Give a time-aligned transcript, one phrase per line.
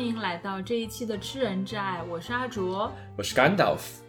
[0.00, 4.02] 欢迎来到这一期的《吃人之爱》，我是阿卓，我是甘道夫。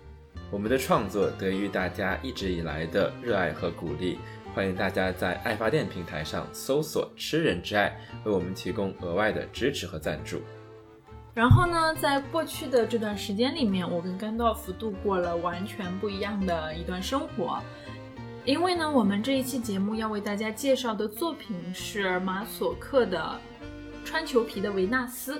[0.49, 4.17] 我们的创作得益于大家一直以来的热爱和鼓励，
[4.55, 10.41] 欢迎大家在爱发电平台上搜索“吃人之爱”，为我们提供额外的支持和赞助。
[11.33, 17.61] 然后呢，在过去的这段时间里面，我跟甘道夫度过了完全不一样的一段生活。
[18.45, 23.37] 因为呢，我们这一期节目要为大家介绍的作品是马索克的
[24.07, 25.37] 《穿裘皮的维纳斯》。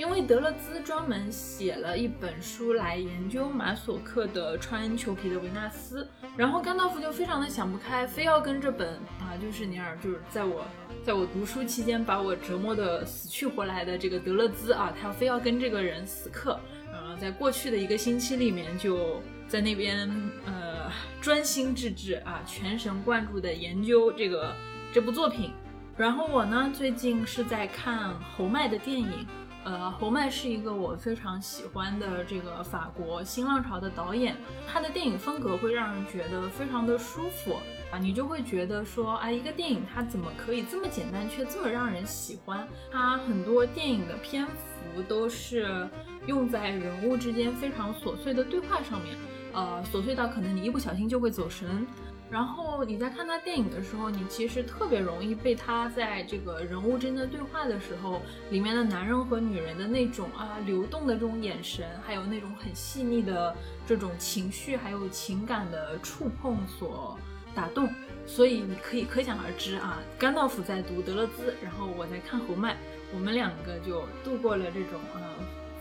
[0.00, 6.02] 因为德勒兹专门写了一本书来研究马索克的《穿裘皮的维纳斯》，
[6.38, 10.64] 然后甘道夫就非常的想不开，非要跟这本啊，就是尼尔，就是在我
[11.04, 16.58] 在我读书期间把我折磨的死去活来的这个德勒兹啊，他非要跟这个人死磕。
[16.90, 20.10] 呃，在过去的一个星期里面，就在那边
[20.46, 24.54] 呃专心致志啊，全神贯注的研究这个
[24.94, 25.52] 这部作品。
[25.94, 29.26] 然后我呢，最近是在看侯麦的电影。
[29.62, 34.34] 呃，侯麦是一个我非常喜欢的这个法国新浪潮的导演，
[34.66, 37.58] 他的电影风格会让人觉得非常的舒服
[37.92, 42.66] 啊，你就会觉得说，哎，一个电影它怎么可以这么简单却这么让人喜欢？
[42.90, 45.88] 它很多电影的篇幅都是
[46.26, 49.14] 用在人物之间非常琐碎的对话上面，
[49.52, 51.86] 呃，琐碎到可能你一不小心就会走神。
[52.30, 63.54] 然后你在看他电影的时候，你其实特别容易被他在这个人物之间的对话的时候，里面的男人和女人的那种啊流动的这种眼神，还有那种很细腻的
[63.84, 67.18] 这种情绪，还有情感的触碰所
[67.52, 67.92] 打动。
[68.26, 72.76] 所以你可以可想而知啊，甘道夫在读德勒兹，然后我在看侯麦，
[73.12, 75.20] 我们两个就度过了这种呃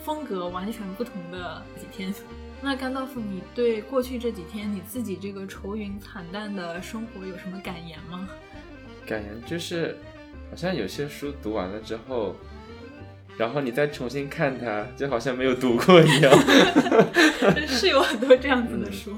[0.04, 2.12] 风格完全不同的几天。
[2.62, 8.28] 那甘道夫，你对过去这几天你自己这个愁云惨淡的生活有什么感言吗？
[9.08, 9.98] 感言就是，
[10.50, 12.36] 好像有些书读完了之后，
[13.38, 16.32] 然后你再重新看它，就好像没有读过一样。
[17.66, 19.18] 是有很多这样子的书。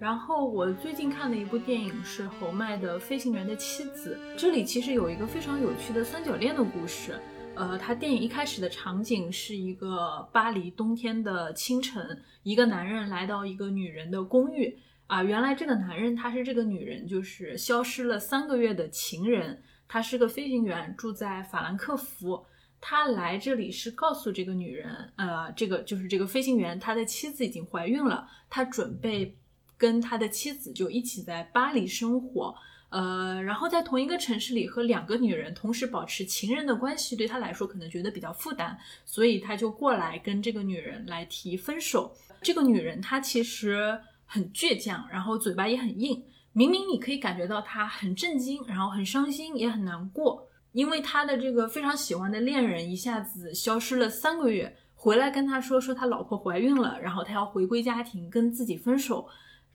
[0.00, 7.14] 然后我最近看的一部电影是侯麦的《飞行员的妻子》，这里其实有一个非常有趣的三角恋的故事。
[7.54, 22.44] 呃，他电影一开始的场景是一个巴黎冬天的清晨，一个男人来到一个女人的公寓啊，原来这个男人他是这个女人就是消失了三个月的情人，他是个飞行员，住在法兰克福，
[22.80, 29.36] 他来这里是告诉这个女人，呃，这个就是这个飞行员他的妻子已经怀孕了，他准备
[29.76, 32.54] 跟他的妻子就一起在巴黎生活。
[32.92, 38.76] 呃，然后在同一个城市里和两个女人同时保持情人的关系，对他来说可能觉得比较负担，
[39.06, 42.14] 所以他就过来跟这个女人来提分手。
[42.42, 46.22] 这个女人她其实很倔强，然后嘴巴也很硬。
[46.52, 59.26] 明明你可以感觉到她很震惊，然后很伤心，也很难过，因为她的这个非常喜欢的恋人一下子消失了三个月，回来跟他说说他老婆怀孕了，然后他要回归家庭，跟自己分手。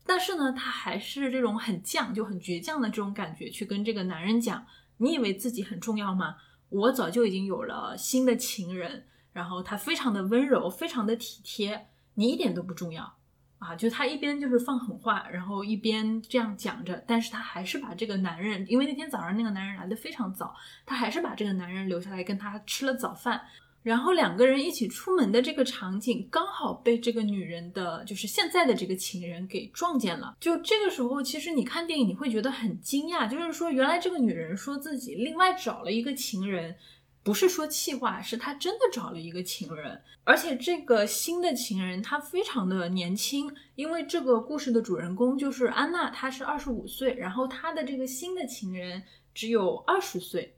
[0.07, 4.65] 但是呢，他还是这种很犟，就很倔强的这种感觉，去跟这个男人讲
[4.97, 6.37] ：“你以为自己很重要吗？
[6.69, 13.17] 我早就已经有了新的情人，然后他非常的温柔，非常的体贴，你一点都不重要
[13.59, 20.55] 啊！”就他一边就是放狠话，然后一边这样讲着，但是他还是把这个男人，因为那天早上那个男人来的非常早，
[20.85, 23.41] 他还是把这个男人留下来跟他吃了早饭。
[23.87, 30.35] 然后两个人一起出门的这个场景，刚好被这个女人的，就是现在的这个情人给撞见了。
[30.41, 36.75] 就这个时候，其实你看电影，你会觉得很惊讶，就是说，原来这个女人说自己另外找了一个情人，
[37.23, 40.01] 不是说气话，是她真的找了一个情人。
[40.25, 49.01] 而且这个新的情人她非常的年轻，因为这个故事的主人公就是安娜，她是二十五岁，然后她的这个新的情人
[49.33, 50.56] 只有二十岁。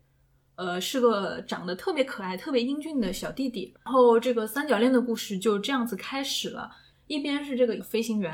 [0.59, 3.73] 呃，是个长得特别可爱、特别英俊的小弟弟。
[3.85, 6.69] 然后这个三角恋的故事就这样子开始了。
[7.07, 8.33] 一边是这个飞行员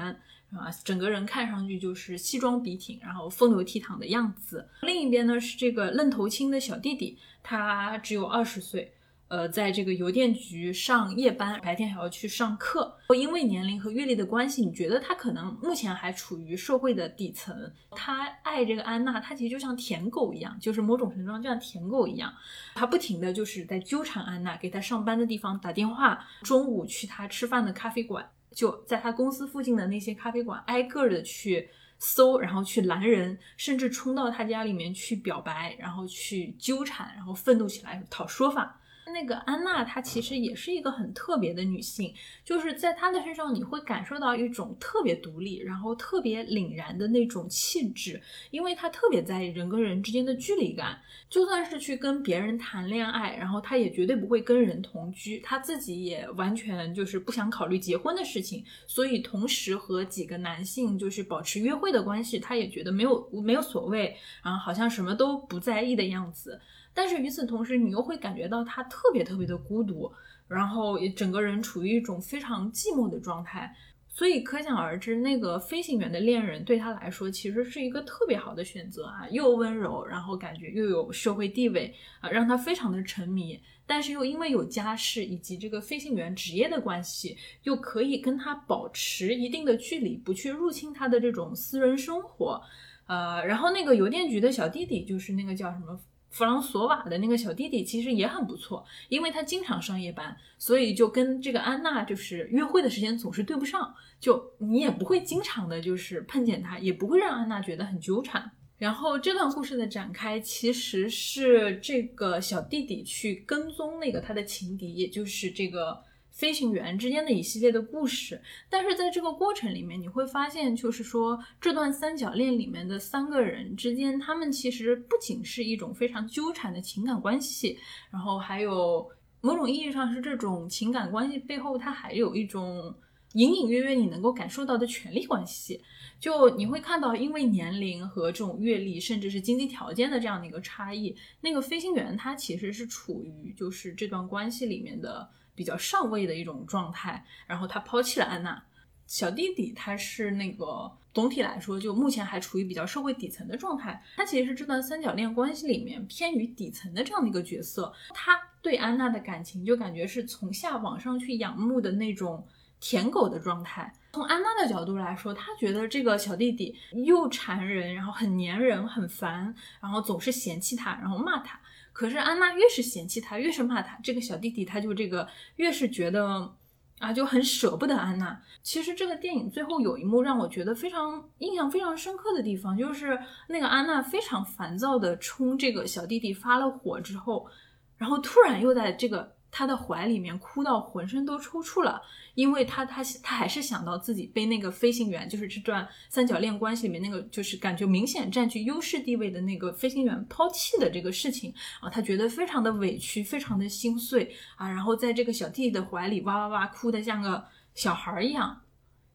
[0.51, 4.67] 啊，整个人看上去就是西装笔挺，然后风流倜傥的样子。
[4.81, 8.91] 另一边呢是这个愣头青的小弟弟，他只有二十岁。
[9.27, 12.95] 呃，在这个邮电局上夜班，白天还要去上课。
[13.17, 17.55] 因为年龄和阅历的关系，你觉得他可能目前还处于社会的底层。
[17.91, 22.31] 他爱这个安娜，他其实就像舔狗一样，就是某种程度上就像舔狗一样，
[22.75, 31.67] 他不停的就是在纠缠安娜，给他上班的地方打电话，中午去他吃饭的咖啡馆，就在他公司附近的那些咖啡馆挨个的去
[31.97, 38.79] 搜，然后去拦人，甚至冲到他家里面去表白，然后去纠缠，然后愤怒起来讨说法。
[39.13, 42.13] 那个安娜，她其实也是一个很特别的女性，
[42.43, 48.19] 就是在她的身上你会感受到一种特别独立，然后特别凛然的那种气质，
[48.51, 50.99] 因为她特别在意人跟人之间的距离感，
[51.29, 66.59] 就算是去跟别人谈恋爱，然后她也绝对不会跟人同居，她自己也完全就是不想考虑结婚的事情，所以同时和几个男性就是保持约会的关系，她也觉得没有没有所谓，然后好像什么都不在意的样子。
[66.95, 70.11] 但是与此同时，你又会感觉到他特别特别的孤独，
[70.47, 73.75] 然后也整个人处于一种非常寂寞的状态。
[74.07, 83.59] 所以可想而知，那个飞行员的恋人对他来说其实是一个特别好的选择啊，又温柔，然后感觉又有社会地位啊，让他非常的沉迷。
[83.85, 92.61] 但是又因为有家世以及这个飞行员职业的关系，又可以跟他保持一定的距离，不去入侵他的这种私人生活。
[93.07, 95.99] 呃，然后那个邮电局的小弟弟，就是那个叫什么？
[96.35, 108.51] 弗朗索瓦的那个小弟弟其实也很不错，因为他经常上夜班，所以就跟这个安娜就是约会的时间总是对不上，就你也不会经常的就是碰见他，也不会让安娜觉得很纠缠。
[108.77, 116.03] 然后这段故事的展开其实是这个小弟弟去跟踪那个他的情敌，也就是这个。
[116.35, 127.79] 飞行员之间的一系列的故事，但是在这个过程里面，你会发现，就是说这段三角恋里面的三个人之间，他们其实不仅是一种非常纠缠的情感关系，
[128.11, 129.09] 然后还有
[129.39, 132.93] 某种意义上是这种情感关系背后，它还有一种
[133.35, 135.81] 隐隐约约你能够感受到的权利关系。
[136.19, 145.29] 就你会看到，因为年龄和这种阅历，甚至是经济条件的这样的一个差异，那个飞行员他其实是处于就是这段关系里面的。
[145.55, 148.61] 比较上位的一种状态，然后他抛弃了安娜。
[149.07, 154.03] 小弟弟他是那个总体来说，就目前还处于比较社会底层的状态。
[154.17, 157.93] 他其实是这段三角恋关系里面偏于底层的这样的一个角色。
[158.15, 162.43] 他对安娜的感情就感觉是从下往上去仰慕的那种
[162.79, 163.93] 舔狗的状态。
[164.13, 166.75] 从安娜的角度来说，他觉得这个小弟弟
[167.05, 171.59] 又缠人，然后很粘人，很烦，然后总是嫌弃他，然后骂他。
[171.95, 175.25] 可是安娜越是嫌弃他，越是骂他，这个小弟弟他就这个
[175.55, 176.53] 越是觉得
[176.99, 178.37] 啊，就很舍不得安娜。
[178.61, 187.47] 其实这个电影最后有一幕让我觉得非常印象非常深刻的地方，就是那个安娜非常烦躁的冲这个小弟弟发了火之后，
[187.95, 189.34] 然后突然又在这个。
[189.57, 192.01] 他的怀里面哭到浑身都抽搐了，
[192.33, 207.41] 因为他他他还是想到自己被那个飞行员，就是这段三角恋关系里面那个就是感觉明显占据优势地位的那个飞行员抛弃的这个事情啊，他觉得非常的委屈，非常的心碎啊，然后在这个小弟弟的怀里哇哇哇哭的像个
[207.73, 208.61] 小孩一样。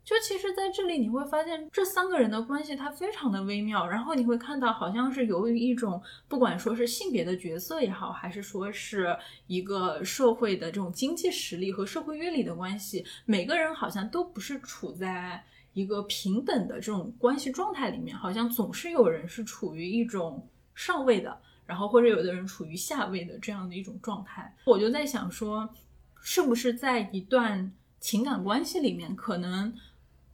[0.02, 9.16] 就其实，在这里你会发现这三个人的关系它非常的微妙，然后你会看到好像是由于一种不管说是性别的角色也好，还是说是
[9.47, 24.52] 一个社会的这种经济实力和社会阅历的关系，每个人好像都不是处在一个平等的这种关系状态里面，好像总是有人是处于一种上位的，然后或者有的人处于下位的这样的一种状态。
[24.64, 25.69] 我就在想说，
[26.21, 29.73] 是不是在一段情感关系里面，可能。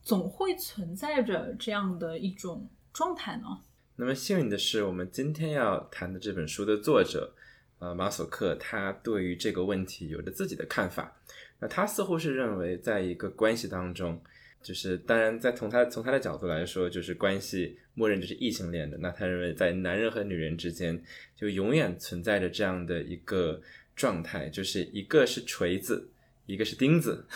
[0.07, 3.59] 总会存在着这样的一种状态呢。
[3.97, 7.35] 那么幸运的是，我们今天要谈的这本书的作者，
[7.81, 11.21] 呃，马索克，他对于这个问题有着自己的看法。
[11.59, 14.23] 那他似乎是认为，在一个关系当中，
[14.63, 18.97] 就是当然，在从他从他的角度来说，就是关系默认就是异性恋的。
[18.99, 21.03] 那他认为，在男人和女人之间，
[21.35, 23.61] 就永远存在着这样的一个
[23.97, 26.09] 状态，就是一个是锤子。
[26.47, 27.27] 一个是钉子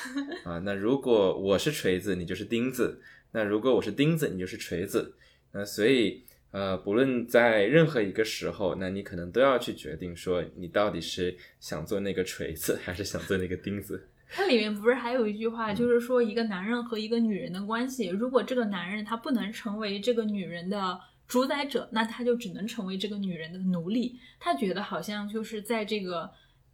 [0.45, 3.01] 啊，那如果我是锤子，你就是钉子；
[3.33, 5.17] 那如果我是钉子，你就是锤子。
[5.53, 14.09] 那所以呃，不论在任何一个时候，那你可能都要去决定说，你到底是想做那个锤子，还是想做那个钉子。
[14.29, 24.21] 它里面不是还有一句话，就是说一个男人和一个女人的关系，如果这个男人他不能成为这个女人的主宰者，那他就只能成为这个女人的奴隶。
[24.39, 26.31] 他觉得好像就是在这个。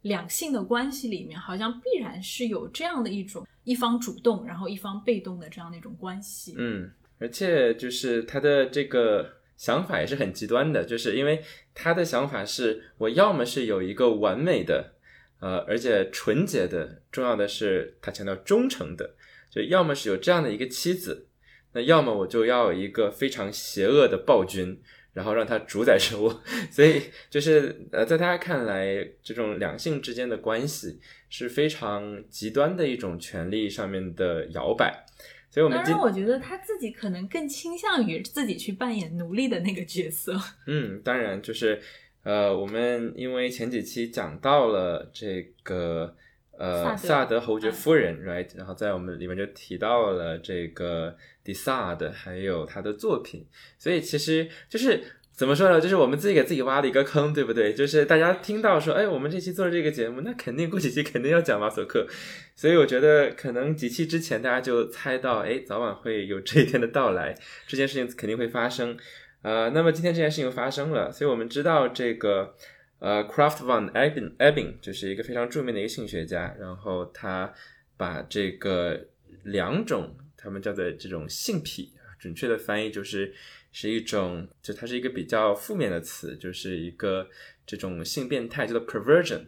[0.07, 6.55] 两性的关系里面，好像必然是有这样的一种一方主动，然后一方被动的这样的一种关系。
[6.57, 14.93] 嗯，而且就是他的这个想法也是很极端的，就是因为他的想法是我要么是有一个完美的，
[15.39, 19.15] 呃，而且纯洁的，重要的是他强调忠诚的，
[19.49, 21.27] 就要么是有这样的一个妻子，
[21.73, 24.81] 那要么我就要有一个非常邪恶的暴君。
[25.17, 35.05] 然后让他主宰着我， 所以就是呃，在他看来，这种两性之间的关系是非常极端的一种权利上面的摇摆。
[35.49, 40.39] 所以，我们当然，我觉得他自己可能更倾向于自己去扮演奴隶的那个角色。
[40.67, 41.81] 嗯，当然，就是
[42.21, 46.15] 呃，我们因为前几期讲到了这个
[46.59, 53.47] 呃萨德萨德侯爵夫人，right，然后在我们里面就提到了这个迪萨德还有他的作品，
[53.79, 55.01] 所以其实就是。
[55.37, 55.79] 怎么说呢？
[55.79, 57.71] 就是我们自己给自己挖了一个坑，对不对？
[57.71, 62.07] 就是大家听到说，哎，我们这期做了这个节目，那肯定过几期肯定要讲马索克，
[62.55, 67.35] 所以我觉得可能几期之前大家就猜到，哎，早晚会有这一天的到来，
[67.67, 68.97] 这件事情肯定会发生。
[69.43, 72.55] 呃，那么今天这件事情又发生了，所以我们知道这个
[72.97, 77.53] 呃，Craft von Ebing Ebing 就是一个非常著名的一个性学家，然后他
[77.95, 78.99] 把这个
[79.43, 83.33] 两种他们叫做这种性癖，准确的翻译就是
[83.73, 87.27] 是一种，就它是一个比较负面的词，就是一个
[87.65, 89.41] 这种性变态，叫做 perversion。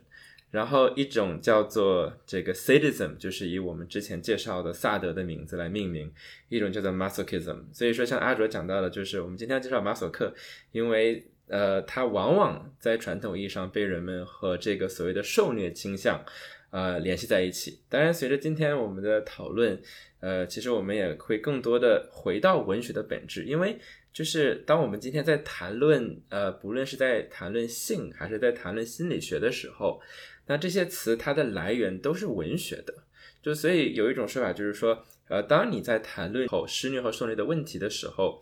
[0.51, 6.09] 然后一种叫做这个 sadism，就是以我们之前介绍的萨德的名字来命名；
[6.49, 7.63] 一种叫做 masochism。
[7.71, 10.33] 所以说，像阿卓讲到的，就是我们今天要介绍马索克，
[10.73, 16.23] 因为呃，它往往在传统意义上被人们和这个所谓的受虐倾向
[16.71, 17.79] 呃联系在一起。
[17.89, 19.81] 当然，随着今天我们的讨论，
[20.19, 23.77] 呃，其实我们也会更多的回到文学的本质，因为
[24.11, 30.01] 就是当我们今天在谈论呃，不论是在谈论性还是在谈论心理学的时候。
[30.47, 32.91] 那这些词它的来源都是文学的，
[33.39, 38.41] 就所以有一种说法就是说，呃，当你在谈论后施虐和受虐的问题的时候，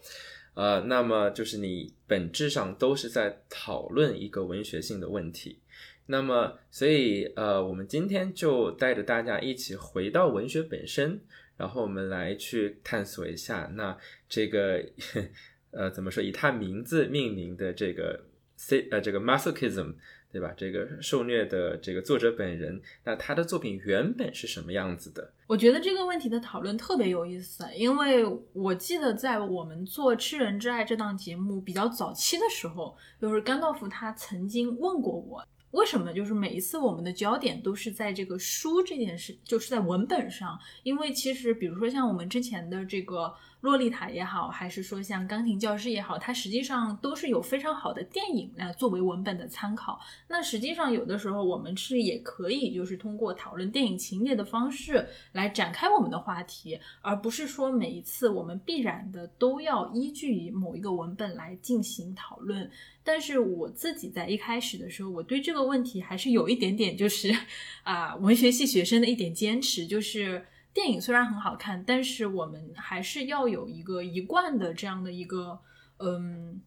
[0.53, 5.59] 呃，那么就是你本质上都是在讨论一个文学性的问题。
[6.07, 11.21] 那么，所以呃，我们今天就带着大家一起回到文学本身，
[11.55, 13.97] 然后我们来去探索一下，那
[14.27, 14.83] 这个
[15.71, 19.93] 呃怎么说以他名字命名的这个 C 呃这个 masochism。
[20.29, 20.53] 对吧？
[20.57, 25.31] 这个受虐的这个作者本人，那他的作品原本是什么样子的？
[25.47, 40.57] 我觉得这个问题的讨论特别有意思，因为我记得在我们做《吃人之爱》这档节目比较早期的时候，就是甘道夫他曾经问过我，为什么就是每一次我们的焦点都是在这个书这件事，就是在文本上？
[40.83, 43.33] 因为其实比如说像我们之前的这个。
[43.67, 49.99] 洛丽塔也好，还是说像钢琴教师也好，它实际上都是有非常好的电影来作为文本的参考。
[50.29, 62.71] 那实际上有的时候我们是也可以就是通过讨论电影情节的方式来展开我们的话题，而不是说每一次我们必然的都要依据于某一个文本来进行讨论。
[63.03, 67.35] 但是我自己在一开始的时候，我对这个问题还是有一点点就是
[67.83, 70.45] 啊文学系学生的一点坚持，就是。
[70.77, 75.59] 电影虽然很好看，但是我们还是要有一个一贯的这样的一个，
[75.97, 76.61] 嗯，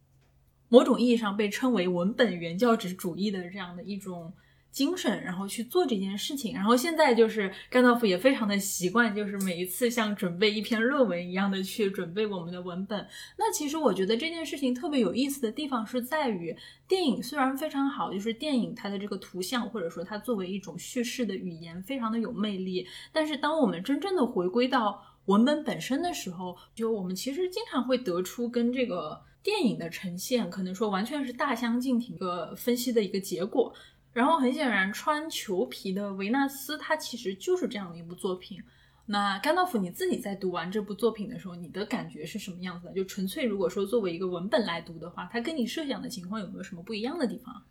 [0.69, 4.35] 某种意义上被称为文本原教旨主义的这样的一种。
[4.71, 6.55] 精神，然后去做这件事情。
[6.55, 13.07] 然后现在就是甘道夫也非常的习惯，就是每一次像准备一篇论文一样的去准备我们的文本。
[13.37, 22.87] 那其实我觉得这件事情特别有意思的地方是在于，电影虽然非常好，就是电影它的这个图像或者说它作为一种叙事的语言非常的有魅力。
[23.13, 33.75] 但是当我们真正的回归到文本本身的时候，就我们其实经常会得出跟这个电影的呈现可能说完全是大相径庭一个分析的一个结果。
[34.13, 38.61] 然后很显然，穿裘皮的维纳斯，它其实就是这样的一部作品。
[39.07, 42.93] 那甘道夫，你自己在读完这部作品的时候，你的感觉是什么样子的？
[42.93, 47.65] 就纯粹如果说作为一个文本来读的话，它跟你设想的情况有没有什么不一样的地方？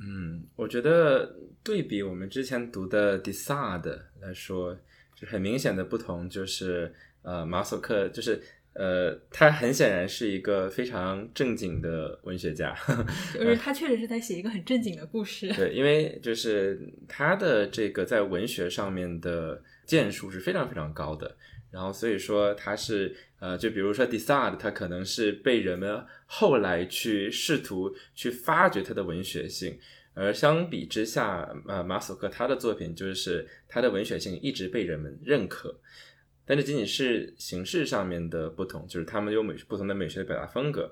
[0.00, 4.76] 嗯，我觉得对比我们之前读的迪萨的来说，
[5.14, 8.42] 就很明显的不同就是呃，马索克就是。
[8.78, 12.72] 呃，他很显然是一个非常正经的文学家，
[13.34, 15.52] 就是他确实是在写一个很正经的故事。
[15.52, 21.36] 对，因为就是他的这个在文学上面的建树是非常非常高的，
[21.72, 29.76] 然后所以说他是呃，就比如说迪萨的，他可能是被人们后来去试图去发掘他的文学性，
[30.14, 35.80] 而相比之下，呃，马索克他的作品就是他的文学性一直被人们认可。
[36.48, 40.90] 但这仅仅是形式上面的不同，就是他们有美不同的美学的表达风格，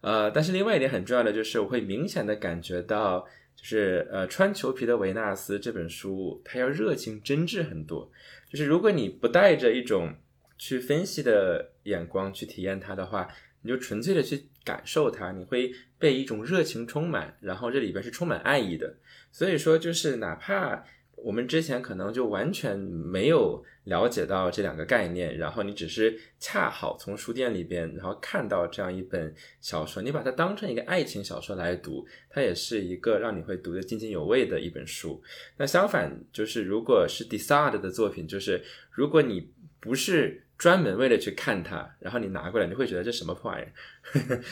[0.00, 3.20] 呃，但是另外一点很重要的就是，我会明显的感觉到，
[3.54, 8.10] 就是呃，穿裘皮的维纳斯这本书，它要热情真挚很多。
[8.48, 10.14] 就是如果你不带着一种
[10.56, 13.28] 去分析的眼光去体验它的话，
[13.60, 18.94] 你就纯粹的去感受它，你会被一种热情充满，然后这里边是充满爱意的。
[19.30, 20.82] 所以说，就是哪怕。
[21.16, 35.20] 我们之前可能就完全没有了解到这两个概念，然后你只是恰好从书店里边，然后看到这样一本小说，你把它当成一个爱情小说来读，它也是一个让你会读得津津有味的一本书。
[35.56, 43.72] 那相反，就是如果是 d e s a d 的作品，就是如果你不是专门为了去看它，然后你拿过来，你会觉得这什么破玩意儿？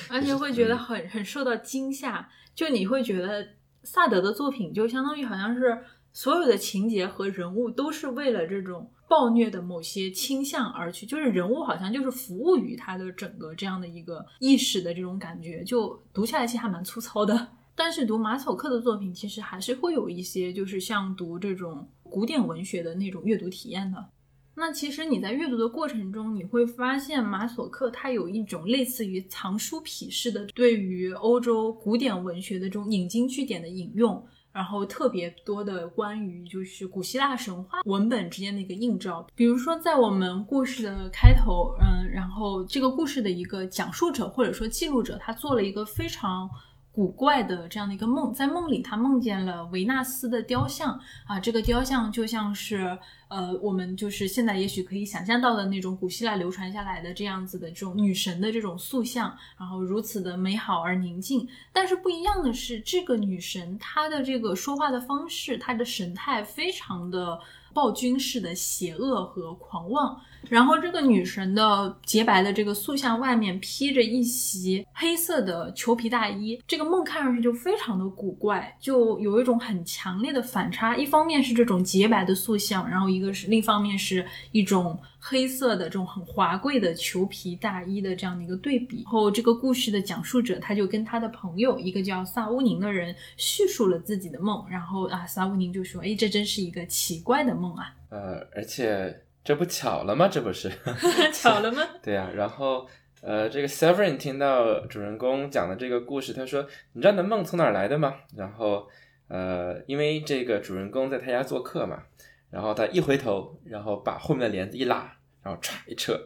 [0.11, 3.47] 而且会觉得很很受到惊吓，就你会觉得
[3.83, 5.78] 萨德的作品就相当于好像是
[6.14, 17.49] 所有的情节和人物都是为了这种暴虐的某些倾向而去，就是人物好像就是服务于他的整个这样的一个意识的这种感觉，就读下来其实还蛮粗糙的。
[17.75, 24.09] 但是读马索克的作品，其实还是会有一些就是像读这种古典文学的那种阅读体验的。
[24.54, 39.26] 那其实你在阅读的过程中，你会发现马索克他有一种类似于藏书癖式的对于欧洲古典文学的这种引经据典的引用，然后特别多的关于就是古希腊神话文本之间的一个映照。
[39.34, 46.49] 比如说在我们故事的开头，嗯，然后这个故事的一个讲述者或者说记录者，他做了一个非常。
[46.95, 50.97] 古怪的这样的一个梦，在梦里他梦见了维纳斯的雕像
[51.27, 52.97] 啊，这个雕像就像是
[53.27, 61.49] 呃，我们就是现在也许可以想象到的那种古希腊流传下来的这样子的这种女神的这种塑像，然后如此的美好而宁静。
[61.73, 67.41] 但是不一样的是，这个女神她的这个说话的方式，她的神态非常的。
[67.75, 70.17] 暴君式的邪恶和狂妄，
[70.49, 80.95] 然后这个女神的洁白的这个塑像外面披着一袭黑色的裘皮大衣，这个梦看上去就非常的古怪，就有一种很强烈的反差。
[80.97, 89.03] 一方面是这种洁白的塑像，然后一个是另一方面是一种黑色的这种很华贵的裘皮大衣的这样的一个对比。
[89.07, 100.26] 后这个故事的讲述者他就跟他的朋友一个叫萨乌宁的人叙述了自己的梦，然后啊萨乌宁就说：“哎，这真是一个奇怪的。”梦啊，呃，而且这不巧了吗？
[100.26, 100.71] 这不是
[101.33, 101.83] 巧了吗？
[102.02, 102.89] 对呀，然后
[103.21, 108.89] 呃，这个 Severin 听到主人公讲的这个故事，他说：“你知道你的梦从哪儿来的吗？”然后
[109.28, 112.02] 呃，因为这个主人公在他家做客嘛，
[112.50, 116.19] 然后他一回头，然后把后面的帘子一拉，然后歘一扯，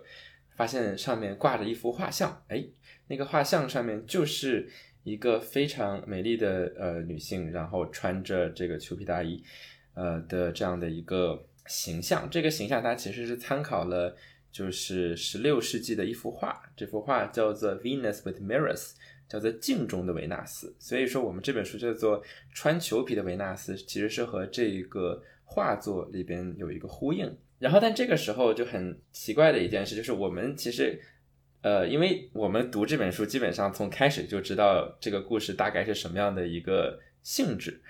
[0.57, 2.43] 发现上面挂着一幅画像。
[2.49, 2.65] 哎，
[3.09, 4.69] 那个画像上面就是
[5.03, 9.43] 一个非常美丽的呃女性，然后穿着这个裘皮大衣。
[9.95, 14.17] 呃的这样的一个形象，这个形象它其实是参考了
[14.51, 18.77] 就是十六世纪的一幅画，这幅画叫做《Venus with Mirrors》，
[19.29, 20.75] 叫做镜中的维纳斯。
[20.79, 27.37] 所以说我们这本书叫做穿裘皮的维纳斯，其实是和这个画作里边有一个呼应。
[27.59, 31.01] 然后但这个时候就很奇怪的一件事就是我们其实
[31.61, 37.83] 呃，因为我们读这本书基本上从开始就知道这个故事大概是什么样的一个性质。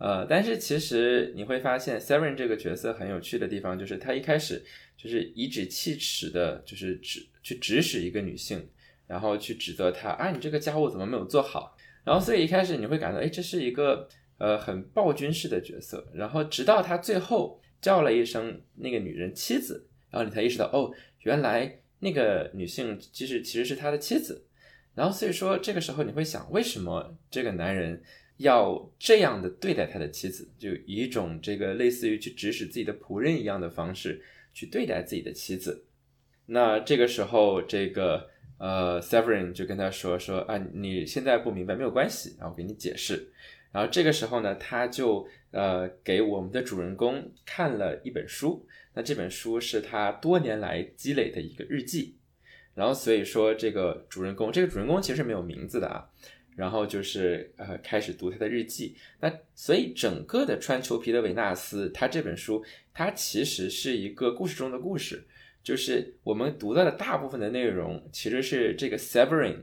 [0.00, 4.64] 呃，但是其实你会发现，Seven 这个角色很有趣的地方，就是他一开始
[4.96, 8.66] 就是颐指气使的，就是指去指使一个女性，
[9.06, 11.76] 然后去指责她，啊，你这个家务怎么没有做好？
[12.02, 14.08] 然后所以一开始你会感到，哎，这是一个
[14.38, 16.08] 呃很暴君式的角色。
[16.14, 20.90] 然后直到他最后叫了一声那个女人妻子，然后你才意识到，哦，
[21.24, 24.46] 原来那个女性其实其实是他的妻子。
[24.94, 28.02] 然后所以说这个时候你会想，为什么这个男人？
[28.40, 34.22] 要这样的对待他的妻子，就以一种这个类似于去指使自己的仆人一样的方式
[34.54, 35.84] 去对待自己的妻子。
[36.46, 43.30] 那这个时候，这个呃，Severin 就跟他说说啊，你现在不明白没有关系，然后给你解释。
[43.72, 52.16] 然后这个时候呢，他就呃给我们的主人公看了一本书，那这本书是他多年来积累的一个日记。
[52.74, 56.08] 然后所以说，这个主人公，这个主人公其实没有名字的啊。
[56.56, 58.96] 然后就是呃，开始读他的日记。
[59.20, 65.24] 那所以整个的穿裘皮的维纳斯，他这本书，它其实是一个故事中的故事。
[65.62, 69.56] 就是我们读到的大部分的内容，其实是这个 Severin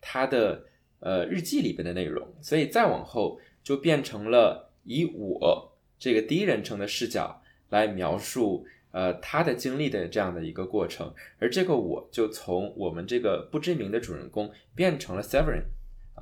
[0.00, 0.66] 他的
[1.00, 2.26] 呃日记里边的内容。
[2.40, 11.14] 所以再往后就变成了以我这个第一人称的视角来描述呃他的经历的这样的一个过程。
[11.38, 15.64] 而这个我就从我们这个不知名的主人公变成了 Severin。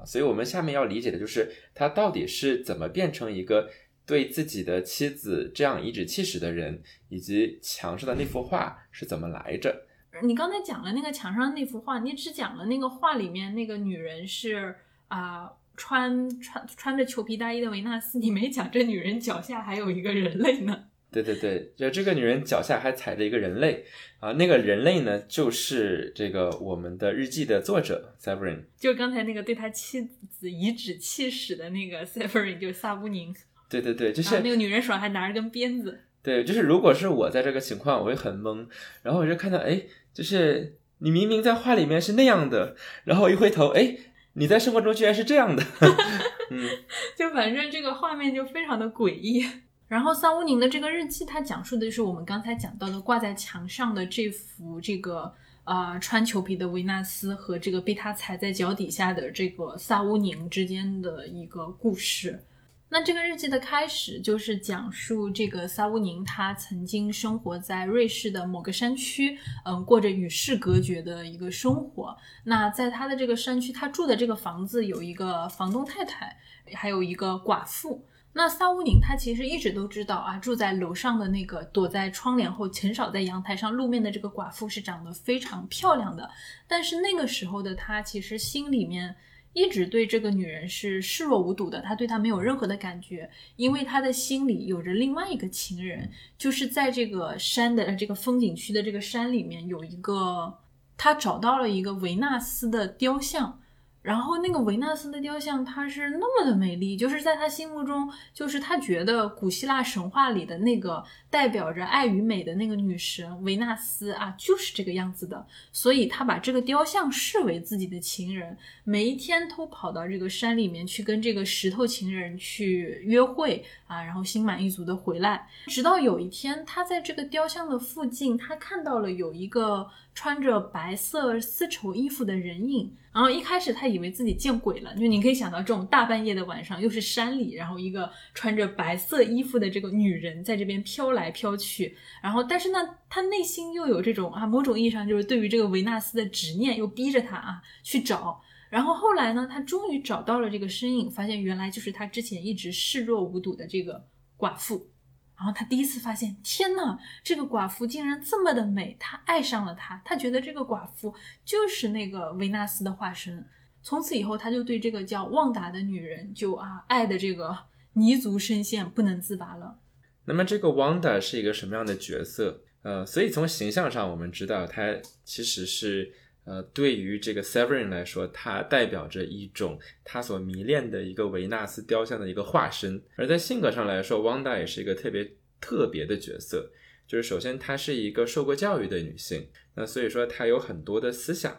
[0.05, 3.71] 所以我们下面要理解的就是他到底是怎么变成一个
[4.07, 9.87] 对自己的妻子这样颐指气使的人，以及墙上的那幅画是怎么来着？
[10.23, 14.75] 你刚才讲了那个墙上那幅画，你只讲了那个画里面那个女人是
[15.09, 20.87] 啊穿穿穿着裘皮大衣的维纳斯，你没讲这女人脚下还有一个人类呢。
[21.13, 23.85] 对对对，就这个女人脚下还踩着一个人类
[24.21, 33.35] 啊，那个人类呢，就是这个我们的日记的作者 Severin，就刚才那个对他妻子颐指气使的那个 Severin，就是萨布宁。
[33.69, 36.01] 对对对，就是那个女人手上还拿着根鞭子。
[36.23, 38.67] 对，就是如果是我在这个情况，我会很懵，
[39.03, 43.97] 然后我就看到，哎，就是你明明在画里面是那样的，然后一回头，哎，
[44.35, 45.63] 你在生活中居然是这样的，
[46.51, 46.69] 嗯，
[47.17, 49.45] 就反正这个画面就非常的诡异。
[49.91, 62.41] 然后萨乌宁的这个日记，它讲述的就是我们刚才讲到的挂在墙上的这幅这个呃穿裘皮的维纳斯和这个被他踩在脚底下的这个萨乌宁之间的一个故事。
[62.89, 72.17] 那这个日记的开始就是讲述这个萨乌宁，他曾经生活在瑞士的某个山区，嗯，过着与世隔绝的一个生活。
[72.45, 76.37] 那在他的这个山区，他住的这个房子有一个房东太太，
[76.75, 78.05] 还有一个寡妇。
[78.33, 86.31] 那萨乌宁他其实一直都知道啊，住在楼上的那个躲在窗帘后、很少在阳台上露面的这个寡妇是长得非常漂亮的。
[86.67, 89.17] 但是那个时候的他其实心里面。
[89.53, 100.57] 一直对这个女人是视若无睹的，他对她没有任何的感觉，因为他的心里有着另外一个情人，就是在这个山的这个风景区的这个山里面有一个，
[100.97, 103.60] 他找到了一个维纳斯的雕像。
[104.03, 115.47] 然后那个维纳斯的雕像，它是那么的美丽，就是在他心目中，就是他觉得古希腊神话里的那个代表着爱与美的那个女神维纳斯啊，就是这个样子的。
[115.71, 125.47] 所以他把这个雕像视为自己的情人，每一天都跑到这个山里面去跟这个石头情人去约会啊，然后心满意足的回来。
[125.67, 129.91] 直到有一天，他在这个雕像的附近，他看到了有一个。
[130.13, 154.07] 穿着白色丝绸衣服的人影，然后一开始他以为自己见鬼了，就你可以想到这种大半夜的晚上，又是山里，然后一个穿着白色衣服的这个女人在这边飘来飘去，然后但是呢，他内心又有这种啊，某种意义上就是对于这个维纳斯的执念，又逼着他啊去找，然后后来呢，他终于找到了这个身影，发现原来就是他之前一直视若无睹的这个
[154.39, 154.89] 寡妇。
[155.37, 161.15] 然后他第一次发现，天呐，这个寡妇竟然这么的美，他爱上了她，他觉得这个寡妇
[161.47, 163.43] 就是那个维纳斯的化身。
[163.83, 167.57] 从此以后，他就对这个叫旺达的女人就啊爱的这个
[167.95, 169.79] 泥足深陷，不能自拔了。
[170.25, 172.63] 那么这个旺达是一个什么样的角色？
[172.83, 176.13] 呃，所以从形象上，我们知道她其实是
[176.45, 183.03] 呃对于这个 Severin 来说，她代表着一种他所迷恋的一个维纳斯雕像的一个化身。
[183.17, 185.33] 而在性格上来说，旺达也是一个特别。
[185.63, 186.71] 特别的角色，
[187.07, 191.55] 就是首先她是一个受过教育的女性，那所以说她有很多的思想，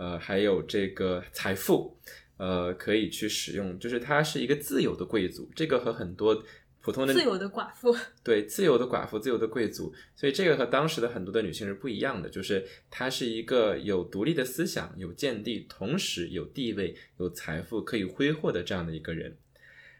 [0.00, 1.94] 呃，还有这个财富，
[2.38, 6.42] 呃，可以去使用，就是她是一个自由的贵族，这个和很多
[6.80, 19.36] 普通的自由的寡妇，对，自由的寡妇，自由的贵族，所以这个和当时的很多的女性是不一样的，就是她是一个有独立的思想、有见地，同时有地位、有财富可以挥霍的这样的一个人。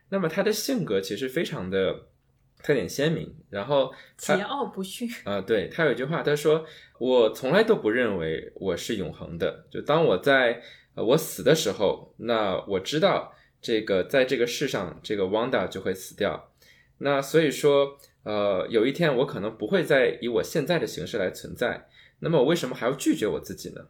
[0.08, 2.06] 那么她的性格其实非常的。
[2.62, 5.40] 特点鲜明，然后桀骜不驯啊！
[5.40, 6.64] 对他有一句话，他说
[6.98, 9.66] ：“我从来都不认为我是永恒的。
[9.70, 10.62] 就当我在
[10.94, 16.52] 我死的时候，那我知道这个在这个世上，这个 Wanda 就会死掉。
[16.98, 21.88] 那所以说，呃，有一天我可能不会再以我现在的形式来存在。
[22.20, 23.86] 那么我为什么还要拒绝我自己呢？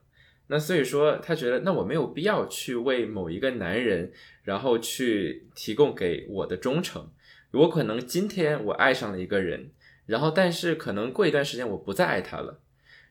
[0.47, 4.13] 那所以说，他觉得那我没有必要去为某一个男人，
[4.45, 7.11] 然后去提供给我的忠诚。”
[7.53, 9.71] 我可能今天我爱上了一个人，
[10.07, 12.61] 然后但是可能过一段时间我不再爱他了，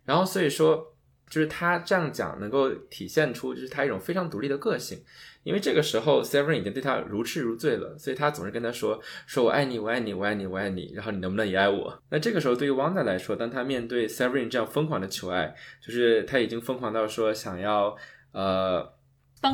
[0.06, 0.96] 然后所以说
[1.30, 5.00] 就是他这样讲能够体现出就是他一种非常独立的个性，
[5.44, 12.02] 因为这个时候 Severin 已经对他如痴如醉了，所以他总是跟他说说我爱你我爱你我爱你我爱你，然后你能不能也爱我？
[12.10, 15.54] 那这个时候对于 Wanda 来说，当他面对 Severin 这样疯狂的求爱，
[15.86, 17.96] 就是他已经疯狂到说想要
[18.32, 18.94] 呃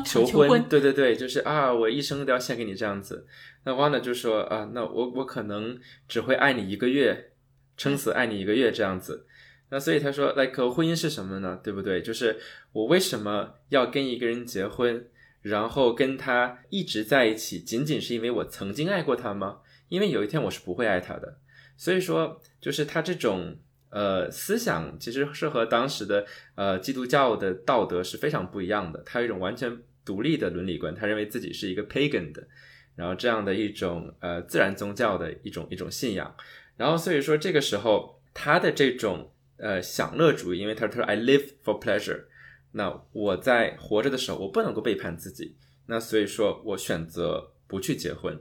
[0.06, 3.28] 求婚，对对对，就是啊我一生都要献给你这样子。
[3.66, 7.32] 那 Wanda 就说啊，那我我可能只会爱你一个月，
[7.76, 9.26] 撑死爱你一个月这样子。
[9.70, 11.60] 那所以他说，like 婚姻是什么呢？
[11.64, 12.00] 对不对？
[12.00, 12.38] 就是
[12.72, 15.08] 我为什么要跟一个人结婚，
[15.42, 19.62] 然后跟他一直在一起，仅仅是因为我曾经爱过他吗？
[19.90, 21.40] 因为有一天我是不会爱他的。
[21.76, 23.58] 所以说，就是他这种
[23.90, 26.24] 呃思想其实是和当时的
[26.54, 29.02] 呃基督教的道德是非常不一样的。
[29.04, 29.76] 他有一种完全
[30.06, 32.48] 独立的伦理观，他认为自己是一个 pagan 的。
[32.96, 36.36] 然后这样的一种呃自然宗教的一种一种信仰，
[36.78, 42.26] 然后所以说这个时候他的这种呃享乐主义，因为他说 I live for pleasure，
[42.72, 45.56] 那我在活着的时候我不能够背叛自己，
[45.88, 48.40] 那所以说我选择不去结婚，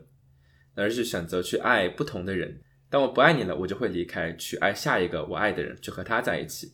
[0.73, 2.61] 而是选择去爱不同的人。
[2.89, 6.73] 当我不爱你了，我就会离开，去爱下一个我爱的人，去和他在一起。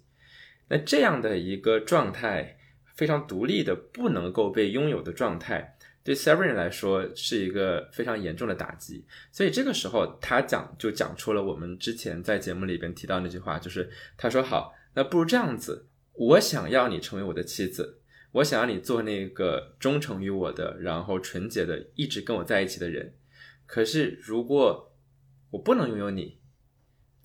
[0.67, 2.57] 那这样的一个状态，
[2.95, 5.77] 非常独立的，不能够被拥有的状态。
[6.03, 17.99] 对 Severin 来说是一个非常严重的打击，所以这个时候他讲就讲出了我们之前在节目里边提到那句话，就是他说好，那不如这样子，我想要你成为我的妻子，
[18.31, 23.13] 我想要你做那个忠诚于我的，然后纯洁的一直跟我在一起的人。
[23.67, 24.93] 可是如果
[25.51, 26.39] 我不能拥有你，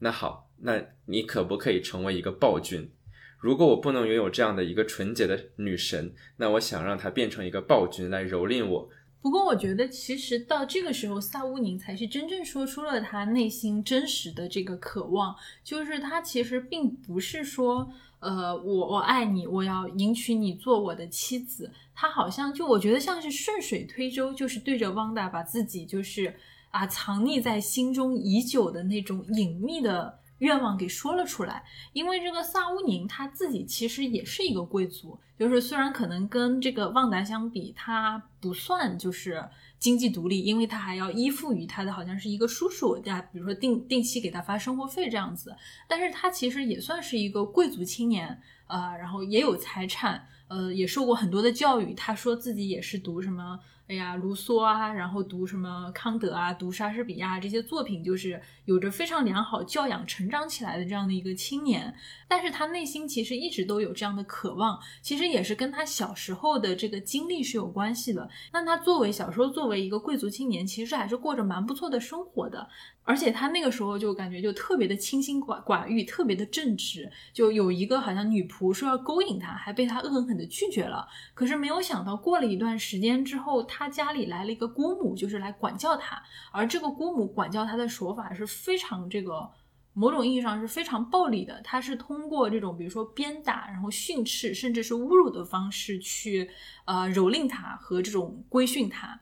[0.01, 2.93] 那好，那你可不可以成为一个暴君？
[3.38, 8.88] 如果我不能拥有这样的一个纯洁的女神，那我想让她变成一个暴君来蹂躏我。
[9.20, 21.72] 不过，我觉得其实到这个时候，萨乌宁才是真正说出了他内心真实的这个渴望，就是他其实并不是说，呃，我我爱你，我要迎娶你做我的妻子。
[21.92, 26.33] 他好像就我觉得像是顺水推舟，就是对着汪达把自己就是
[26.70, 30.20] 啊藏匿在心中已久的那种隐秘的。
[30.38, 45.55] 愿望给说了出来，因为这个萨乌宁他自己其实也是一个贵族，就是虽然可能跟这个旺达相比，他不算就是经济独立，因为他还要依附于他的好像是一个叔叔，家比如说定定期给他发生活费这样子，
[45.88, 53.59] 但是他其实也算是一个贵族青年，呃，然后也有财产，呃，也受过很多的教育，他说自己也是读什么。
[53.88, 61.94] 哎呀，卢梭啊，然后读什么康德啊，读莎士比亚这些作品，就是有着非常良好教养成长起来的这样的一个青年。
[62.27, 68.29] 但是他内心其实一直都有这样的渴望，其实也是跟他小时候的这个经历是有关系的。
[68.53, 72.68] 那他作为小时候作为一个贵族青年，其实还是过着蛮不错的生活的。
[73.07, 77.09] 而且他那个时候就感觉就特别的清心寡寡欲，特别的正直。
[77.33, 81.07] 就有一个好像女仆说要勾引他，还被他恶狠狠的拒绝了。
[81.33, 86.21] 可是没有想到，过了一段时间之后，他家里来了一个姑母，就是来管教他。
[86.51, 89.49] 而这个姑母管教他的手法是非常这个
[89.92, 91.61] 某种意义上是非常暴力的。
[91.62, 96.51] 他是通过这种比如说鞭打，然后训斥，甚至是侮辱的方式去
[96.87, 99.21] 呃蹂躏他和这种规训他。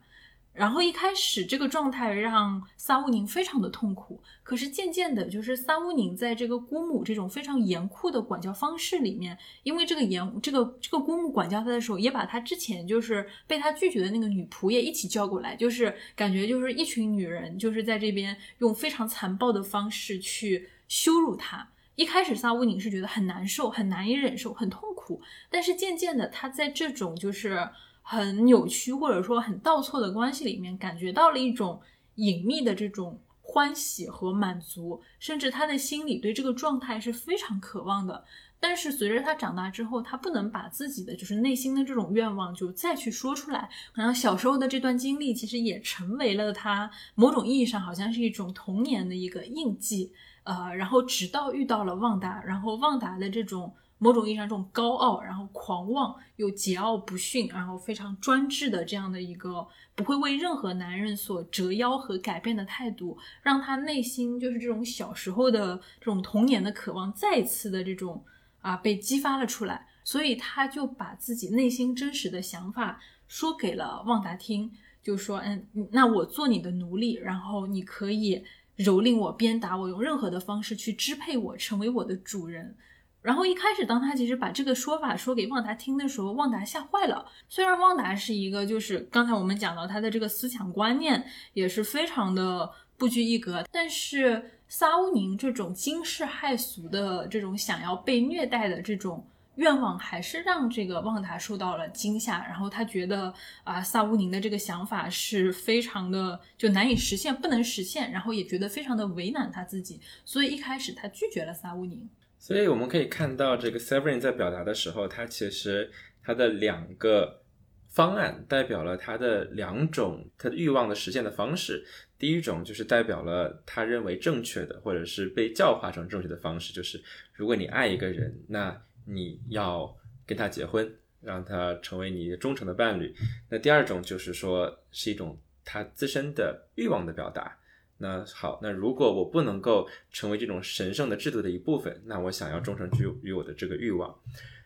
[0.55, 21.69] 然后一开始这个状态让萨乌宁非常的痛苦，可是渐渐的，就是萨乌宁在这个姑母这种非常严酷的管教方式里面，因为这个严这个这个姑母管教他的时候，也把他之前就是被他拒绝的那个女仆也一起叫过来，就是感觉就是一群女人就是在这边用非常残暴的方式去羞辱他。
[21.97, 27.69] 一开始萨乌宁是觉得很难受，很难以忍受，很痛苦，但是渐渐的，他在这种就是。
[28.07, 31.81] 很扭曲或者说很倒错的关系里面，感觉到了一种
[32.17, 38.23] 隐秘的这种欢喜和满足，甚至他的心里对这个状态是非常渴望的。
[38.61, 43.69] 但是随着他长大之后，他不能把自己的就是内心的这种愿望就再去说出来。
[43.95, 50.13] 然后小时候的这段经历其实也成为了他某种意义上好像是一种童年的一个印记。
[50.45, 53.75] 呃，然后直到遇到了旺达，然后旺达的这种。
[54.05, 68.23] 某种意义上，这种高傲，然后狂妄又桀骜不驯，然后非常专制的这样的一个不会为任何男人所折腰和改变的态度，让他内心就是这种小时候的这种童年的渴望再次的这种
[68.61, 74.71] 啊被激发了出来，所以他就把自己内心真实的想法说给了旺达听，
[75.03, 78.45] 就说嗯，那我做你的奴隶，然后你可以
[78.77, 82.77] 蹂躏我、鞭打我，用任何的方式去支配我，成为我的主人。
[83.25, 87.25] 然后一开始，当他其实把这个说法说给旺达听的时候，旺达吓坏了。
[87.49, 102.45] 虽然旺达是一个，就是刚才我们讲到他的这个思想观念也是非常的不拘一格，但是萨乌宁这种惊世骇俗的这种想要被虐待的这种愿望，还是让这个旺达受到了惊吓。
[102.47, 103.33] 然后他觉得
[103.63, 112.07] 啊，萨乌宁的这个想法是非常的就难以实现，不能实现，然后也觉得非常的为难他自己，所以一开始他拒绝了萨乌宁。
[112.47, 115.91] 所以我们可以看到，这个 Severin 在表达的时候，他其实
[116.23, 117.41] 他的两个
[117.89, 121.83] 方案代表了他的两种他的欲望的实现的方式。
[122.19, 127.03] 第一种就是代表了他认为正确的，或者是被教化成正确的方式，就是
[127.33, 133.15] 如果你爱一个人，那你要跟他结婚，让他成为你忠诚的伴侣。
[133.49, 137.59] 那第二种就是说，是一种他自身的欲望的表达。
[137.99, 144.15] 那好，那如果我不能够成为这种神圣的制度的一部分，那我想要忠诚于于我的这个欲望。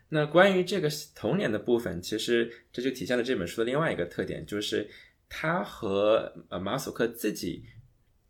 [0.09, 4.89] 那关于这个童年的部分，其实这就体现了这本书的另外一个特点，就是
[5.29, 7.63] 它和呃马索克自己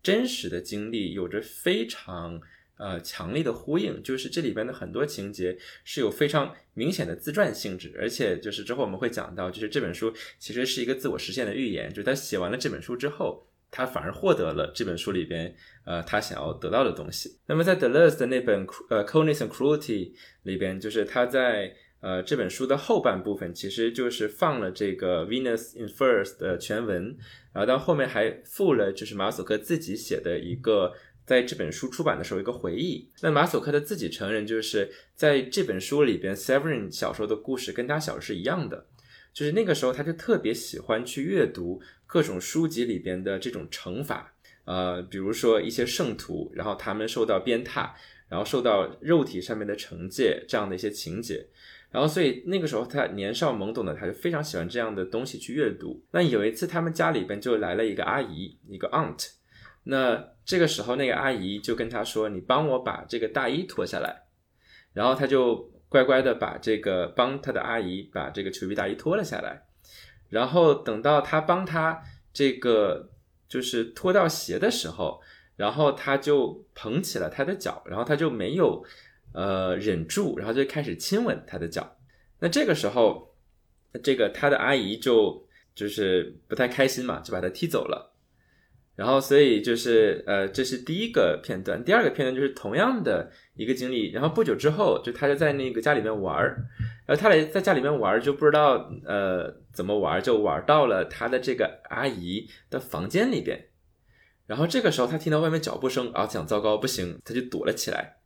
[0.02, 2.38] 真实的经历有着非常
[2.76, 4.02] 呃强烈的呼应。
[4.02, 11.88] 就是这里边的很多情节是有非常明显的自传性质，而且就是之后我们会讲到，就是这本书其实是一个自我实现的预言。
[11.88, 13.46] 就是他写完了这本书之后。
[13.70, 15.54] 他反而获得了这本书里边，
[15.84, 17.38] 呃，他想要得到的东西。
[17.46, 27.16] 那么在 Deleuze 的那本呃《Coldness and Cruelty》里边，就是他在呃这本书的后半部分，其实就是放了这个 Venus in Furs 的全文，
[27.52, 30.92] 然后到后面还附了就是马索克自己写的一个
[31.24, 33.08] 在这本书出版的时候一个回忆。
[33.22, 38.86] 那马索克的自己承认，就是在这本书里边，Severin 小时候的故事跟他小时候是一样的。
[39.32, 47.90] 就是那个时候，他就特别喜欢去阅读各种书籍里边的这种乘法，呃，比如说一些圣徒，然后他们受到鞭挞，
[48.28, 51.46] 然后受到肉体上面的惩戒这样的一些情节。
[51.90, 56.00] 然后，所以那个时候他年少懵懂的，他就非常喜欢这样的东西去阅读。
[56.12, 59.30] 那有一次，他们家里边就来了一个阿姨，一个 aunt。
[59.82, 64.22] 那这个时候，那个阿姨就跟他说：“你帮我把这个大衣脱下来。”
[64.94, 69.66] 然后他就乖乖的把这个帮他的阿姨把这个裘皮大衣脱了下来。
[70.30, 73.10] 然后等到他帮他这个
[73.46, 75.20] 就是脱掉鞋的时候，
[75.56, 78.82] 然后他就捧起了他的脚，然后他就没有。
[79.32, 81.96] 呃，忍住，然后就开始亲吻他的脚。
[82.40, 83.32] 那这个时候，
[84.02, 88.09] 这个他的阿姨就就是不太开心嘛，就把他踢走了。
[89.00, 91.82] 然后，所以就是呃，这是第一个片段。
[91.82, 94.10] 第二个片段就是同样的一个经历。
[94.12, 96.66] 然后不久之后，就他就在那个家里面玩儿，
[97.06, 103.68] 然后他俩在家里面玩儿，就不知道呃怎么玩儿，就玩到了他的这个阿姨的房间里边。
[104.46, 108.18] 然后这个时候，他听到外面脚步声，啊，想糟糕，不行，他就躲了起来。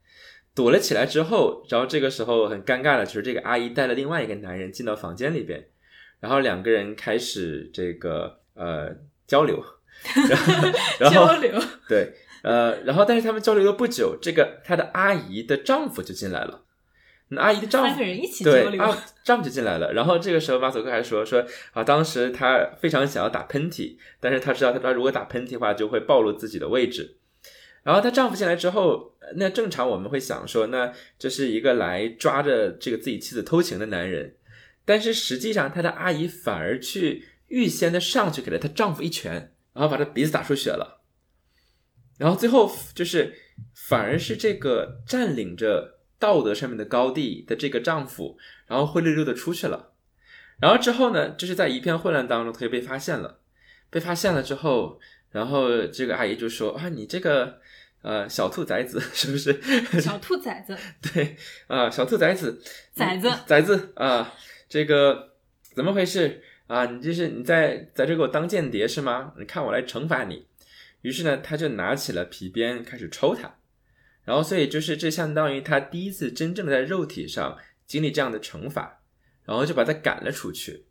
[0.57, 5.65] 躲了起来之后，然后这个时候很尴尬的就是这个阿姨带了另外一个男人进到房间里边，
[6.19, 8.91] 然后两个人开始这个呃
[9.29, 9.63] 交流，
[10.99, 16.63] 然后交流对呃，然后但是他们交流了不久，这个他的阿姨的丈夫就进来了，
[17.29, 27.17] 那阿姨的丈夫三个人一起交对流，啊丈夫就进来了，然后这个时候马索克还说说啊，当时他非常想要打喷嚏，但是他知道他他如果打喷嚏的话就会暴露自己的位置。
[27.83, 34.37] 然后她丈夫进来之后，那正常我们会想说，那这是一个来抓着这个自己妻子偷情的男人，
[34.87, 41.03] 但是实际上她的阿姨反而去预先的上去给了她丈夫一拳，然后把他鼻子打出血了，
[42.19, 43.35] 然后最后就是
[43.75, 49.93] 反而是这个占领着道德上面的高地的这个丈夫，然后灰溜溜的出去了，
[50.61, 53.41] 然后之后呢，就是在一片混乱当中，他就被发现了，
[53.91, 54.99] 被发现了之后，
[55.31, 57.61] 然后这个阿姨就说啊，你这个。
[58.05, 59.59] 呃，小兔崽子是不是？
[59.99, 62.63] 小兔崽子， 对啊，小兔崽子，
[62.95, 64.31] 崽子，崽子啊，
[64.69, 65.33] 这个
[65.75, 66.87] 怎么回事啊？
[66.87, 69.33] 你这是你在在这给我当间谍是吗？
[69.39, 70.47] 你看我来惩罚你。
[71.03, 73.57] 于是呢，他就拿起了皮鞭开始抽他，
[74.25, 79.01] 然后所以就是这相当于他第一次真正的在肉体上经历这样的惩罚，
[79.45, 80.87] 然后就把他赶了出去。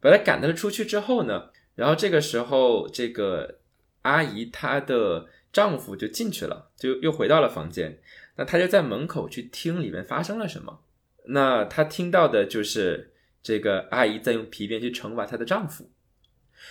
[0.00, 3.58] 把他赶了出去之后呢，然后这个时候这个
[4.02, 5.28] 阿姨她的。
[5.50, 7.98] 丈夫就进去了，就又回到了房间。
[8.36, 10.80] 那她就在门口去听里面发生了什么。
[11.28, 15.90] 那她听到的就是这个阿姨在用皮鞭去惩罚她的丈夫。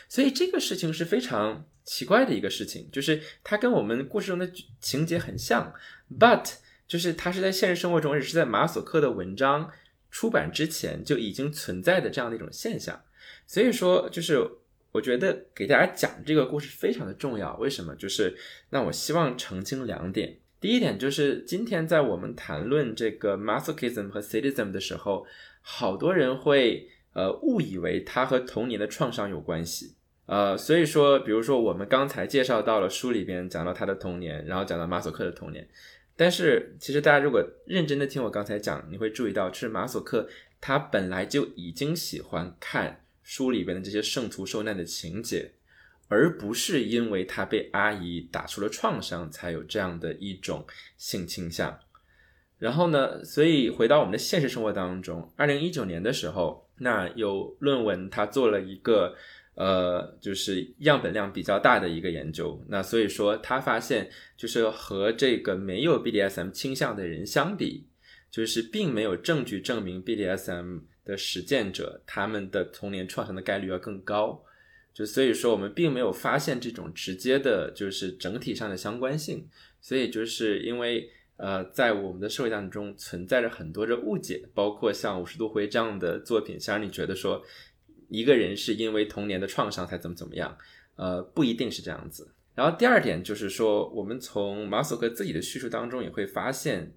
[0.09, 5.73] 所以这个事情是非常奇怪的一个事情，就是它跟我们故事中的情节很像
[6.19, 6.53] ，but
[6.87, 9.71] 就是它是在现实生活中，也是在马索克的文章
[10.11, 13.01] 出版之前就已经存在的这样的一种现象。
[13.45, 14.49] 所以说，就是。
[14.93, 17.93] 我觉得给大家讲这个故事非常的重要，为什么？
[17.97, 18.35] 就是
[18.71, 20.39] 那我希望澄清两点。
[20.59, 25.27] 第一点就是今天在我们谈论这个 masochism 和 sadism 的时候，
[25.69, 29.95] 好多人会呃误以为它和童年的创伤有关系。
[30.27, 35.67] 呃，所以说，比如说我们刚才介绍到了书里边讲到他的童年，然后讲到马索克的童年，
[36.15, 40.29] 但是其实大家如果认真的听我刚才讲，你会注意到，是马索克
[40.61, 43.03] 他本来就已经喜欢看。
[43.23, 45.51] 书里边的这些圣徒受难的情节，
[46.07, 50.65] 而不是因为他被阿姨打出了创伤才有这样的一种
[50.97, 51.77] 性倾向。
[52.59, 59.15] 然后呢，所以回到我们的现实生活当中，二零一九年的时候，那有论文他做了一个
[59.55, 62.63] 呃，就是样本量比较大的一个研究。
[62.67, 67.87] 那所以说他发现，就是和这个没有 BDSM 倾向的人相比，
[68.29, 70.81] 就是并没有证据证明 BDSM。
[71.07, 74.43] 的实践者，他们的童年创伤的概率要更高，
[74.93, 79.47] 就所以说我们并没有发现这种直接的，就是整体上的相关性。
[79.79, 87.41] 所以就是因为呃，在我们的社会当中存在着很多的误解，包括像五十度灰这样的作品，想让你觉得说
[88.09, 90.57] 一个人是因为童年的创伤才怎么怎么样，
[90.95, 92.33] 呃，不一定是这样子。
[92.55, 96.93] 然后第二点就是说，我们从马索克自己的叙述当中也会发现。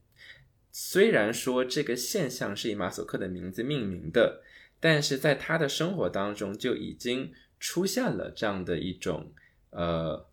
[0.73, 4.41] 虽然说这个现象是以马索克的名字命名的，
[4.79, 9.33] 但是在他的生活当中就已经出现了这样的一种
[9.71, 10.31] 呃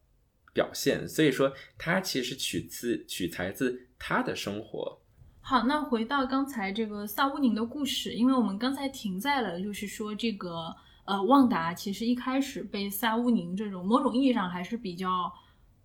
[0.54, 5.00] 表现，所以说他其实取自取材自他的生活。
[5.42, 10.76] 好，那回到刚才这个萨乌宁的故事，因为我们刚才停在了，就是说这个
[11.06, 15.32] 呃旺达其实一开始被萨乌宁这种某种意义上还是比较。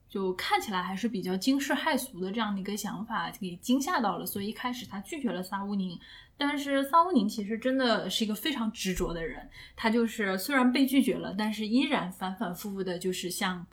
[0.09, 5.99] 就看起来还是比较惊世骇俗的这样的一个想法给惊吓到了，所以一开始他拒绝了萨乌宁。
[6.37, 13.67] 但是萨乌宁其实真的是一个非常执着的人，他就是虽然被拒绝了，但是依然反反复复的，就是像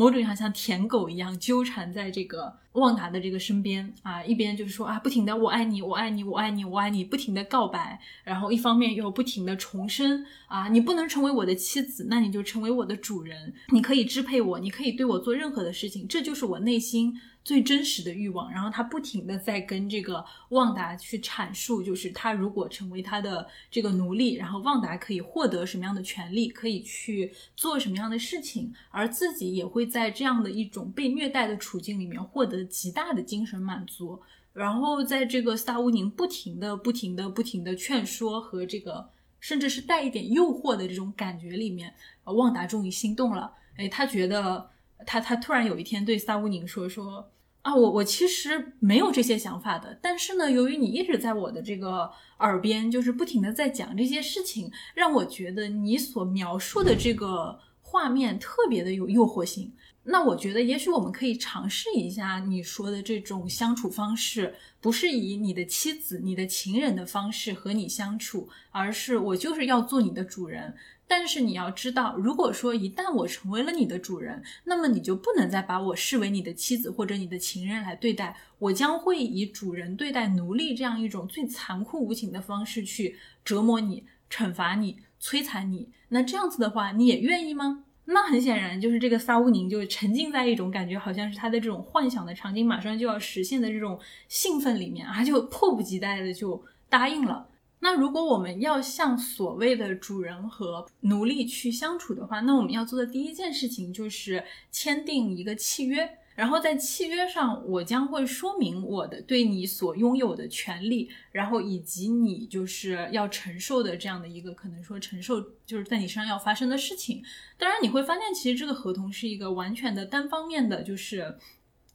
[0.00, 17.14] 某种意义上像舔狗一样纠缠在这个旺达的这个身边啊，一边就是说啊，不停的我爱你，我爱你，我爱你，我爱你，不停的告白，然后一方面又不停的重申啊，你不能成为我的妻子，那你就成为我的主人，你可以支配我，你可以对我做任何的事情，这就是我内心。
[17.50, 34.22] 最真实的欲望，然后他不停的在跟这个旺达去阐述，就是他如果成为他的这个奴隶，然后旺达可以获得什么样的权利，可以去做什么样的事情，而自己也会在这样的一种被虐待的处境里面获得极大的精神满足。
[34.52, 41.92] 然后在这个萨乌宁不停的、不停的、不停的劝说和这个甚至是带一点诱惑的这种感觉里面，
[42.26, 43.52] 旺达终于心动了。
[43.76, 44.70] 哎，他觉得。
[45.06, 47.26] 他他突然有一天对萨乌宁说说
[47.62, 59.72] 啊，我我其实没有这些想法的，但是呢，由于你一直在我的这个耳边，就是不停的在讲这些事情，让我觉得你所描述的这个画面特别的有诱惑性。
[60.02, 70.74] 那我觉得也许我们可以尝试一下你说的这种相处方式，不是以你的妻子、你的情人的方式和你相处，而是我就是要做你的主人。
[71.12, 85.88] 但是你要知道，如果说一旦我成为了你的主人，那么你就不能再把我视为你的妻子或者你的情人来对待，我将会以主人对待奴隶这样一种最残酷无情的方式去折磨你、惩罚你、摧残你。
[86.10, 87.86] 那这样子的话，你也愿意吗？
[88.04, 93.98] 那很显然，就是这个萨乌宁就沉浸在一种感觉，好像是他的这种幻想的场景马上就要实现的这种
[94.28, 97.48] 兴奋里面，他就迫不及待的就答应了。
[97.82, 117.22] 那如果我们要像所谓的主人和奴隶去相处的话，那我们要做的第一件事情就是签订一个契约，然后在契约上，我将会说明我的对你所拥有的权利，然后以及你就是要承受的这样的一个可能说承受就是在你身上要发生的事情。
[117.56, 121.38] 当然，你会发现其实这个合同是一个完全的单方面的，就是。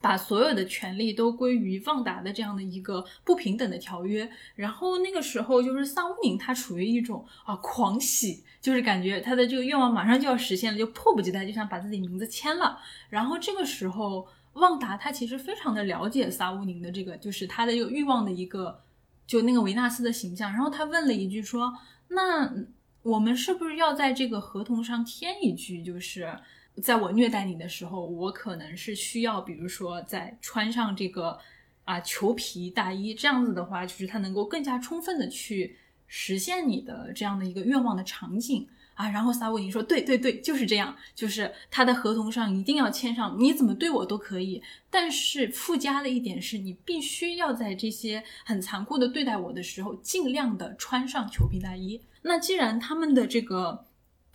[0.05, 12.77] 把所有的权利都归于旺达的这样的一个不平等的条约，然后那个时候就是萨乌宁他处于一种啊狂喜，就是感觉他的这个愿望马上就要实现了，就迫不及待就想把自己名字签了。
[13.09, 18.79] 然后这个时候旺达他其实非常的了解萨乌宁的这个就是他的这个欲望的一个
[19.25, 21.73] 就那个维纳斯的形象，然后他问了一句说
[22.09, 22.53] ：“那
[23.01, 26.37] 我们是不是要在这个合同上添一句，就是？”
[26.81, 31.39] 在我虐待你的时候，我可能是需要，比如说在穿上这个
[31.85, 39.09] 啊裘皮大衣，这样子的话，就是它能够更加充分的去实现你的这样的一个愿望的场景啊。
[39.09, 52.01] 然后萨乌宁说：“对对对，就是这样，就是他的合同上一定要签上，你怎么对我都可以，但是附加的一点是你必须要在这些很残酷的对待我的时候，尽量的穿上裘皮大衣。
[52.21, 53.85] 那既然他们的这个。”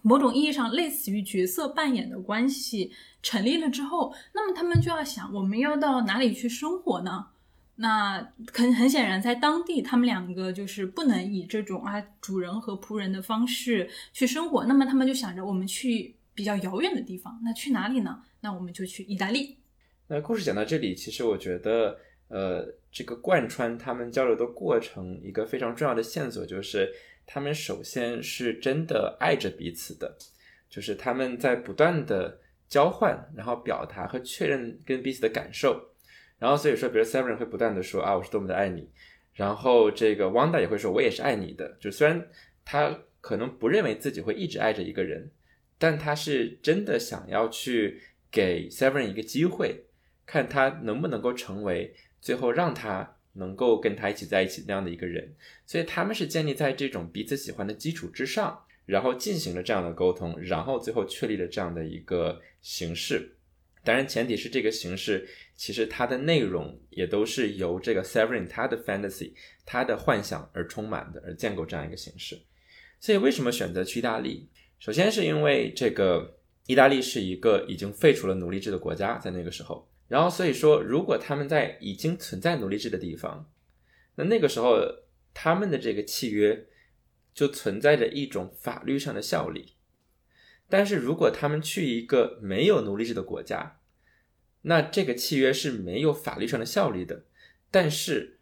[0.02, 2.92] 某种意义上类似于角色扮演的关系
[3.22, 7.26] 成立了之后，那么他们就要想，我们要到哪里去生活呢？
[7.76, 14.64] 那很很显然，在当地，他们两个就是不能以这种啊主人和仆人的方式去生活。
[14.64, 17.40] 那么他们就想着，我们去比较遥远的地方。
[17.42, 18.20] 那去哪里呢？
[18.40, 19.56] 那我们就去意大利。
[20.08, 21.98] 那故事讲到这里，其实我觉得，
[22.28, 26.90] 呃，这个贯穿他们交流的过程，一个非常重要的线索就是。
[27.32, 30.18] 他们首先是真的爱着彼此的，
[30.68, 35.80] 就是他们在不断的交换，然后表达和确认跟彼此的感受，
[36.40, 38.90] 然后所以说，比如 Severin 会不断的说啊，我是多么的爱你，
[39.32, 41.76] 然后这个 Wanda 也会说，我也是爱你的。
[41.78, 42.26] 就虽然
[42.64, 45.30] 他可能不认为自己会一直爱着一个人，
[45.78, 49.84] 但他是真的想要去给 Severin 一个机会，
[50.26, 53.18] 看他能不能够成为最后让他。
[53.32, 55.32] 能够跟他一起在一起那样的一个人，
[55.66, 63.36] 所以他们是建立在这种彼此喜欢的基础之上，然后进行了这样的沟通，然后最后确立了这样的一个形式。
[63.82, 65.26] 当然，前提是这个形式
[65.56, 69.32] 其实它的内容也都是由这个 Severin 他的 fantasy
[69.64, 72.38] 他的幻想而充满的，而建构这样一个形式。
[72.98, 74.46] 所以为什么选择去意大利？
[74.78, 79.89] 首先是因为这个意大利是一个已经废除了奴隶制的国家，在那个时候。
[80.10, 83.48] 然后，所以说，如果他们在已经存在奴隶制的地方，
[84.16, 84.76] 那那个时候
[85.32, 86.66] 他们的这个契约
[87.32, 89.76] 就存在着一种法律上的效力。
[90.68, 93.78] 但是如果他们去一个没有奴隶制的国家，
[94.62, 97.26] 那这个契约是没有法律上的效力的。
[97.70, 98.40] 但是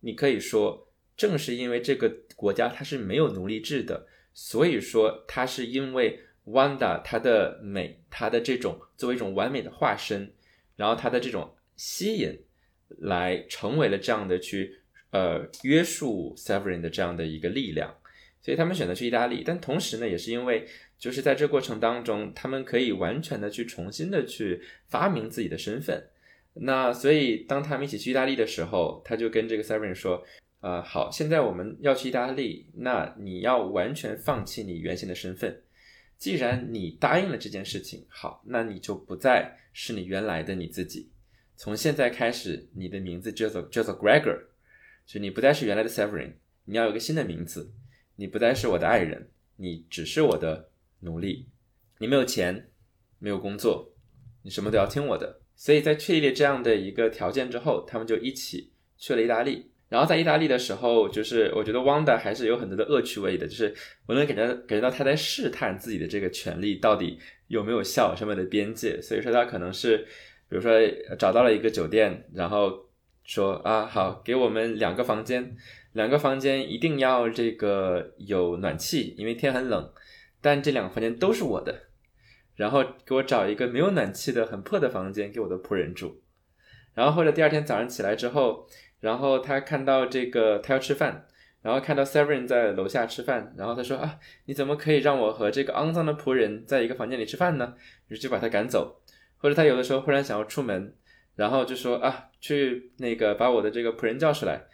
[0.00, 10.32] 你可以说，正是因为这个国家它是没有奴隶制的，所以说它是因为 Wanda 它的美，它的这种作为一种完美的化身。
[10.78, 12.34] 然后他的这种吸引，
[13.00, 17.94] 来成为了这样的去呃约束 Severin 的这样的一个力量，
[18.40, 19.42] 所以他们选择去意大利。
[19.44, 20.66] 但同时呢，也是因为
[20.98, 26.02] 就是在这过程当中，他们可以完全的去重新的去发明自己的身份。
[26.54, 30.24] 那所以当他们一起去意大利的时候，他就跟这个 Severin 说。
[30.60, 35.56] 啊，好，现在我们要去意大利，那你要完全放弃你原先的身份。
[36.18, 41.10] 既然你答应了这件事情，好，那你就不再是你原来的你自己。
[41.56, 44.38] 从现在开始，你的名字叫做叫做 Gregor，
[45.06, 46.32] 就你不再是原来的 Severin，
[46.64, 47.72] 你要有个新的名字。
[48.16, 51.48] 你不再是我的爱人，你只是我的奴隶。
[51.98, 52.68] 你没有钱，
[53.20, 53.94] 没有工作，
[54.42, 55.40] 你什么都要听我的。
[55.54, 59.70] 所以在确立这样的一个条件之后，他们就一起去了意大利。
[59.88, 63.74] 然后在意大利的时候，就是我觉得汪达还是有很多的恶趣味的，就是
[64.06, 69.00] 我能感觉感觉到他在试探自己的这个权利到底有没有效，什么的边界。
[69.00, 69.96] 所以说他可能是，
[70.50, 70.70] 比如说
[71.18, 72.86] 找到了一个酒店，然后
[73.24, 75.56] 说啊好，给我们两个房间，
[75.94, 79.90] 两个房间一定要这个有暖气，因为天很冷，
[80.42, 81.84] 但这两个房间都是我的。
[82.56, 86.20] 然后给我找一个没有暖气的很破的房间给我的仆人住。
[86.92, 88.68] 然后或者第二天早上起来之后。
[89.00, 91.26] 然后他看到这个，他要吃饭，
[91.62, 97.74] 然后看到 Severn 在楼下吃饭，然后他说啊，你怎么可以让我和这个肮脏的仆人在一个房间里吃饭呢？
[98.08, 99.00] 于是就把他赶走。
[99.40, 100.92] 或者他有的时候忽然想要出门，
[101.36, 104.66] 然后就说啊，去那个把我的这个仆人叫出来。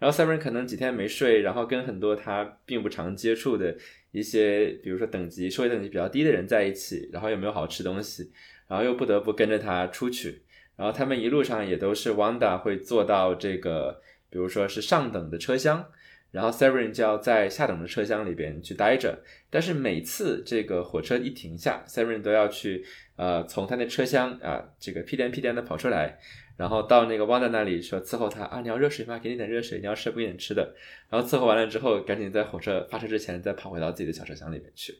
[0.00, 3.76] 然后 Severn 可能几天没睡，然后跟很多他并不常接触的
[4.10, 8.32] 一些，比如说等级社会等级比较低的人在一起，然后又没有好吃东西，
[8.66, 10.42] 然后又不得不跟着他出去。
[10.80, 14.00] 然后他们一路上也都是 Wanda 会坐到这个，
[14.30, 15.84] 比如说是上等的车厢，
[16.30, 19.22] 然后 Severin 就要在下等的车厢里边去待着。
[19.50, 22.82] 但是每次这个火车一停下，Severin 都要去
[23.16, 26.18] 呃从他的车厢啊这个屁颠屁颠的跑出来，
[26.56, 29.18] 然后到那个 Wanda 那里说伺候他啊，你要热水吗？
[29.18, 29.80] 给你点热水。
[29.80, 30.74] 你要吃不给你吃的。
[31.10, 34.94] 然后伺候完了之后，赶紧在火车发车之前再跑回到自己的小车厢里面去。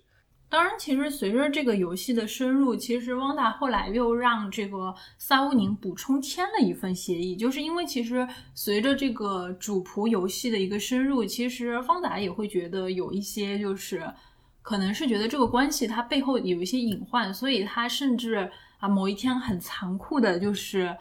[0.50, 14.12] 当然，其实随着这个游戏的深入，其实汪达后来又让这个萨乌宁补充签了一份协议，就是因为其实随着这个主仆游戏的一个深入，其实方达也会觉得有一些就是
[14.60, 20.96] 可能是觉得这个关系它背后有一些隐患，所以他甚至啊某一天很残酷的就是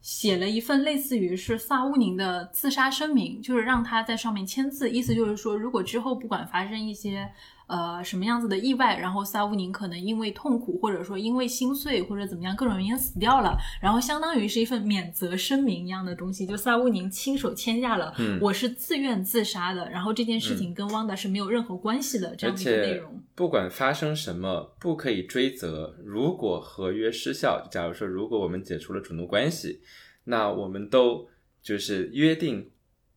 [0.00, 7.30] 写了一份类似于是萨乌宁的自杀声明，就是让他在上面签字，意思就是说如果之后不管发生一些。
[7.72, 8.98] 呃，什么样子的意外？
[8.98, 13.56] 然后萨乌宁可能因为痛苦，或者说因为心碎，或者怎么样各种原因死掉了。
[13.80, 19.88] 然后相当于是一份免责声明一样的东西，就萨乌宁亲手签下了，我是自愿自杀的。
[19.88, 23.18] 然后这件事情跟汪达是没有任何关系的，这样的一个内容。
[23.34, 25.96] 不管发生什么，不可以追责。
[26.04, 29.80] 如果合约失效，假如说如果我们解除了主奴关系，
[30.24, 31.26] 那我们都
[31.62, 32.68] 就是约定。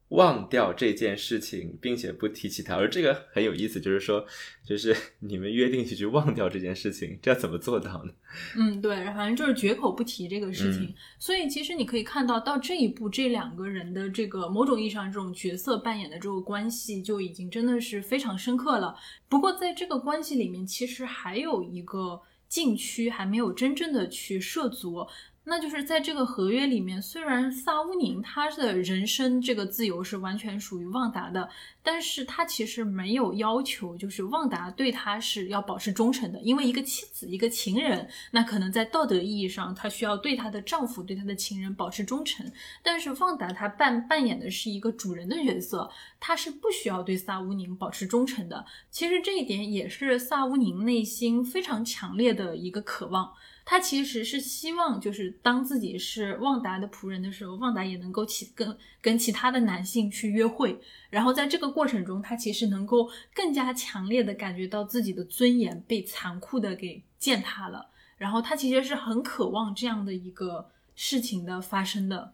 [0.09, 4.23] 忘掉这件事情，并且不提起它，而这个很有意思，就是说，
[4.63, 8.13] 就是你们约定起去忘掉这件事情，这要怎么做到呢？
[8.55, 10.93] 嗯，对，反正就是绝口不提这个事情。
[11.17, 18.95] 所以其实你可以看到，到这一步，这两个人的这个某种意义上这种角色扮演的这个关系，就已经真的是非常深刻了。
[19.27, 25.07] 不过在这个关系里面，其实还有一个禁区还没有真正的去涉足。
[25.47, 31.47] 那就是在这个合约里面，虽然萨乌宁他的人生这个自由是完全属于旺达的，
[31.83, 36.41] 但是他其实没有要求，就是旺达对他是要保持忠诚的。
[36.41, 42.51] 因为一个妻子，一个情人，那可能在道德意义上，她需要对她的丈夫、对她的情人保持忠诚。
[42.81, 45.87] 但是旺达他扮扮演的是一个主人的角色，
[46.19, 48.65] 他是不需要对萨乌宁保持忠诚的。
[48.89, 53.31] 其实这一点也是萨乌宁内心非常强烈的一个渴望。
[53.67, 72.33] 他其实是希望，就是当自己是旺达的仆人的时候，旺达也能够其跟跟其他的男性去约会，然后在这个过程中，他其实能够更加强烈的感觉到自己的尊严被残酷的给践踏了，然后他其实是很渴望这样的一个事情的发生的，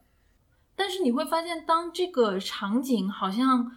[0.76, 3.72] 但是你会发现，当这个场景好像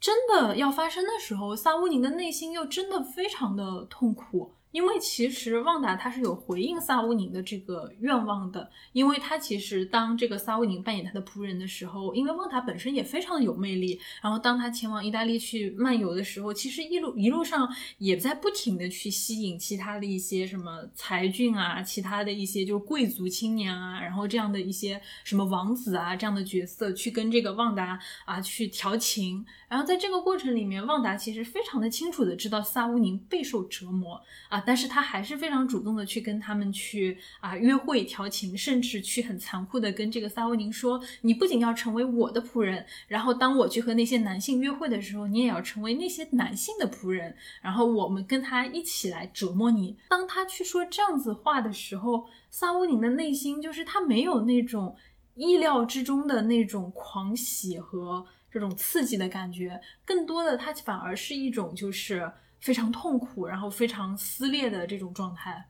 [0.00, 4.52] 真的要发生的时候，萨乌宁的内心又真的非常的痛苦。
[4.76, 17.66] 因为其实旺达他是有回应萨乌宁的这个愿望的，因为他其实当这个萨乌宁扮演他的仆人的时候，因为旺达本身也非常的有魅力，然后当他前往意大利去漫游的时候，其实一路一路上
[17.96, 34.20] 也在不停的去吸引其他的一些什么才俊啊，其他的一些就是贵族青年啊，然后这样的一些什么王子啊这样的角色去跟这个旺达啊去调情，然后在这个过程里面，旺达其实非常的清楚的知道萨乌宁备受折磨
[34.50, 34.60] 啊。
[34.66, 49.96] 但是他还是非常主动的去跟他们去啊约会调情，甚至去很残酷的跟这个萨温宁说，你不仅要成为我的仆人，然后当我去和那些男性约会的时候，你也要成为那些男性的仆人，然后我们跟他一起来折磨你。
[50.08, 54.96] 当他去说这样子话的时候，萨温宁的内心就是他没有那种
[55.34, 65.68] 意料之中的那种狂喜和这种刺激的感觉，更多的他反而是一种就是非常痛苦，然后非常撕裂的这种状态。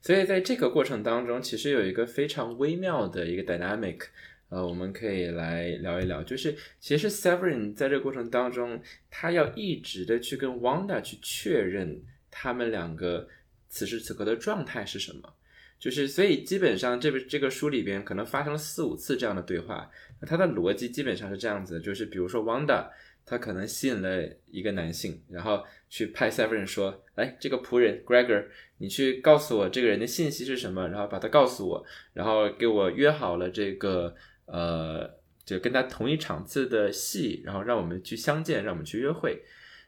[0.00, 4.00] 所以在这个过程当中，其实有一个非常微妙的一个 dynamic，
[4.48, 8.80] 呃，我们可以来聊一聊，就是其实 Severin 在这个过程当中，
[9.10, 13.28] 他要一直的去跟 Wanda 去确认他们两个
[13.68, 15.34] 此时此刻的状态是什么。
[15.78, 22.88] 就是，所以基本上这个这个书里边可能发生了四五次这样的对话，那它的逻辑基本上是这样子的，就是比如说 Wanda，
[23.26, 28.46] 他可能吸引了一个男性，然后去派 Severin 说，来这个仆人 Gregor，
[28.78, 34.14] 你去告诉我这个人的信息是什么，然后把他告诉我，然后给我约好了这个
[34.46, 39.42] 呃，就跟他同一场次的戏，然后让我们去相见，让我们去约会，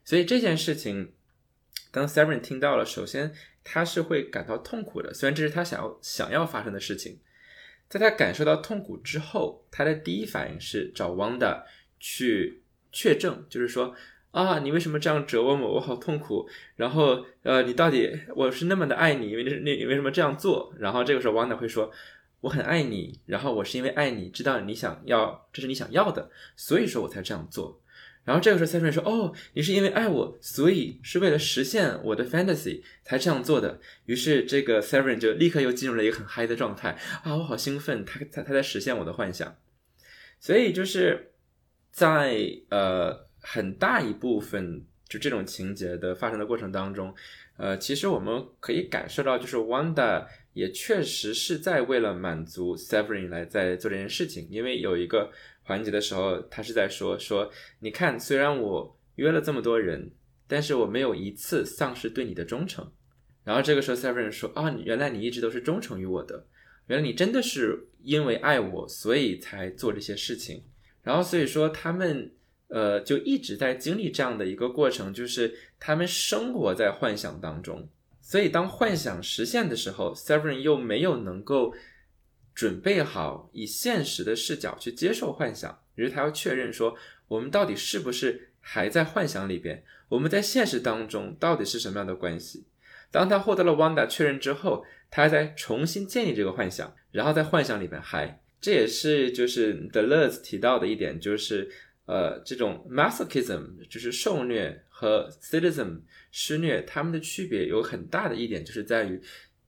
[0.05, 1.13] 所以这件事情，
[1.91, 3.33] 当 Severin 听到了，首先。
[3.71, 7.19] 他是会感到痛苦的，虽然这是他想要想要发生的事情。
[7.87, 11.65] 在他感受到痛苦之后，他的第一反应是找 Wanda
[12.01, 12.63] 去
[12.99, 13.95] 确证，就是说
[14.33, 15.75] 啊，你为什么这样折磨我？
[15.75, 16.49] 我好痛苦。
[16.75, 20.75] 然后呃，你到底我是那么的爱你，因为那你为什么这样做？
[20.81, 21.93] 然后这个时候 Wanda 会说，
[22.41, 27.81] 我很爱你，然后我是因为爱你，知道你想要，这是你想要的，所以说我才这样做。
[28.25, 37.37] 然后这个时候，Seven 说：“哦，你是因为爱我，所以是为了实现我的 fantasy 才这样做的。”于是这个 Seven 就立刻又进入了一个很嗨的状态啊！
[37.37, 39.57] 我好兴奋，他他他在实现我的幻想。
[40.41, 41.31] 所以就是
[41.99, 42.39] 在
[42.71, 47.13] 呃很大一部分就这种情节的发生的过程当中，
[47.57, 55.31] 呃，其实我们可以感受到，就是 Wanda 也确实是在为了满足 Severin 来在做这件事情，因为有一个。
[55.69, 60.11] 环节的时候，他是在说说，你看，虽然我约了这么多人，
[60.47, 62.91] 但是我没有一次丧失对你的忠诚。
[63.45, 66.47] 然后这个时候，Severin 说啊，原来你一直都是忠诚于我的，
[66.87, 70.63] 原来你真的是因为爱我，所以才做这些事情。
[71.09, 72.31] 然后所以说，他们
[72.69, 77.89] 呃就一直在经历这样的一个过程，就是他们生活在幻想当中。
[78.21, 81.75] 所以当幻想实现的时候，Severin 又没有能够。
[82.59, 86.93] 准备好以现实的视角去接受幻想，于是他要确认说，
[87.29, 89.85] 我们到底是不是还在幻想里边？
[90.09, 92.65] 我们在现实当中到底是什么样的关系？
[93.13, 98.41] 当他获得了 Wanda 确认之后，他还在重新建立这个幻想，然后在幻想里边嗨。
[98.61, 101.71] 这也是就是 The Luz 提到的一点，就是
[102.07, 106.01] 呃，这种 Masochism 就是受虐和 Sadism
[106.33, 109.21] 施虐，他们的区别有很大的一点，就是在于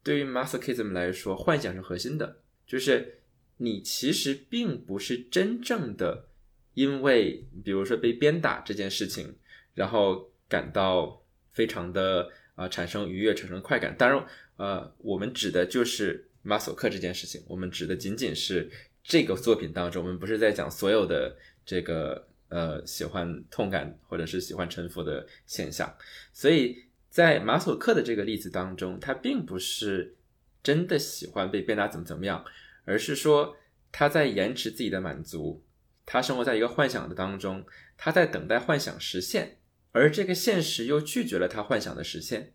[0.02, 2.38] 对于 Masochism 来说，幻想是核心的。
[2.66, 3.18] 就是
[3.58, 6.28] 你其实并不是真正的
[6.74, 9.34] 因为，比如说被鞭打这件事情，
[9.74, 11.22] 然后感到
[11.52, 13.94] 非常的啊产生愉悦、产生快感。
[13.98, 14.24] 当然，
[14.56, 18.70] 呃，我们指的就是马索克这件事情，我们指的仅仅是
[19.02, 25.94] 这个作品当中，我们不是在讲所有的这个呃喜欢痛感或者是喜欢臣服的现象。
[26.32, 30.16] 所以在马索克的这个例子当中，他并不是。
[30.62, 32.44] 真的喜欢被鞭打怎么怎么样，
[32.84, 33.56] 而是说
[33.90, 35.64] 他在延迟自己的满足，
[36.04, 37.64] 他生活在一个幻想的当中，
[37.96, 39.56] 他在等待幻想实现，
[39.92, 42.52] 而这个现实又拒绝了他幻想的实现。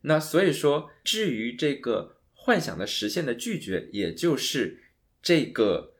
[0.00, 4.82] 那所以说，至于这个幻想的实现的拒绝，也就是
[5.22, 5.94] 这个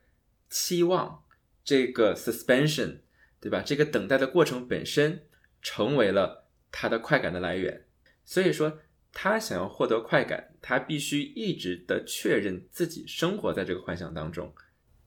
[0.47, 1.23] 期望，
[1.63, 2.99] 这个 suspension，
[3.39, 3.63] 对吧？
[3.65, 5.23] 这个等待的过程本身
[5.63, 7.85] 成为了他的快感的来源。
[8.23, 8.79] 所以说。
[9.17, 14.53] 他想要获得快感，他必须一直的确认自己生活在这个幻想当中。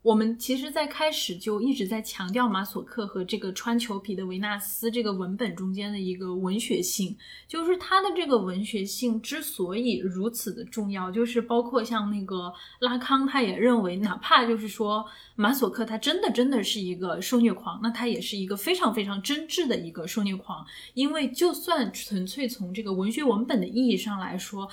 [0.00, 7.16] 我们其实，在开始就一直在强调马索克和这个穿裘皮的维纳斯这个文本中间的一个文学性，
[7.48, 24.70] 就是它的这个文学性之所以如此的重要，就是包括像那个拉康，他也认为，哪怕就是说马索克他真的真的是一个受虐狂，那他也是一个非常非常真挚的一个受虐狂，因为就算纯粹从这个文学文本的意义上来说。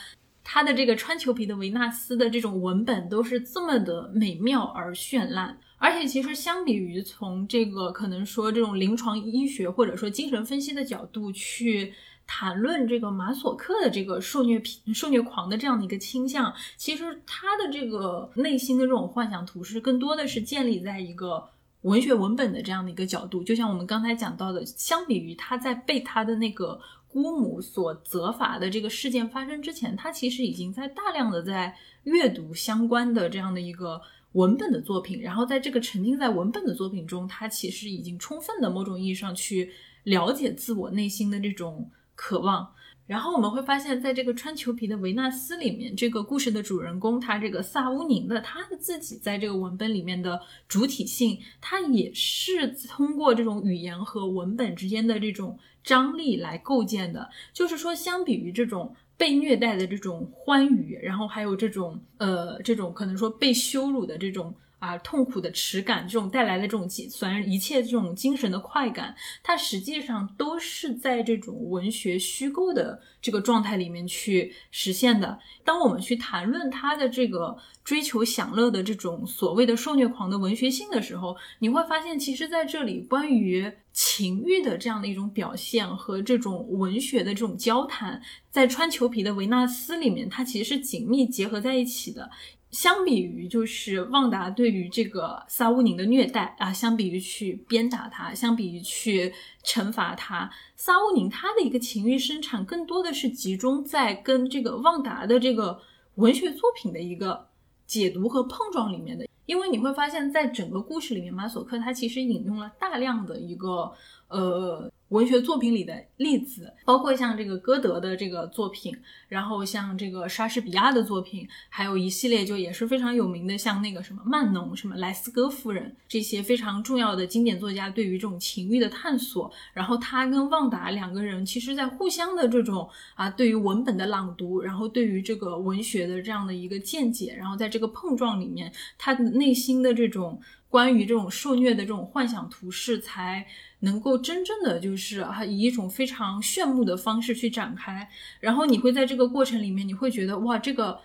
[0.48, 11.92] 他的这个穿裘皮的维纳斯的这种文本都是这么的美妙而绚烂，而且其实相比于从这个可能说这种临床医学或者说精神分析的角度去
[12.28, 21.44] 谈论这个马索克的这个受虐皮受虐狂的这样的一个倾向，其实他的这个内心的这种幻想图是更多的是建立在一个
[21.82, 26.80] 文学文本的这样的一个角度，就像我们刚才讲到的，相比于他在被他的那个。
[27.16, 34.02] 姑母所责罚的这个事件发生之前，他其实已经在大量的在阅读相关的这样的一个
[34.34, 39.72] 文本的作品，然后在这个沉浸在文本的作品中，他其实已经充分的某种意义上去
[40.04, 42.74] 了解自我内心的这种渴望。
[43.08, 57.30] 然后我们会发现，在这个穿裘皮的维纳斯里面，这个故事的主人公他这个萨乌宁的他的自己在这个文本里面的主体性，他也是通过这种语言和文本之间的这种张力来构建的。
[57.54, 64.54] 就是说，相比于这种被虐待的这种欢愉，然后还有这种呃这种可能说被羞辱的这种。
[64.86, 75.40] 啊，痛苦的耻感，这种带来的这种，虽然一切这种精神的快感，它实际上都是在这种文学虚构的这个状态里面去实现的。
[75.64, 88.22] 当我们去谈论他的这个追求享乐的这种所谓的受虐狂的文学性的时候，你会发现，其实在这里关于情欲的这样的一种表现和这种文学的这种交谈，
[88.52, 92.30] 在穿裘皮的维纳斯里面，它其实是紧密结合在一起的。
[92.76, 105.80] 相比于就是旺达对于这个萨乌宁的虐待啊，相比于去鞭打他，相比于去惩罚他，萨乌宁他的一个情欲生产更多的是集中在跟这个旺达的这个
[106.16, 107.48] 文学作品的一个
[107.88, 109.26] 解读和碰撞里面的。
[109.46, 113.94] 因为你会发现在整个故事里面，马索克他其实引用了大量的一个
[114.30, 114.92] 呃。
[115.10, 118.92] 文学作品里的例子，包括像这个歌德的这个作品，
[119.30, 129.50] 然后像这个莎士比亚的作品，还有一系列就也是非常有名的，像那个什么曼农、什么莱斯戈夫人这些非常重要的经典作家对于这种情欲的探索。
[129.74, 143.46] 然后他跟旺达两个人，其实在互相的这种啊，对于文本的朗读，然后对于这个文学的这样的一个见解，然后在这个碰撞里面，他内心的这种关于这种受虐的这种幻想图式才。
[143.86, 148.10] 能够真正的就是啊，以一种非常炫目的方式去展开，
[148.40, 151.00] 然后你会在这个过程里面，你会觉得哇，这个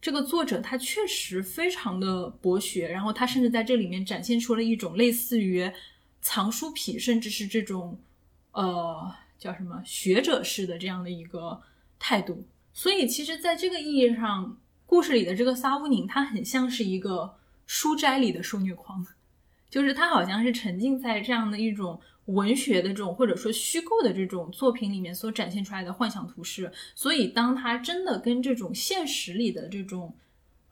[0.00, 5.70] 这个作者他确实非常的博学，然后他甚至在这里面展现出了一种类似于
[6.22, 7.98] 藏书癖，甚至是这种
[8.52, 11.60] 呃叫什么学者式的这样的一个
[11.98, 12.44] 态度。
[12.72, 14.56] 所以其实，在这个意义上，
[14.86, 17.34] 故事里的这个萨乌宁，他很像是一个
[17.66, 19.04] 书斋里的受虐狂，
[19.68, 22.00] 就是他好像是沉浸在这样的一种。
[22.26, 30.14] 文学的这种或者说虚构的这种作品里面所展现出来的幻想图式，所以当他真的跟这种现实里的这种。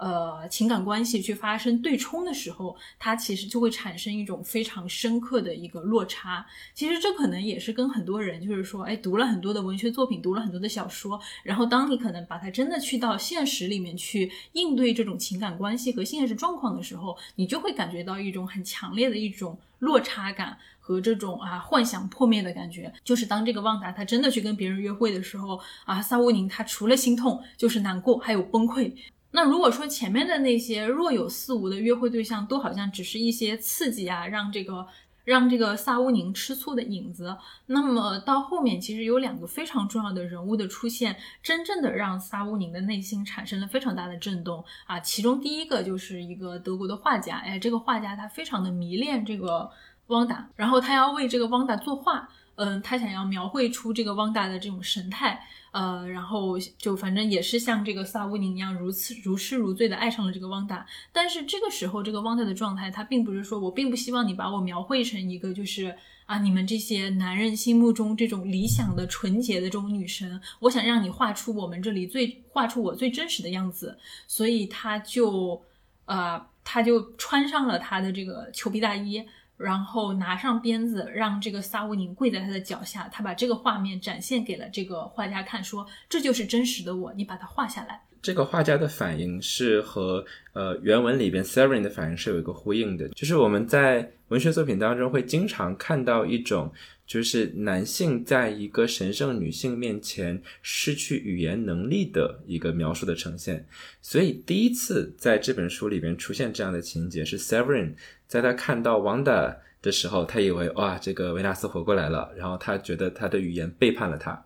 [0.00, 6.46] 呃，情感关系去发生对冲的时候，它其实就会产生一种非常深刻的一个落差。
[6.72, 20.56] 其实这可能也是跟很多人就是说，哎，读了很多的文学作品，读了很多的小说，然后当你可能把它真的去到现实里面去应对这种情感关系和现实状况的时候，你就会感觉到一种很强烈的一种落差感
[20.88, 22.90] 和这种啊幻想破灭的感觉。
[23.04, 28.90] 就是当这个旺达他真的去跟别人约会的时候，啊，萨乌宁他除了心痛就是难过，还有崩溃。
[29.30, 34.86] 那如果说前面的那些若有似无的约会对象都好像只是一些刺激啊，让这个
[35.24, 37.36] 让这个萨乌宁吃醋的影子，
[37.66, 44.98] 那么到后面其实有两个非常重要的人物的出现，真正的让萨乌宁的内心产生了非常大的震动啊。
[45.00, 49.70] 其中第一个就是一个德国的画家，哎，这个画家他非常的迷恋这个
[50.08, 55.42] 汪达，然后他要为这个汪达作画，嗯，他想要描绘出这个汪达的这种神态。
[55.70, 60.84] 呃，然后就反正也是像这个萨乌宁一样，如此如痴如醉的爱上了这个汪达。
[61.12, 65.94] 但是这个时候，这个汪达的状态，他并不是说我并不希望你把我描绘成一个就是
[66.24, 70.40] 啊，你们这些男人心目中这种理想的纯洁的这种女神。
[70.60, 73.98] 我想让你画出我们这里最画出我最真实的样子。
[74.26, 75.62] 所以他就
[76.06, 79.22] 呃，他就穿上了他的这个裘皮大衣。
[79.58, 83.08] 然后拿上鞭子，让这个萨乌宁跪在他的脚下。
[83.12, 96.72] 他把这个画面展现给了这个画家看，说：“这就是真实的我，你把它画下来。”这个画家的反应是和呃原文里边 Severin 的反应是有一个呼应的，就是我们在文学作品当中会经常看到一种，
[97.06, 103.64] 就是男性在一个神圣女性面前失去语言能力的一个描述的呈现。
[104.02, 107.94] 所以第一次在这本书里边出现这样的情节是 Severin。
[108.28, 112.30] 在他看到王达的时候，他以为哇，这个维纳斯活过来了。
[112.36, 114.44] 然后他觉得他的语言背叛了他。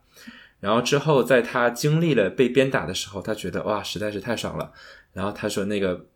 [0.61, 4.73] 然后之后，在他经历了被鞭打的时候，他觉得哇，实在是太爽了。
[5.13, 6.07] 然后他说那个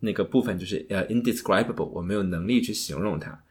[0.00, 3.42] 那个部分就是呃，indescribable，我没有能力去形容它。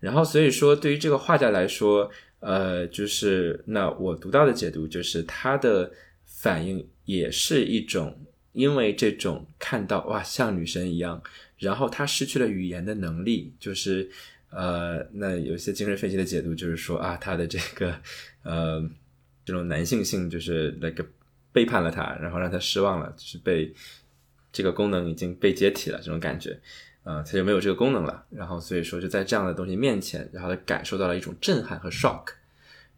[0.00, 2.10] 然后所以说，对于这个画家来说，
[2.40, 5.92] 呃，就是那我读到的解读就是他的
[6.24, 8.18] 反应也是一种，
[8.52, 11.22] 因为这种看到哇，像女神一样。
[11.64, 14.08] 然后他失去了语言的能力，就是，
[14.50, 17.98] 呃，那有些精神分析的解读就是说啊，他的这个，
[18.42, 18.86] 呃，
[19.44, 21.04] 这种男性性就是那个
[21.52, 23.72] 背叛了他，然后让他失望了，就是被
[24.52, 26.60] 这个功能已经被解体了这种感觉，
[27.02, 28.24] 呃，他就没有这个功能了。
[28.30, 32.26] 然后所以说就在这样的东西面前，然后他感受到了一种震撼和 shock。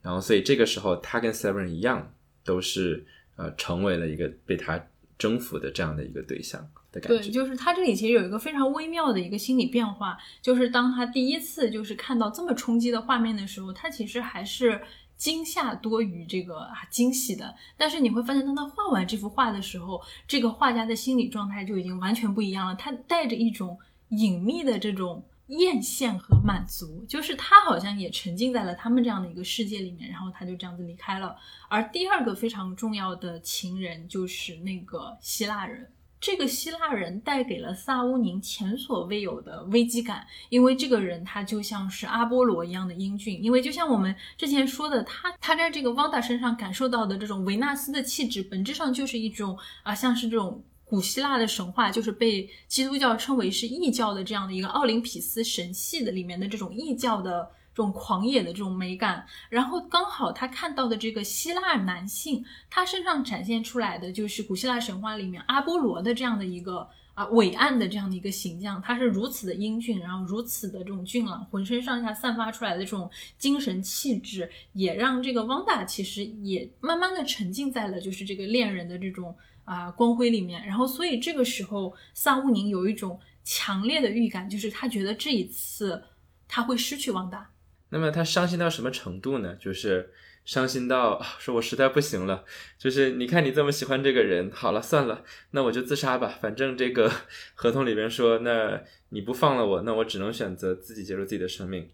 [0.03, 2.13] 然后所以这个时候他跟 Seven 一样，
[2.45, 3.05] 都是
[3.37, 4.81] 呃成为了一个被他
[5.19, 7.19] 征服的这样的一个对象的感觉。
[7.23, 14.81] 对，就是他这里其实有一个非常微妙的一个心理变化，就是当他第一次就是看到这么冲击的画面的时候，他其实还是。
[15.17, 22.75] 惊吓多于这个啊惊喜的，但是你会发现，当他画完这幅画的时候，这个画家的心理状态就已经完全不一样了。
[22.75, 23.79] 他带着一种
[24.11, 31.35] 隐秘的这种艳羡和满足，就是他好像也沉浸在了他们这样的一个世界里面，然后他就这样子离开了。
[31.71, 35.91] 而第二个非常重要的情人就是那个希腊人。
[36.27, 57.49] 这个希腊人带给了萨乌宁前所未有的危机感，因为这个人他就像是阿波罗一样的英俊，因为就像我们之前说的，他他在这个汪达身上感受到的这种维纳斯的气质，本质上就是一种啊，像是这种古希腊的神话，就是被基督教称为是异教的这样的一个奥林匹斯神系的里面的这种异教的。
[57.77, 86.03] 这种狂野的这种美感，然后刚好他看到的这个希腊男性，他身上展现出来的就是古希腊神话里面阿波罗的这样的一个啊伟岸的这样的一个形象，他是如此的英俊，然后如此的这种俊朗，浑身上下散发出来的这种精神气质，也让这个汪达其实也慢慢的沉浸在了就是这个恋人的这种啊光辉里面，然后所以这个时候萨乌宁有一种强烈的预感，就是他觉得这一次
[86.49, 87.51] 他会失去汪达。
[87.91, 89.55] 那么他伤心到什么程度呢？
[89.55, 90.13] 就是
[90.45, 92.45] 伤心到说：“我实在不行了。”
[92.79, 96.39] 就是你看你这么喜欢这个人，好了算了，那我就自杀吧。
[96.41, 97.11] 反正这个
[97.55, 98.81] 合同里边说，那
[99.11, 101.89] 你不放了我，那我只能选择自己结束自己的生命。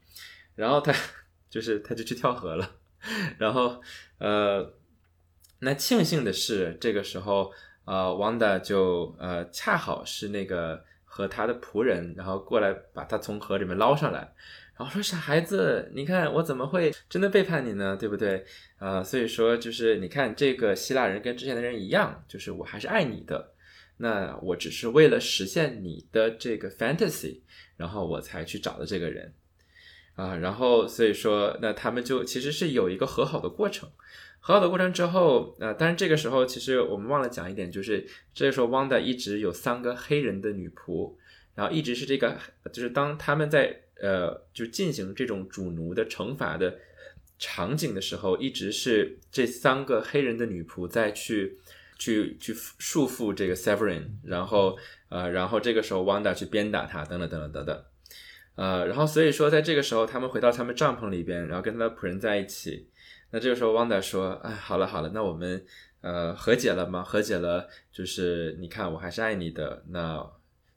[0.54, 0.94] 然后他
[1.48, 2.70] 就是他就去跳河了。
[3.38, 3.82] 然后
[4.18, 4.74] 呃，
[5.60, 7.52] 那庆幸的是，这个时候
[7.84, 14.32] 呃，王达就呃恰好是那个和他的仆人，然后过来把他从河里面捞上来。
[14.78, 17.94] 然后说傻孩子，你看我怎么会真的背叛你呢？
[17.94, 18.44] 对不对？
[18.78, 23.52] 啊，所以说就是你看这个希腊人跟之前的人一样，就是我还是爱你的。
[23.98, 27.42] 那我只是为了实现你的这个 fantasy，
[27.76, 29.34] 然后我才去找的这个人
[30.14, 30.34] 啊。
[30.36, 33.88] 然后所以说，那他们就其实是有一个和好的过程。
[34.40, 38.04] 和好的过程之后，呃，但是这个时候其实我们忘了讲一点，就是
[38.34, 41.14] 这个时候汪达一直有三个黑人的女仆，
[41.54, 42.36] 然后一直是这个，
[42.72, 43.78] 就是当他们在。
[44.02, 46.76] 呃，就进行这种主奴的惩罚的
[47.38, 51.56] 场景的时候，一直是这三个黑人的女仆在去
[51.98, 54.76] 去去束缚这个 Severin，然后
[55.08, 57.84] 呃，然后这个时候 Wanda 去鞭打他，等等等等等等，
[58.56, 62.88] 呃，然后所以说在这个时候，他们回到他们帐篷里边，然后跟他的仆人在一起。
[63.30, 65.64] 那这个时候 Wanda 说：“哎，好了好了，那我们
[66.02, 67.02] 呃和解了吗？
[67.02, 70.22] 和解了，就是你看我还是爱你的，那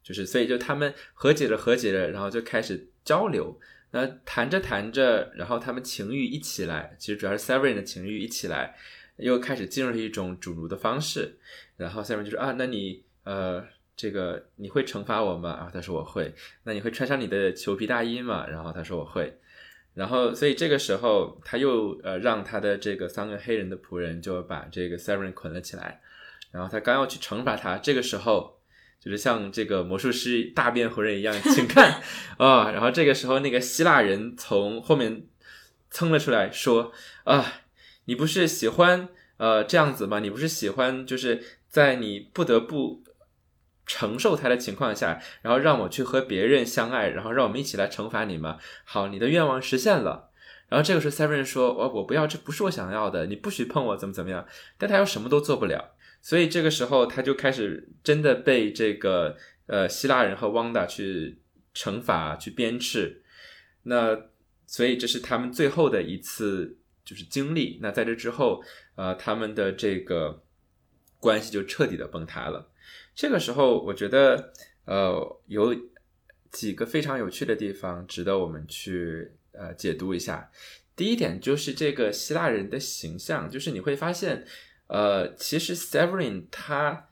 [0.06, 3.56] 就是所以就他们和解了和解了，然后就开始。”交流，
[3.92, 8.76] 那谈着谈着，然后他们情欲一起来，其实主要是 Severin 的情欲一起来，
[9.18, 11.38] 又开始进入了一种主奴的方式。
[11.78, 13.64] 然后 seven 就说啊，那你呃，
[13.96, 15.54] 这个你会惩罚我吗？
[15.58, 16.34] 然后他说我会。
[16.64, 18.48] 那你会穿上你的裘皮大衣吗？
[18.48, 19.38] 然后他说我会。
[19.94, 26.02] 然后所以这个时候他又呃让他的这个三个黑人的仆人就把这个 Severin 捆了起来，
[26.50, 28.55] 然后他刚要去惩罚他，这个时候。
[29.06, 32.02] 就是像这个魔术师大变活人一样， 请看
[32.38, 32.72] 啊！
[32.72, 35.28] 然后这个时候，那个希腊人从后面
[35.92, 36.92] 蹭了出来，说
[37.24, 37.62] ：“啊，
[38.06, 40.18] 你不是喜欢呃这样子吗？
[40.20, 43.04] 你不是喜欢就是在你不得不
[43.86, 48.58] 承受他的情况下，然后让我去和别人相爱，然后让我们一起来惩罚你吗？
[48.86, 50.32] 好，你的愿望实现了。
[50.68, 54.48] 然后这个时候，Seven 说：我我不要，这不是我想要的，你不许碰我，怎么怎么样？
[54.80, 55.92] 但他又什么都做不了。”
[56.26, 61.38] 所以这个时候，他就开始真的被这个呃希腊人和汪达去
[61.76, 63.18] 惩罚、去鞭笞。
[63.84, 64.20] 那
[64.66, 67.78] 所以这是他们最后的一次就是经历。
[67.80, 68.64] 那在这之后，
[68.96, 70.42] 呃，他们的这个
[71.20, 72.72] 关系就彻底的崩塌了。
[73.14, 74.52] 这个时候，我觉得
[74.86, 75.76] 呃有
[76.52, 80.50] 几个非常有趣的地方值得我们去呃解读一下。
[80.96, 84.44] 第一点就是这个希腊人的形象，就是你会发现。
[84.88, 87.10] 呃，其实 Severin 他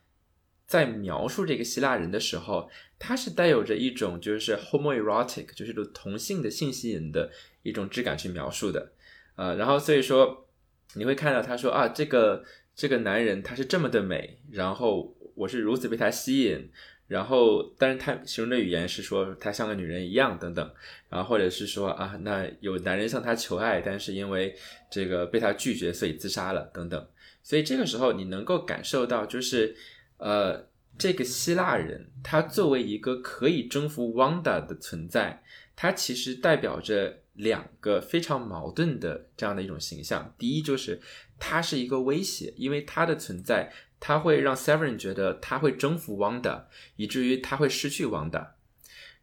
[0.65, 8.91] 在描述这个希腊人的时候，他是带有着一种就是 homoerotic，就是同性的性吸引的一种质感去描述的。
[9.36, 10.47] 呃，然后所以说
[10.93, 12.43] 你会看到他说啊，这个
[12.76, 16.69] 这个男人他是这么的美，然后我是如此被他吸引，
[17.07, 20.71] 然后，但是他形容的语言是说他像个女人一样等等，
[21.09, 24.55] 然后或者是说啊，那有男人向他求爱，但是因为
[24.89, 27.07] 这个被他拒绝，所以自杀了等等。
[27.43, 29.75] 所以这个时候你能够感受到，就是
[30.17, 30.67] 呃，
[30.97, 35.43] 这个希腊人他作为一个可以征服 Wanda 的存在，
[35.75, 40.33] 他其实代表着两个非常矛盾的这样的一种形象。
[40.39, 40.99] 第一就是
[41.37, 43.71] 他是一个威胁，因为他的存在。
[44.05, 46.63] 他会让 Severin 觉得他会征服 Wanda，
[46.97, 48.47] 以至于他会失去 Wanda。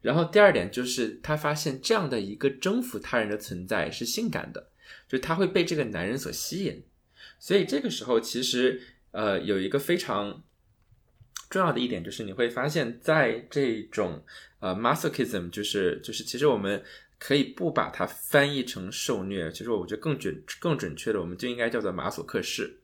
[0.01, 4.71] 然后第二点就是他发现这样的一个征服他人的存在是性感的，
[5.07, 6.83] 就他会被这个男人所吸引。
[7.41, 8.81] 所以这个时候其实
[9.11, 10.45] 呃有一个非常
[11.49, 14.25] 重要的一点就是你会发现在这种
[14.61, 16.81] 呃 masochism 就是就是其实我们
[17.19, 22.79] 可以不把它翻译成受虐，其实我觉得更准更准确的我们就应该叫做马索克式。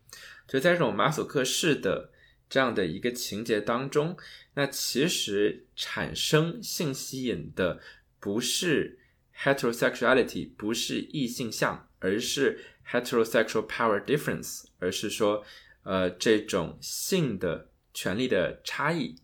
[0.48, 2.10] 就在这种马索克式的
[2.48, 4.16] 这样的一个情节当中，
[4.54, 7.80] 那其实产生性吸引的
[8.20, 8.98] 不是
[9.36, 15.44] heterosexuality，不是异性相，而是 heterosexual power difference，而是说，
[15.82, 19.16] 呃，这种性的权利的差异。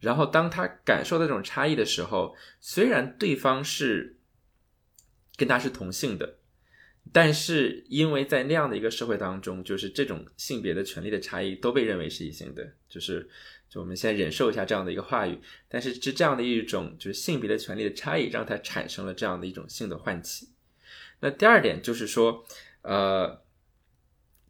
[0.00, 4.18] 然后当他感受到这种差异的时候，虽然对方是
[5.36, 6.38] 跟他是同性的。
[7.12, 13.30] 但是，因为在那样的一个社会当中，就是这种性别的权利的差异都被认为是异性的，就是
[13.70, 15.38] 就我们先忍受一下这样的一个话语。
[15.68, 20.48] 但是，是这样的一种就是性别的权利的差异，让他产生了这样的一种性的唤起。
[21.20, 22.44] 那第二点就是说，
[22.86, 23.42] 呃，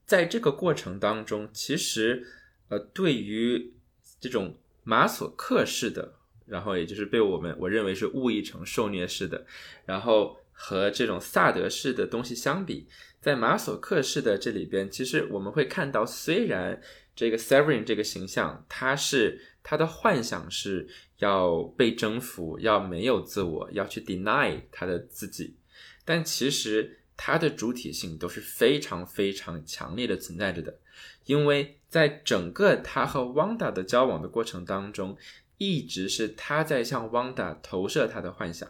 [0.04, 2.26] 在这个过程当中，其实
[2.68, 3.74] 呃，对于
[4.20, 6.14] 这种马索克式的，
[6.46, 9.46] 然后也就是被我们我认为是误译成受虐式的，
[9.84, 10.36] 然后。
[10.58, 12.88] 和这种萨德式的东西相比，
[13.20, 16.80] 在马索克式的这里边，其实我们会看到，虽然
[17.14, 25.58] 这个 Severin 这个形象，他是他的幻想是要被征服，要没有自我，要去 deny 他的自己，
[26.06, 30.78] 但其实他的主体性都是非常非常强烈的存在着的，
[31.24, 35.16] 因为在整个他和 Wanda 的交往的过程当中，
[35.58, 38.68] 一直是他在向 Wanda 投射他的幻想。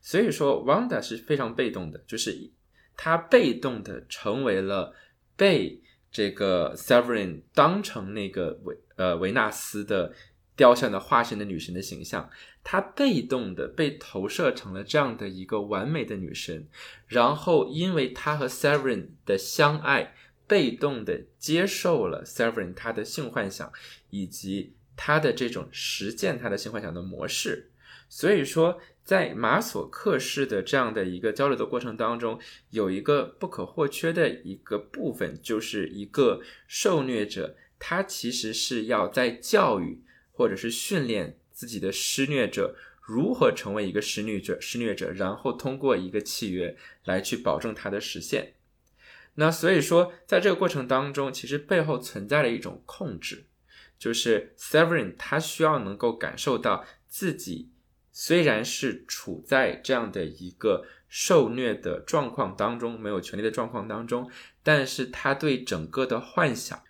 [0.00, 2.50] 所以说，Wanda 是非常被动的，就是
[2.96, 4.94] 他被动的成为了
[5.36, 5.80] 被
[6.12, 10.12] 这个 Severin 当成那个维呃维纳斯的
[10.56, 12.30] 雕像的化身的女神的形象，
[12.64, 16.66] 她被动的被投射成了这样的一个完美的女神，
[17.06, 20.14] 然后因为她和 Severin 的相爱，
[20.46, 23.72] 被动的接受了 Severin 他的性幻想
[24.10, 27.70] 以及他的这种实践他的性幻想的模式，
[28.08, 28.80] 所以说。
[29.06, 32.40] 在马索克式的这样的一个交流的过程当中，
[32.70, 40.02] 有一个不可或缺的一个部分，就是一个受虐者，他其实是要在教育
[40.36, 48.52] 或者是训练自己的施虐者如何成为一个施虐者，施虐者，然后通过一个契约来去保证它的实现。
[49.36, 53.46] 那所以说，在这个过程当中，其实背后存在了一种控制，
[53.98, 57.70] 就是 Severin 他需要能够感受到自己。
[58.18, 64.30] 虽然是处在这样的一个受虐的状况当中，没有权利的状况当中，
[64.62, 66.82] 但是他对整个的幻想、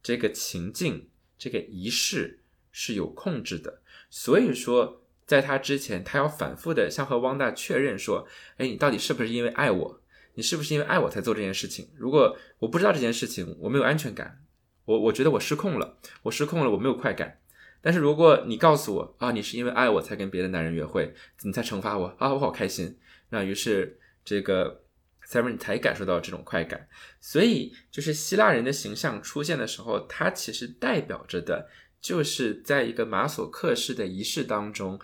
[0.00, 2.41] 这个情境、这个仪式
[2.72, 3.80] 是有控制的。
[4.10, 8.26] 所以说，在他之前，他要反复的向和汪大确认说
[8.58, 10.00] ：“哎，你到底是不是因为爱我？
[10.34, 11.88] 你是不是因为爱我才做这件事情？
[11.96, 14.42] 如果我不知道这件事情，我没有安全感，
[14.86, 17.38] 我我觉得我失控了，我失控了，我没有快感。”
[17.84, 21.12] 但是如果你告诉我啊，你是因为爱我才跟别的男人约会，
[21.42, 22.96] 你才惩罚我啊，我好开心。
[23.30, 24.84] 那于是这个
[25.26, 26.88] Seven 才感受到这种快感。
[27.20, 31.68] 所以就是希腊人的形象出现的时候，它其实代表着的
[32.02, 35.00] 就是在一个马索克式的仪式当中，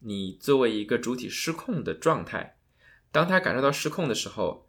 [0.00, 2.58] 你作为一个主体失控的状态。
[3.10, 4.68] 当他感受到失控的时候，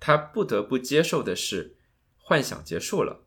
[0.00, 1.76] 他不得不接受的是
[2.16, 3.24] 幻想结束了。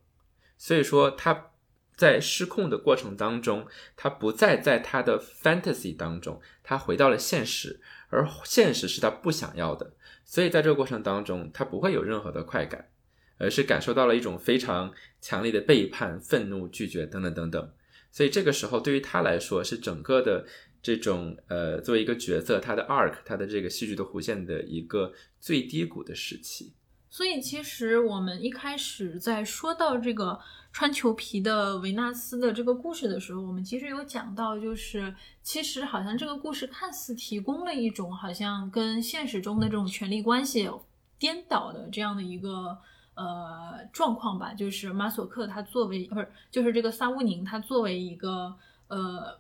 [0.58, 1.52] 所以说他。
[1.98, 3.66] 在失控的过程当中，
[3.96, 7.80] 他不再在他的 fantasy 当中，他回到了现实，
[8.10, 9.94] 而现实是他不想要的，
[10.26, 12.90] 所以在这个过程当中，他不会有任何的快感，
[13.38, 17.72] 而是感受到了一种非常强烈的背叛、愤怒、拒绝等等等等。
[18.12, 20.46] 所以这个时候对于他来说，是整个的
[20.82, 26.74] 这种呃作为一个角色，他的 arc，他的这个戏剧的弧线的一个最低谷的时期。
[27.10, 30.40] 所以其实我们一开始在说到这个。
[30.76, 40.70] 穿裘皮的维纳斯的这个故事的时候，我们其实有讲到，就是其实好像这个故事看似提供了一种好像跟现实中的这种权力关系
[41.18, 42.78] 颠倒的这样的一个
[43.16, 44.54] 呃状况吧。
[44.54, 48.56] 就是马索克他作为不是，就是这个萨乌宁他作为一个
[48.88, 49.40] 呃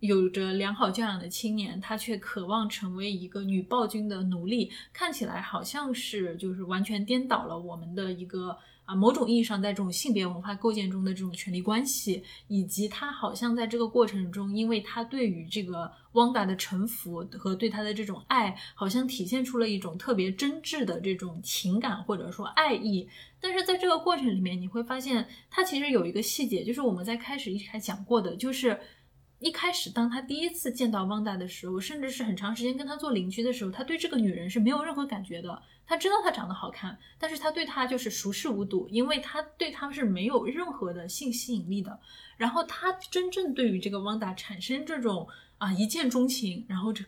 [0.00, 8.56] 有着良好教养的青年，他却渴望成为一个女暴君的奴隶，看起来好像是就是完全颠倒了我们的一个。
[8.84, 23.08] 啊，某种意义上，在这种性别文化构建中的这种权力关系，以及他好像在这个过程中，因为他对于这个汪达的臣服和对他的这种爱，好像体现出了一种特别真挚的这种情感或者说爱意。
[23.40, 28.78] 但是在这个过程里面，你会发现，他其实有一个细节，就是我们在开始一开始讲过的，就是。
[29.44, 35.62] 一开始，当他第一次见到汪达的时候，甚至是很长时间跟他做邻居的时候，他对这个女人是没有任何感觉的。
[35.86, 42.00] 他知道她长得好看，但是他对她就是熟视无睹，因为他对她是没有任何的性吸引力的。
[42.38, 45.28] 然后他真正对于这个汪达产生这种
[45.58, 47.04] 啊一见钟情，然后这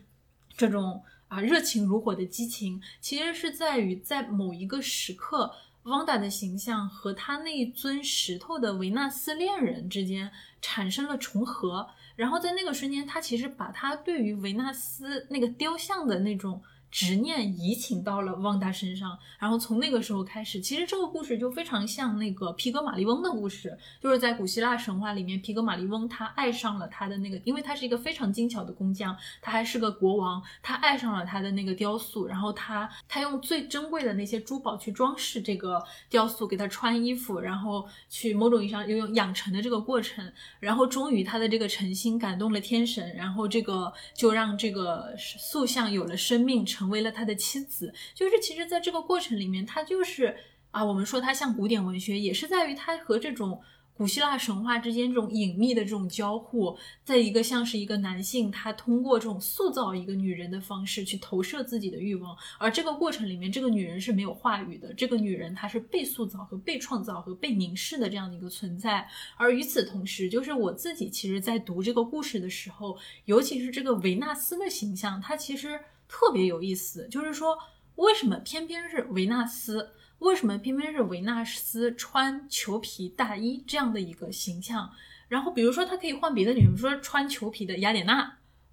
[0.55, 10.31] 这种啊热情如火的激情，其实是在于在某一个时刻，汪达的形象和他那一尊石头的维纳斯恋人之间
[10.61, 11.89] 产生了重合。
[12.17, 16.61] 然后在那个瞬间，他其实把他对于维纳斯那个雕像的那种。
[16.97, 35.79] 执念移情到了旺达身上，然后从那个时候开始，其实这个故事就非常像那个皮格马利翁的故事，就是在古希腊神话里面，皮格马利翁他爱上了他的那个，因为他是一个非常精巧的工匠，他还是个国王，他爱上了他的那个雕塑，然后他他用最珍贵的那些珠宝去装饰这个
[36.09, 40.27] 雕塑，给他穿衣服，然后去某种意义上拥有养成的这个过程，
[40.59, 46.65] 然后终于他的这个诚心感动了天神，然后这个就让这个塑像有了生命。
[46.65, 50.35] 成为了他的妻子，就是其实，在这个过程里面，他就是
[50.71, 53.61] 啊，我们说他像古典文学，也是在于他和这种
[53.93, 69.07] 古希腊神话之间这种隐秘的这种交互，在一个像是一个男性，他通过这种塑造一个女人的方式去投射自己的欲望，而这个过程里面，这个女人是没有话语的，这个女人她是被塑造和被创造和被凝视的这样的一个存在。
[69.35, 75.79] 而与此同时，就是我自己其实在读这个故事的时候，尤其是这个维纳斯的形象，她其实。
[76.07, 77.57] 特别有意思，就是说，
[77.95, 79.91] 为什么偏偏是维纳斯？
[80.19, 84.91] 为什么偏偏是维纳斯穿裘皮大衣这样的一个形象？
[85.27, 88.15] 然后，比如说，他可以换别的女，比如说穿裘皮的雅典娜，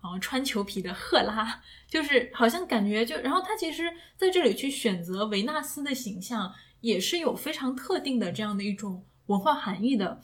[0.03, 10.23] 然后穿裘皮的赫拉，就是好像感觉就，然后他其实在这里去选择维纳斯的形象，也是有非常特定的这样的一种文化含义的，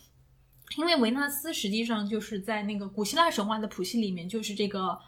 [0.79, 4.99] 因为维纳斯实际上就是在那个古希腊神话的谱系里面，就是这个。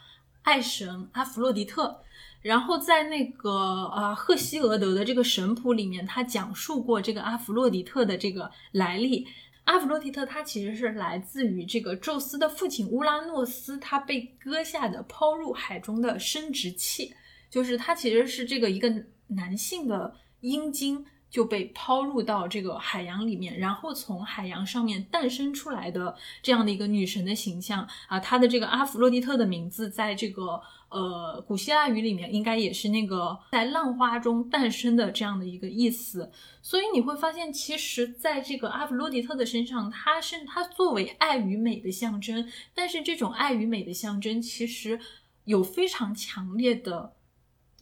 [0.42, 2.02] 爱神阿弗洛狄特，
[2.40, 3.50] 然后在那个
[3.86, 9.26] 啊赫西俄德的这个神谱里面，他讲述过这个阿弗洛狄特的这个来历。
[9.64, 17.14] 阿弗洛狄特他其实是来自于这个宙斯的父亲乌拉诺斯，他被割下的抛入海中的生殖器，
[17.48, 18.92] 就是他其实是这个一个
[19.28, 21.06] 男性的阴茎。
[21.32, 30.60] 就被抛入到这个海洋里面，然后从海洋上面诞生出来的这样的一个女神的形象啊，她的这个阿弗洛狄特的名字，在这个
[30.90, 36.30] 呃古希腊语里面，应该也是那个在浪花中诞生的这样的一个意思。
[36.60, 45.00] 所以你会发现，其实在这个阿弗洛狄特的身上，她是她作为爱与美的象征，但是这种爱与美的象征，其实
[45.44, 47.14] 有非常强烈的。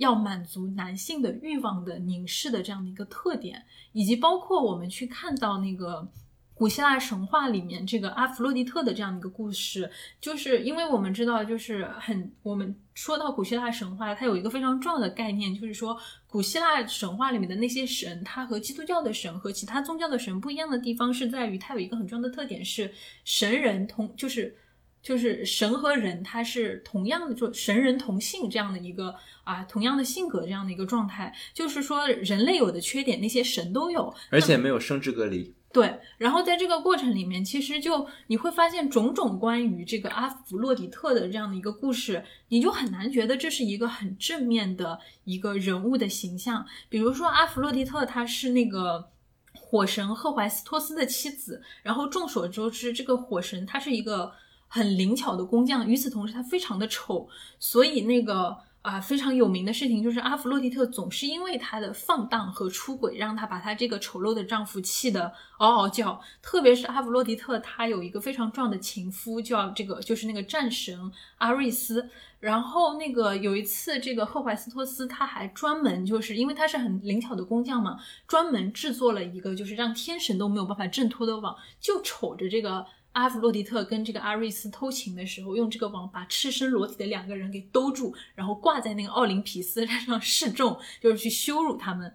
[0.00, 6.08] 要满足男性的欲望的凝视的这样的一个特点，以及包括我们去看到那个
[6.54, 15.94] 古希腊神话里面这个阿弗洛狄特的这样的一个故事，就是因为我们知道，就是很我们说到古希腊神话，它有一个非常重要的概念，就是说
[16.26, 22.90] 古希腊神话里面的那些神，它和基督教的神和其他宗教的神不一样的地方是在于，它有一个很重要的特点是
[23.24, 24.56] 神人同就是。
[25.02, 29.14] 就是神和人，他是同样的，就神人同性这样的一个
[29.44, 31.34] 啊，同样的性格这样的一个状态。
[31.54, 35.54] 就是说，人类有的缺点，那些神都有，而且没有生殖隔离。
[35.72, 35.98] 对。
[36.18, 46.66] 然后在这个过程里面，其实就你会发现种种关于这个阿弗洛狄特的这样的一个故事，你就很难觉得这是一个很正面的一个人物的形象。
[46.90, 49.08] 比如说，阿弗洛狄特他是那个
[49.54, 54.30] 火神赫淮斯托斯的妻子，然后众所周知，这个火神他是一个。
[54.72, 57.28] 很灵巧的工匠，与此同时他非常的丑，
[57.58, 66.20] 所以那个啊非常有名的事情就是阿弗洛狄特总是因为他的放荡和出轨，让他把他这个丑陋的丈夫气得嗷嗷叫。
[66.40, 72.08] 特别是阿弗洛狄特，她有一个非常重要的情夫，叫这个就是那个战神阿瑞斯。
[72.38, 82.86] 然后那个有一次，这个赫淮斯托斯他还专门就是因为他是很灵巧的工匠嘛，专门制作了一个就是让天神都没有办法挣脱的网，就瞅着这个。
[83.12, 92.14] 阿弗洛狄特跟这个阿瑞斯偷情的时候，用这个网把赤身裸体的两个人给兜住，然后挂在那个奥林匹斯山上示众，就是去羞辱他们。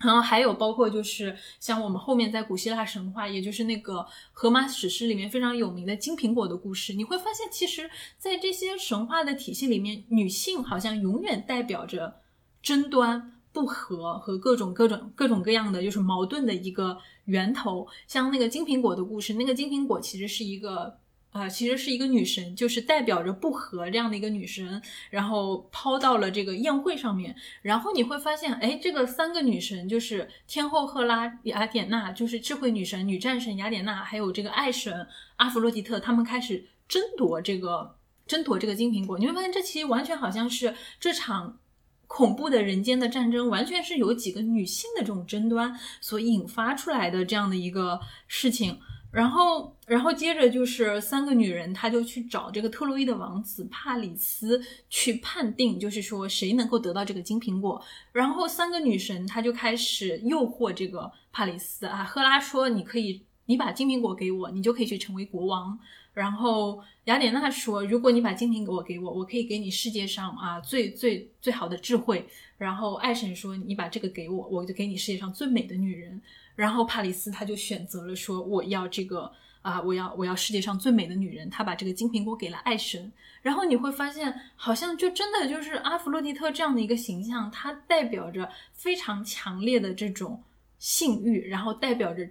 [0.00, 7.88] 然后还有包括就是像我们后面在古希腊神话，也就是那个荷马史诗里面非常有名的金苹果的故事，你会发现，其实，
[8.18, 12.20] 在这些神话的体系里面，女性好像永远代表着
[12.60, 17.86] 争端、不和和各种各种各种各样的就是矛盾的一个源头。
[18.06, 20.98] 像那个金苹果的故事，那个金苹果其实是一个。
[21.36, 24.80] 啊，其实是一个女神，就是代表着不和这样的一个女神，
[25.10, 27.36] 然后抛到了这个宴会上面。
[27.60, 35.06] 然后你会发现，哎，这个三个女神就是天后赫拉、雅典娜，就是智慧女神、女战神雅典娜，还有这个爱神
[35.36, 37.94] 阿弗洛狄特，他们开始争夺这个
[38.26, 39.18] 争夺这个金苹果。
[39.18, 41.58] 你会发现，这其实完全好像是这场
[42.06, 48.78] 恐怖的人间的战争，完全是由几个女性的这种争端所引发出来的这样的一个事情。
[49.12, 54.60] 然后，然后接着就是三个女人，她就去找这个特洛伊的王子帕里斯
[54.90, 57.82] 去判定，就是说谁能够得到这个金苹果。
[58.12, 62.04] 然后三个女神，她就开始诱惑这个帕里斯啊。
[62.04, 65.78] 赫拉说：“你可以，你把金苹果给我，你就可以去成为国王。”
[66.16, 72.26] 然后雅典娜说：“如果你把金苹果给我，我可以给你世界上啊最最最好的智慧。”
[72.56, 76.18] 然后爱神说：“你把这个给我，我就给你世界上最美的女人。”
[76.56, 79.30] 然后帕里斯他就选择了说我要这个
[79.60, 81.50] 啊，我要我要世界上最美的女人。
[81.50, 83.12] 他把这个金苹果给了爱神。
[83.42, 90.42] 然后你会发现，好像就真的就是阿弗洛狄特这样的一个形象，它代表着非常强烈的这种
[90.78, 92.26] 性欲，然后代表着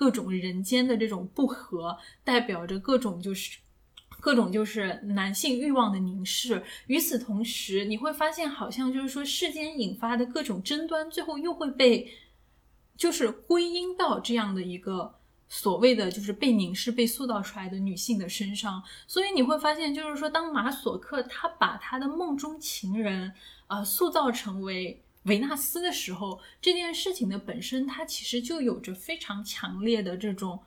[0.00, 3.58] 各种人间的这种不和，代表着各种就是
[4.18, 6.62] 各种就是男性欲望的凝视。
[6.86, 12.10] 与此同时，你会发现，好像就是说世间引发的各种争端，最后又会被。
[12.96, 15.14] 就是归因到这样的一个
[15.48, 23.32] 所谓的就是被凝视、被塑造出来的女性的身上，所以你会发现，就是说，当马索克他把他的梦中情人
[23.68, 30.58] 啊塑造成为维纳斯的时候，这件事情的本身，它其实就有着非常强烈的这种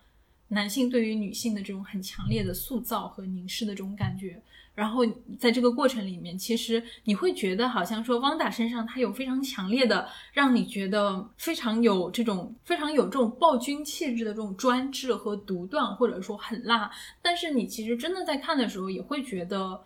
[0.49, 4.41] 男性对于女性的这种很强烈的塑造和凝视的这种感觉。
[4.75, 5.05] 然后
[5.37, 16.89] 在这个过程里面，其实你会觉得好像说汪达身上他有非常强烈的，让你觉得非常有这种非常有这种暴君气质的这种专制和独断，或者说很辣。
[17.21, 19.79] 但是你其实真的在看的时候，也会觉得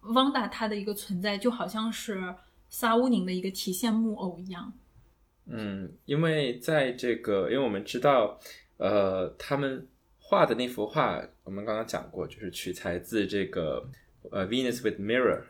[0.00, 2.34] 汪达他的一个存在就好像是
[2.76, 4.72] 萨乌宁的一个提线木偶一样。
[5.46, 8.40] 嗯，因为在这个，因为我们知道，
[8.78, 9.86] 呃，他们
[10.18, 13.88] 画的那幅画，我们刚刚讲过，就是取材自这个。
[14.32, 15.42] 呃，Venus with mirror，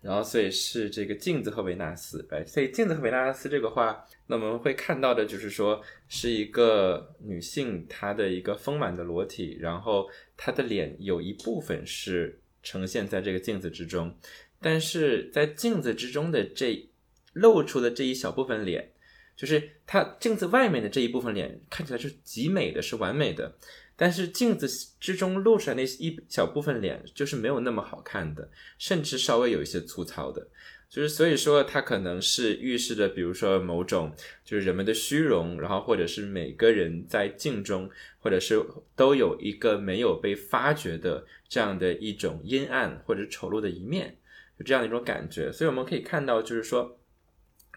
[0.00, 14.16] 然后所以是这个镜子和维纳斯，哎，所以镜子和维纳斯这个画，那我们会看到的就是说是一个女性她的一个丰满的裸体，然后她的脸有一部分是呈现在这个镜子之中，
[14.62, 16.88] 但是在镜子之中的这
[17.32, 18.92] 露出的这一小部分脸，
[19.36, 23.56] 就是她镜子外面的这一部分脸看起来是极美的，是完美的。
[23.94, 24.66] 但是镜子
[24.98, 30.48] 之中露出来那一小部分脸，就是没有那么好看的，甚至稍微有一些粗糙的，
[30.88, 34.12] 就是所以说它可能是预示着，比如说某种
[34.44, 38.60] 就是人们的虚荣，然后或者是每个人在镜中，或者是
[38.96, 44.16] 都有一个没有被发掘的这样的一种阴暗或者丑陋的一面，
[44.58, 45.50] 就这样的一种感觉。
[45.52, 46.98] 所以我们可以看到，就是说，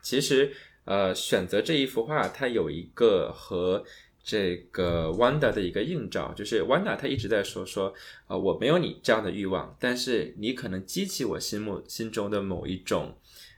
[0.02, 0.54] 其实
[0.86, 3.84] 呃选择这一幅画，它有一个和。
[4.28, 7.94] 这个 Wanda 的一个映照，就是 Wanda 她一直在说说，
[8.26, 13.16] 呃，我没有你这样的欲望，但是你可能激起我心目心中的某一种，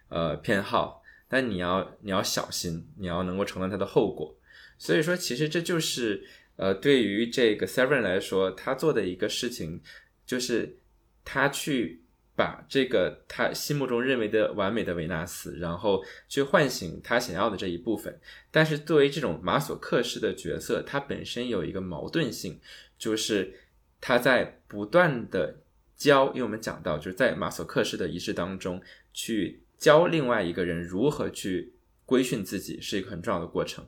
[0.09, 4.35] 呃，偏好，但你要你要小心，你要能够承担它的后果。
[4.77, 6.21] 所以说，其实这就是，
[6.57, 9.79] 呃，对于这个 Seven 来说，他做的一个事情，
[10.25, 10.79] 就是
[11.23, 12.01] 他去。
[12.37, 18.15] 把这个他心目中认为的完美的维纳斯，然后去唤醒他想要的这一部分。
[18.51, 22.59] 但是作为这种马索克式的角色，他本身有一个矛盾性，
[22.99, 23.51] 就是
[23.99, 25.57] 他在不断的
[25.95, 28.79] 教，因为我们讲到，就是在马索克式的仪式当中，
[29.11, 31.73] 去教另外一个人如何去
[32.05, 33.83] 规训自己，是一个很重要的过程。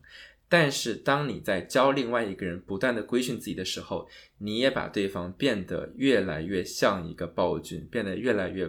[0.51, 4.09] 但是，当你在教另外一个人不断的规训自己的时候，
[4.39, 8.67] 你也把对方变得越来越像一个暴君，变得越来越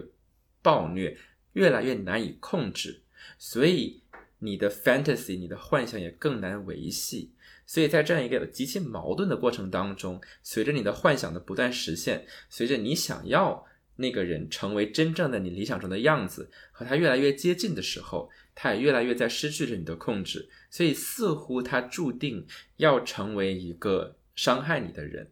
[0.61, 1.17] 暴虐，
[1.53, 3.01] 越来越难以控制。
[3.39, 4.03] 所以，
[4.37, 7.33] 你的 fantasy，你的幻想也更难维系。
[7.65, 20.49] 所以在这样一个极其矛盾的过程当中，随着你的幻想的不断实现，随着你想要那个人成为真正的你理想中的样子，和他越来越接近的时候，他也越来越在失去着你的控制。
[20.69, 22.45] 所以似乎他注定
[22.77, 25.29] 要成为一个伤害你的人，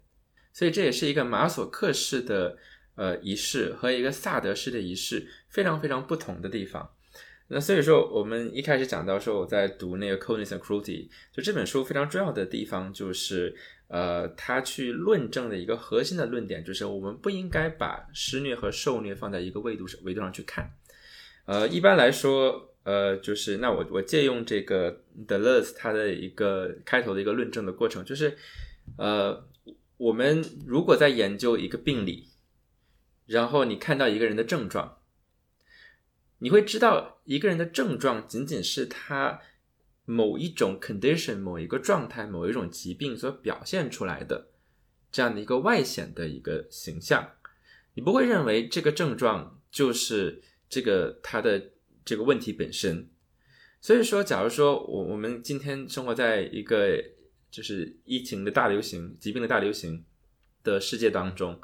[0.52, 2.58] 所以这也是一个马索克式的
[2.96, 6.90] 呃仪式和一个萨德式的仪式非常非常不同的地方。
[7.52, 13.56] 那所以说，我们一开始讲到说，我在读那个《Coldness and Cruelty》，就这本书非常重要的地方就是，
[13.88, 20.72] 呃，他去论证的一个核心的论点就是，我们不应该把施虐和受虐放在一个维度上维度上去看。
[21.46, 28.38] 呃，一般来说，呃，就是那我我借用这个 Deleuze 他的一个开头的一个论证的过程，就是，
[28.98, 29.48] 呃，
[29.98, 32.30] 我们如果在研究一个病理，
[33.26, 34.96] 然后你看到一个人的症状。
[36.42, 39.42] 你会知道，一个人的症状仅仅是他
[40.06, 44.48] 某一种 condition、某一个状态、某一种疾病所表现出来的
[45.12, 47.32] 这样的一个外显的一个形象。
[47.96, 51.72] 你不会认为这个症状就是这个他的
[52.10, 53.08] 这个问题本身。
[53.80, 57.00] 所以说，假如说我我们今天生活在一个
[57.52, 60.04] 就是疫情的大流行、疾病的大流行
[60.64, 61.62] 的世界当中。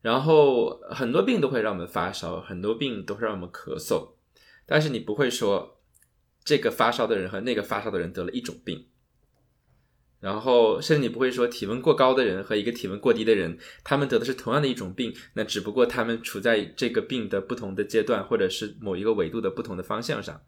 [0.00, 4.12] 然后很多病都会让我们发烧，很多病都会让我们咳嗽，
[4.66, 5.80] 但是你不会说
[6.44, 8.86] 这个发烧的人和那个发烧的人得了一种病，
[10.22, 20.40] 然后甚至你不会说体温过高的人和一个体温过低的人，他们得的是同样的一种病，那只不过他们处在这个病的不同的阶段，或者是某一个纬度的不同的方向上。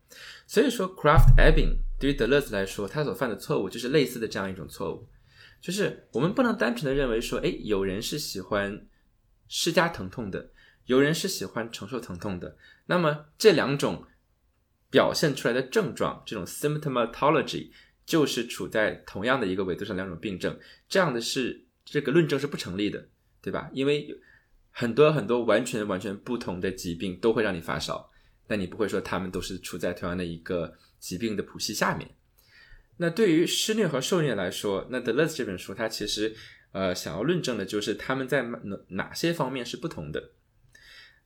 [0.46, 5.08] 所以说，Craft Ebbing 对于德勒兹来说，他所犯的错误就是类似的这样一种错误，
[5.60, 8.86] 就是我们不能单纯的认为说，哎，有人是喜欢。
[9.46, 10.50] 施加疼痛的，
[10.86, 12.56] 有人是喜欢承受疼痛的。
[12.86, 14.06] 那么这两种
[14.90, 17.68] 表现出来的症状，这种 symptomatology
[18.04, 20.58] 就是处在同样的一个维度上两种病症。
[20.88, 23.08] 这样的是这个论证是不成立的，
[23.40, 23.70] 对吧？
[23.72, 24.08] 因为
[24.70, 28.10] 很多很多完全完全不同的疾病都会让你发烧，
[28.46, 32.10] 但你不会说他们都是处在同样的一个疾病的谱系下面。
[32.96, 36.34] 那对于施虐和受虐来说，那德勒兹这本书它其实。
[36.74, 40.32] 呃，想要论证的就是他们在哪哪些方面是不同的。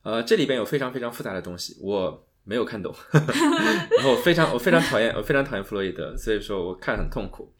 [0.03, 2.91] 呃，这里边有非常非常复杂的东西，我没有看懂。
[3.13, 7.53] 然后我非常我非常讨厌我非常讨厌弗洛伊德，所以说我看很痛苦。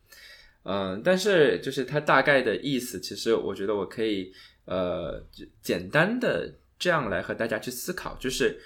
[0.64, 4.34] 嗯，但是就是他大概的意思，其实我觉得我可以
[4.66, 5.24] 呃
[5.62, 8.60] 简单的这样来和大家去思考，就是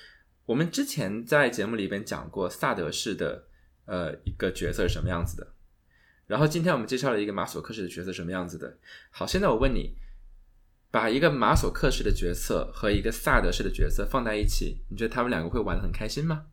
[0.46, 3.44] 我们之前在节目里边讲过萨德式的
[3.86, 5.48] 呃一个角色是什么样子的。
[6.26, 8.78] 然后今天我们介绍了一个马索克式的角色什么样子的。
[9.12, 9.94] 好，现在我问你，
[10.94, 16.46] 把一个马索克式的角色和一个萨德式的角色放在一起，你觉得他们两个会玩的很开心吗？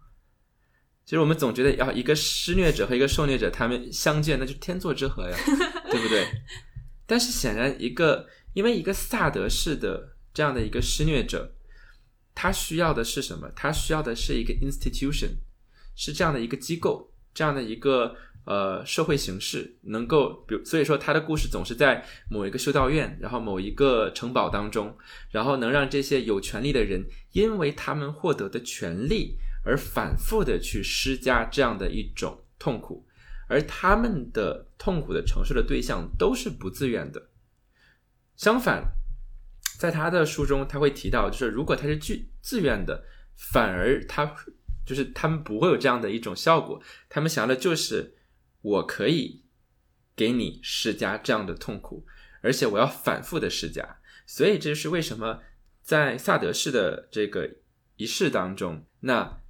[1.04, 5.36] 其实我们总觉得要一个施虐者和一个受虐者他们相见，那就是天作之合呀，
[5.92, 6.26] 对不对？
[7.06, 11.54] 但是显然一个因为一个萨德式的这样的一个施虐者，
[12.34, 13.50] 他需要的是什么？
[13.54, 15.32] 他需要的是一个 institution，
[15.94, 18.16] 是这样的一个机构，这样的一个。
[18.50, 24.98] 呃，社会形式能够，比如，所以说他的故事总是在某一个修道院，然后某一个城堡当中，
[25.30, 33.06] 然后能让这些有权利的人，因为他们获得的权利而反复的去施加这样的一种痛苦，
[33.46, 37.28] 而他们的痛苦的承受的对象都是不自愿的。
[38.34, 38.82] 相反，
[39.78, 43.04] 在他的书中，他会提到，就是如果他是自自愿的，
[43.36, 44.34] 反而他
[44.84, 48.16] 就是他们不会有这样的一种效果，他们想要的就是。
[48.62, 49.42] 我可以
[50.14, 52.04] 给你施加这样的痛苦，
[52.42, 55.40] 而且我要反复的施加，所以这是为什么
[55.82, 57.50] 在萨德式的这个
[57.96, 59.40] 仪式当中，那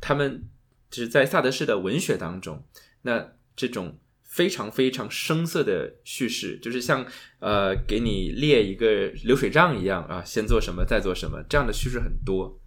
[0.00, 0.48] 他们
[0.90, 2.66] 就是在萨德式的文学当中，
[3.02, 7.06] 那这种非常非常生涩的叙事，就是像
[7.40, 12.58] 呃给你列一个流水账一样啊，先做什么再做什么这样的叙事很多，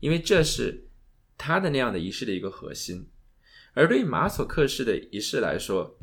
[0.00, 0.88] 因为这是
[1.38, 3.08] 他的那样的仪式的一个核心。
[3.74, 5.96] 而对于马索克式的仪式来说，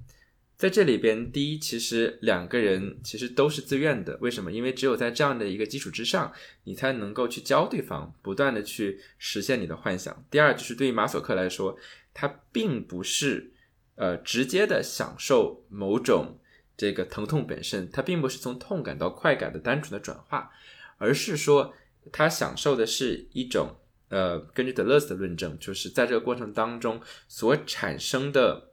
[0.55, 4.17] 在这里边，第一，其实两个人其实都是自愿的。
[4.21, 4.51] 为什么？
[4.51, 6.33] 因为只有在这样的一个基础之上，
[6.63, 10.25] 你才能够去教对方，不断的去实现你的幻想。
[10.31, 11.77] 第二，就是对于马索克来说，
[12.13, 13.51] 他并不是
[13.95, 16.39] 呃直接的享受某种
[16.75, 20.51] 这个疼痛本身，他并不是从痛感到快感的单纯的转化，
[20.97, 21.75] 而是说
[22.11, 23.75] 他享受的是一种。
[24.09, 28.71] 呃，根据德勒斯的论证，就是在这个过程当中所产生的，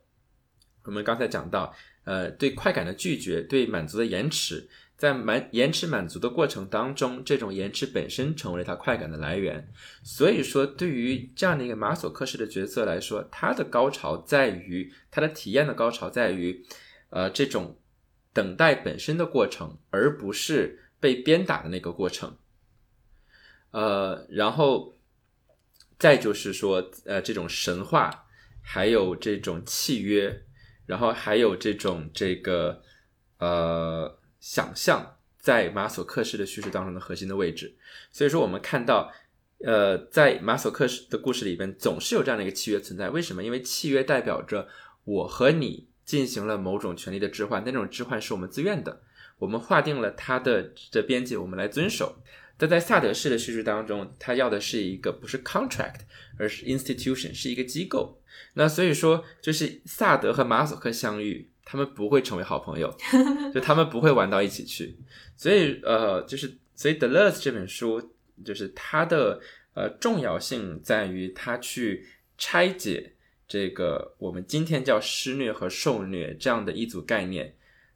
[0.85, 1.75] 我们刚才讲到，
[2.05, 9.69] 呃，对快感的拒绝，对满足的延迟，在满延迟满足的过程当中，这种延迟本身成为了他快感的来源。
[10.05, 16.65] 所以说，对于这样的一个马索克式的角色来说，他的高潮在于他的体验的高潮在于，
[17.11, 17.81] 呃，这种
[18.33, 22.37] 等待本身的过程，而不是被鞭打的那个过程。
[23.73, 24.94] 呃，然后。
[25.99, 28.27] 再就是说，呃，这种神话，
[28.63, 30.43] 还有这种契约，
[30.87, 32.83] 然后还有这种这个
[33.39, 37.77] 呃想象，在马索克式的叙事当中的核心的位置。
[38.11, 39.13] 所以说，我们看到
[39.65, 43.09] 呃，在马索克式的故事里边，总是有这样的一个契约存在。
[43.09, 43.43] 为什么？
[43.43, 44.69] 因为契约代表着
[45.05, 49.01] 我和你进行了某种权利的置换，那种置换是我们自愿的，
[49.39, 52.17] 我们划定了它的的边界，我们来遵守。
[52.57, 56.01] 但在萨德式的叙述当中，他要的是一个不是 contract，
[56.39, 58.21] 而是 institution，是一个机构。
[58.55, 62.97] 那所以说，就是萨德和马索克相遇，他们不会成为好朋友，
[63.53, 64.97] 就他们不会玩到一起去。
[65.37, 68.13] 所以，呃，就是所以《The l e s 这本书，
[68.45, 69.41] 就是它的
[69.75, 72.07] 呃重要性在于它去
[72.39, 73.15] 拆解
[73.49, 77.55] 这个我们今天叫施虐和受虐这样的一组概念，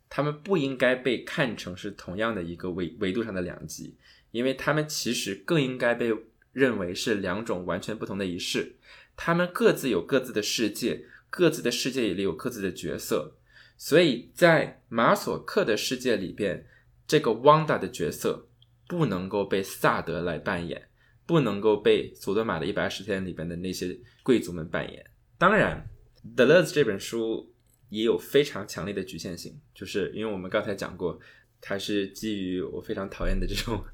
[0.08, 3.96] 他们不应该被看成是同样的一个维维度上的两极。
[4.30, 6.12] 因为他们其实更应该被
[6.52, 8.76] 认为是两种完全不同的仪式，
[9.16, 13.36] 他们各自有各自的世界，各自的世界里有各自的角色，
[13.76, 16.66] 所以在马索克的世界里边，
[17.06, 18.48] 这个汪达的角色
[18.88, 20.88] 不能够被萨德来扮演，
[21.26, 25.04] 不能够被索多玛的一百二十天里边的那些贵族们扮演。
[25.36, 25.88] 当然，
[26.34, 27.54] 《The Luz》这本书
[27.90, 31.20] 也有非常强烈的局限性，就是因为我们刚才讲过，
[31.60, 33.84] 它是基于我非常讨厌的这种。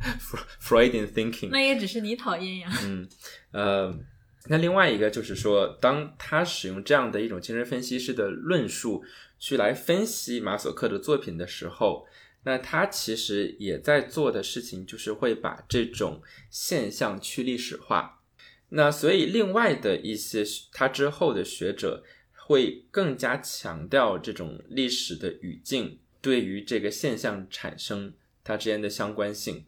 [0.60, 2.70] Freudian thinking，那也只是你讨厌呀。
[2.82, 3.08] 嗯，
[3.52, 3.98] 呃，
[4.48, 9.04] 那另外一个就是说，当他使用这样的一种精神分析师的论述
[9.38, 12.06] 去来分析马索克的作品的时候，
[12.44, 18.20] 那他其实也在做的事情就是会把这种现象去历史化。
[18.70, 22.04] 那所以，另外的一些他之后的学者
[22.34, 28.12] 会更加强调这种历史的语境对于这个现象产生
[28.42, 29.64] 它之间的相关性。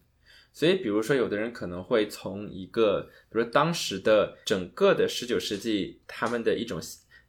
[0.56, 6.80] 所以，比如说，有的人可能会从一个，比如说当时的整个的十九世纪，他们的一种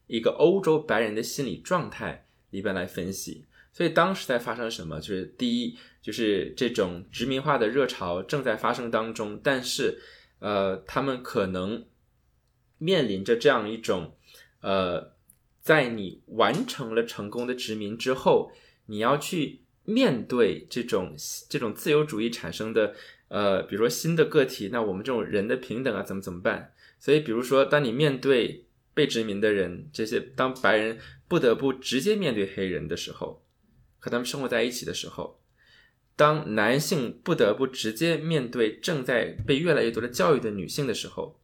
[0.07, 3.43] 一个欧洲白人的心理状态里边来分析。
[3.73, 5.01] 所以，当时在发生什么？
[5.01, 9.99] 就是第一，就是这种殖民化的热潮正在发生当中，但是，
[10.39, 11.85] 呃，他们可能
[12.77, 14.15] 面临着这样一种，
[14.61, 15.11] 呃，
[15.59, 18.53] 在你完成了成功的殖民之后，
[18.85, 21.13] 你要去面对这种
[21.49, 22.95] 这种自由主义产生的。
[23.29, 26.73] 呃，比如说新的个体，那我们这种人的平等啊，怎么怎么办？
[26.97, 30.97] 所以，比如说，当你面对被殖民的人，这些当白人
[31.27, 33.43] 不得不直接面对黑人的时候，
[33.99, 35.41] 和他们生活在一起的时候，
[36.15, 41.39] 当男性不得不直接面对正在被越来越多的教育的女性的时候，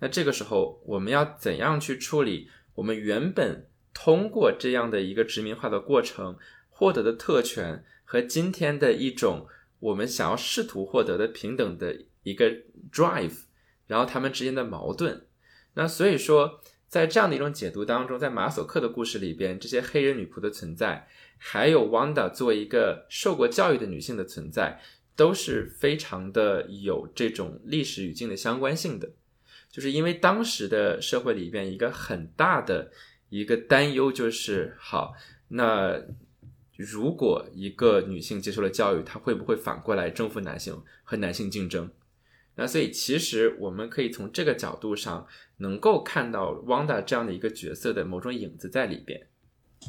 [0.00, 6.38] 那这个时候我们要怎样去处理我们原本通过这样的一个殖民化的过程
[6.70, 9.48] 获得的特权和今天的一种？
[9.82, 12.48] 我们想要试图获得的平等的一个
[12.92, 13.46] drive，
[13.88, 15.26] 然后他们之间的矛盾，
[15.74, 24.80] 那所以说，在这样的一种解读当中，在马索克的故事里边，这些黑人女仆的存在，还有 Wanda 作为一个受过教育的女性的存在，
[25.16, 29.10] 都是非常的有这种历史语境的相关性的，
[29.68, 32.92] 就是因为当时的社会里边一个很大的
[33.30, 35.14] 一个担忧就是，好，
[35.48, 36.00] 那。
[36.76, 41.90] 如果一个女性接受了教育，她会不会反过来征服男性和男性竞争？
[42.54, 45.26] 那所以其实我们可以从这个角度上
[45.58, 49.26] 能够看到汪达这样的一个角色的某种影子在里边。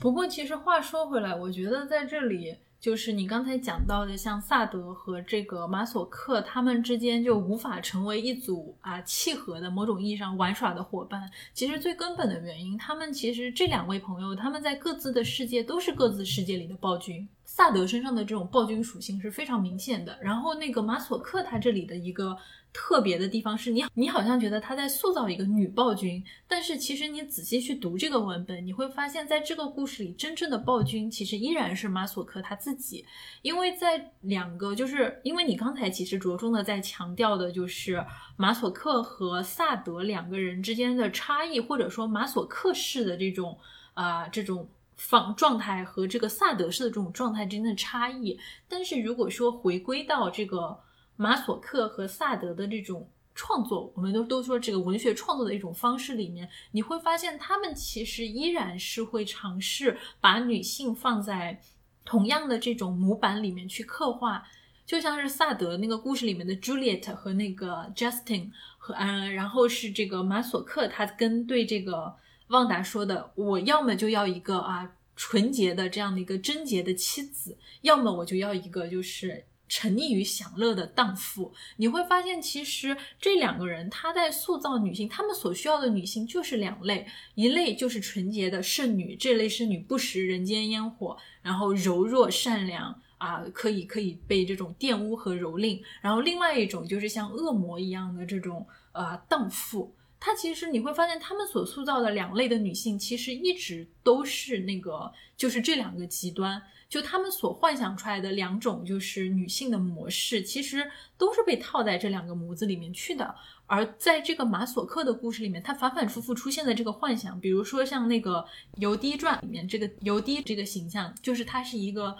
[0.01, 2.57] 不过其实话说回来，我觉得在这里。
[2.83, 11.31] 就是你刚才讲到的，像萨德和这个马索克，他们之间就无法成为一组啊契合的某种意义上玩耍的伙伴。
[11.53, 17.25] 其实最根本的原因，他们其实这两位朋友，他们在各自的世界都是各自世界里的暴君。
[17.45, 22.37] 萨德身上的这种暴君属性是非常明显的，然后那个马索克他这里的一个。
[22.73, 33.05] 特别的地方是你，你好像觉得他在塑造一个女暴君，但是其实你仔细去读这个文本，你会发现在这个故事里，真正的暴君其实依然是马索克他自己，
[33.43, 38.03] 因为在两个，就是因为你刚才其实着重的在强调的就是
[38.37, 43.55] 马索克和萨德两个人之间的差异，或者说马索克式的这种
[43.93, 44.67] 啊这种
[44.97, 50.79] 方状态和这个萨德式的这种状态之间的差异，但是如果说回归到这个。
[51.15, 61.59] 马索克和萨德的这种创作，我们都都说这个文学创作的一种方式里面，你会发现他们其实依然是会尝试把女性放在
[62.05, 64.43] 同样的这种模板里面去刻画，
[64.85, 72.15] 就像是萨德那个故事里面的 Juliet 和那个 Justin 和嗯，然后是这个马索克他跟对这个
[72.47, 79.45] 旺达说的，我要么就要一个啊纯洁的这样的一个贞洁的妻子，要么我就要一个就是。
[79.67, 92.99] 沉溺于享乐的荡妇，你会发现，其实这两个人他在塑造女性，他们所需要的女性就是两类，一类就是纯洁的圣女，这类圣女不食人间烟火，然后柔弱善良。
[93.19, 95.81] 啊，可以可以被这种玷污和蹂躏。
[96.01, 99.95] 然后另外一种就是像恶魔一样的这种呃荡妇。
[100.19, 106.61] 它其实你会发现，他们所塑造的两类的女性，其实一直都是那个，就是这两个极端。
[106.93, 110.87] 就他们所幻想出来的两种就是女性的模式，其实
[111.17, 113.33] 都是被套在这两个模子里面去的。
[113.65, 118.37] 而在这个马索克的故事里面，他反反复复出现的这个幻想，比如说像那个
[118.75, 122.15] 《尤迪传》里面这个尤迪这个形象，就是她是一个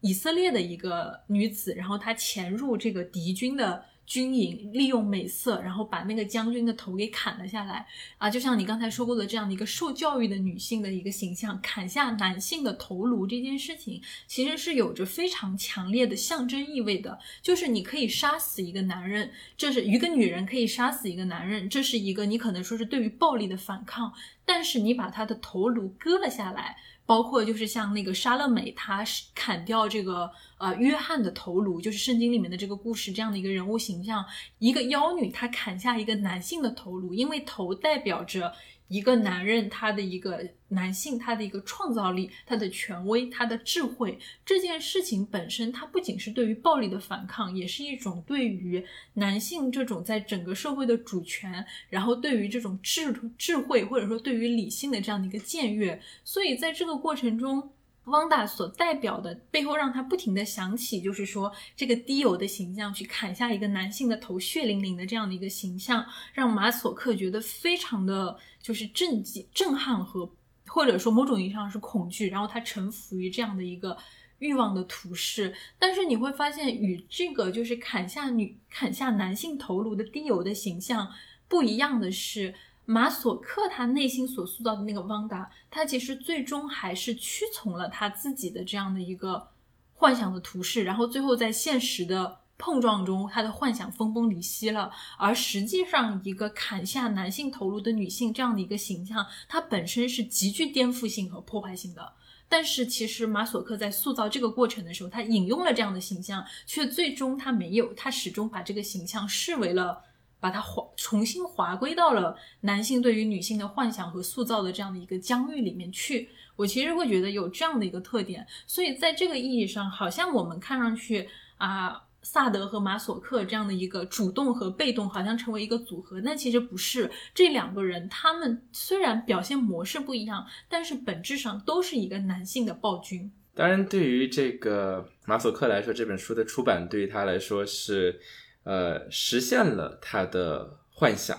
[0.00, 3.84] 以色列的一个女子，然后她潜入这个敌军的。
[4.06, 7.86] 军营利用美色，然后把那个将军的头给砍了下来
[8.18, 8.28] 啊！
[8.28, 17.18] 就像你刚才说过的这样的一个受教育的女性的一个形象，砍下男性的头颅这件事情，其实是有着非常强烈的象征意味的。
[17.42, 24.12] 就是你可以杀死一个男人，这是一个女人可以杀死一个男人，这是一个你可能说是对于暴力的反抗，
[24.44, 26.76] 但是你把他的头颅割了下来。
[27.06, 29.04] 包括就是像那个莎乐美，她
[29.34, 34.24] 砍掉这个呃约翰的头颅，就是圣经里面的这个故事这样的一个人物形象，
[34.58, 38.52] 一个妖女她砍下一个男性的头颅，因为头代表着。
[38.88, 48.84] 一个男人，他的一个男性，他的一个创造力，他的权威，他的智慧，这件事情本身，它不仅是对于暴力的反抗，也是一种对于
[49.14, 56.00] 男性这种在整个社会的主权，然后对于这种智智慧或者说对于理性的这样的一个僭越。
[56.22, 57.70] 所以在这个过程中。
[58.08, 66.04] 汪达所代表的背后，让他不停的想起，就是说这个低油的形象，去砍下一个男性的头，血淋淋的这样的一个形象，
[66.34, 70.28] 让马索克觉得非常的就是震惊、震撼和
[70.66, 73.94] 或者说某种意义上是恐惧，然后他臣服于这样的一个
[74.38, 75.54] 欲望的图式。
[75.78, 81.12] 但是你会发现，与这个就是砍下女、砍下男性头颅的低油的形象
[81.46, 82.54] 不一样的是。
[82.86, 89.48] 马索克他内心所塑造的那个汪达，他其实最终还是屈从了他自己的这样的一个
[89.94, 94.90] 幻想的图式，然后最后在现实的碰撞中，他的幻想分崩离析了。
[95.18, 102.12] 而实际上，一个砍下男性头颅的女性这样的一个形象，它本身是极具颠覆性和破坏性的。
[102.48, 110.02] 但是，其实马索克在塑造这个过程的时候，他引用了这样的形象，却最终他没有，他始终把这个形象视为了。
[110.40, 116.28] 把它划重新划归到了男性对于女性的幻想和塑造的这样的一个疆域里面去。
[116.54, 121.26] 我其实会觉得有这样的一个特点，所以在这个意义上，好像我们看上去
[121.56, 127.08] 啊，萨德和马索克这样的一个主动和被动，好像成为一个组合，但其实不是。
[127.32, 133.30] 这两个人，他们虽然表现模式不一样，但是本质上都是一个男性的暴君。
[133.54, 138.18] 当然，对于这个马索克来说，这本书的出版对于他来说是。
[138.66, 141.38] 呃，实现了他的幻想，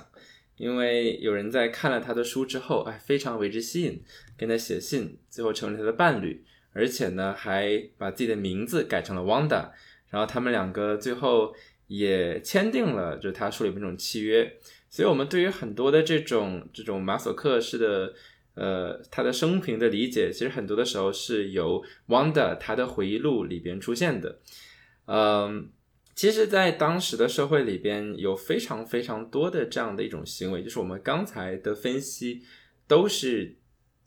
[0.58, 4.04] 因为有人在看了他的书之后，哎，非常为之吸引，
[4.38, 9.72] 跟他写信，最后成为他的伴侣，而且呢，还把自己的名字改成了 Wanda，
[10.10, 11.56] 然后他们两个最后
[11.88, 14.58] 也签订了，就是他书里面这种契约。
[14.90, 18.14] 所以，我们对于很多的这种这种马索克式的，
[18.54, 24.40] 呃，他的生平的理解，其实很多的时候是由 Wanda 他的回忆录里边出现的，
[25.06, 25.70] 嗯。
[26.18, 32.42] 其实，在当时的社会里边，有非常非常多的这样的一种行为，就是我们刚才的分析
[32.88, 33.58] 都是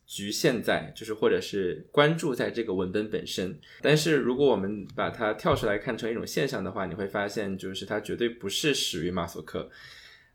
[0.09, 3.57] 局限在，就是或者是关注在这个文本本身。
[3.81, 9.71] 但是，如果我们把它跳出来看成一种现象的话，你会发现，就是它绝对不是始于马索克。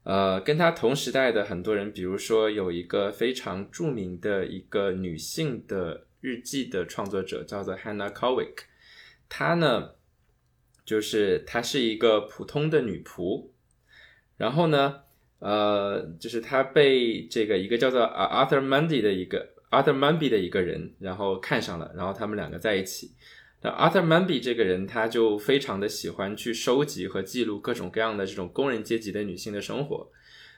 [0.04, 8.60] 呃，跟他同时代的很多人，比如说有一个非常著名的一个女性的日记的创作者，叫做 Hannah Kowick，
[9.28, 9.96] 她呢。
[10.86, 13.48] 就是她是一个普通的女仆，
[14.36, 15.04] 然后呢，
[15.40, 23.12] 呃，就是她被这个一个叫做 Arthur Mundy 的一个 Arthur Munby 的一个人，然后看上了，然后他们两个在一起。
[23.62, 30.12] 那 Arthur Munby 这个人，他就非常的喜欢去收集和记录各种各样的这种工人阶级的女性的生活。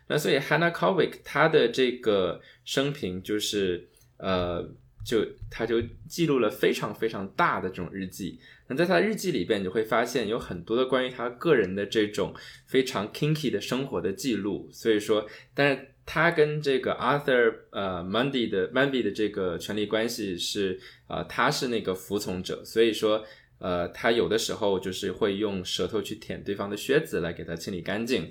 [0.08, 3.88] 那所以 Hannah Kowick 她的这个生平就是
[4.18, 4.70] 呃。
[5.06, 5.80] 就他就
[6.10, 12.34] 记录了非常非常大的这种日记，那在他的日记里边，你会发现有很多的关于他个人的这种
[12.66, 14.68] 非常 kinky 的生活的记录。
[14.72, 23.23] 所以说，但是他跟这个 Arthur 呃 Mundy 的 Mundy 的这个权力关系是呃他是那个服从者，所以说
[23.60, 28.30] 呃他有的时候就是会用舌头去舔对方的靴子来给他清理干净，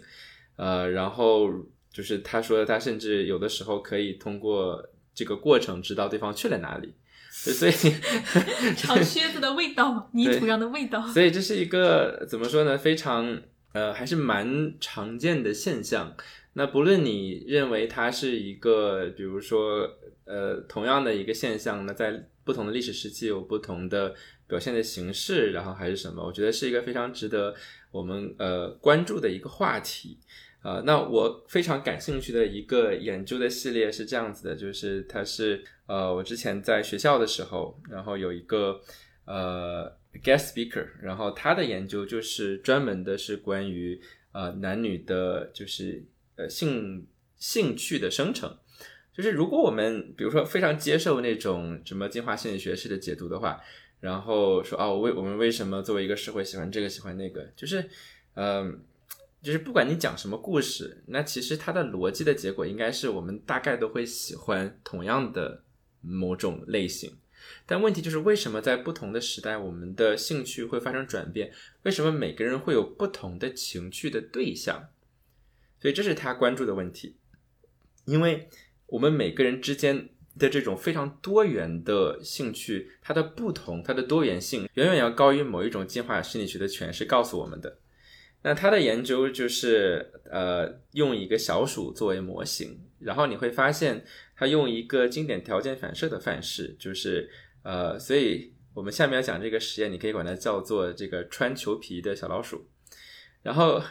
[0.56, 1.48] 呃然后
[1.92, 4.90] 就是他说他甚至有的时候可以通过。
[5.16, 6.92] 这个过程知道对方去了哪里，
[7.30, 7.72] 所以
[8.76, 11.06] 长靴子的味道， 泥土上的味道。
[11.06, 12.76] 所以这是一个怎么说呢？
[12.76, 13.40] 非常
[13.74, 16.16] 呃，还是蛮常见的现象。
[16.54, 19.88] 那不论你认为它是一个，比如说
[20.24, 24.14] 呃，同样的一个现象那，在不同的历史时期有不同的
[24.46, 26.24] 表现的形式，然后还是什么？
[26.24, 27.54] 我觉得是一个非常值得
[27.90, 30.18] 我们呃关注的一个话题。
[30.62, 38.80] 呃，那我非常感兴趣的一个研究的系列是这样子的，就是它是呃我之前在学校的时候，然后有一个
[39.26, 44.00] 呃 guest speaker，然后他的研究就是专门的是关于
[44.32, 46.02] 呃男女的，就是
[46.36, 47.06] 呃性
[47.36, 48.56] 兴趣的生成。
[49.12, 53.60] 就是如果我们比如说非常接受那种什么进化心理学式的解读的话，
[54.00, 57.88] 然后说哦，为我们为什么作为一个社会喜欢这个喜欢那个，就是
[58.34, 58.80] 嗯，
[59.40, 65.62] 就是不管你讲什么故事，那其实它的逻辑的结果应该是我们大概都会喜欢同样的
[66.00, 67.16] 某种类型。
[67.66, 71.52] 但问题就是为什么在不同的时代，我们的兴趣会发生转变？
[71.84, 74.88] 为什么每个人会有不同的情趣的对象？
[75.84, 77.18] 所以这是他关注的问题，
[78.06, 78.48] 因为。
[78.88, 87.78] 我们每个人之间的这种非常多元的兴趣，它的不同，它的多元性，远远要高于某一种进化心理学的诠释告诉我们的。
[88.42, 94.04] 那他的研究就是，呃，用一个小鼠作为模型，然后你会发现，
[94.36, 97.28] 他用一个经典条件反射的范式，就是，
[97.62, 102.68] 呃，所以我们下面要讲这个实验，你可以管它叫做这个穿裘皮的小老鼠。
[103.42, 103.82] 然后，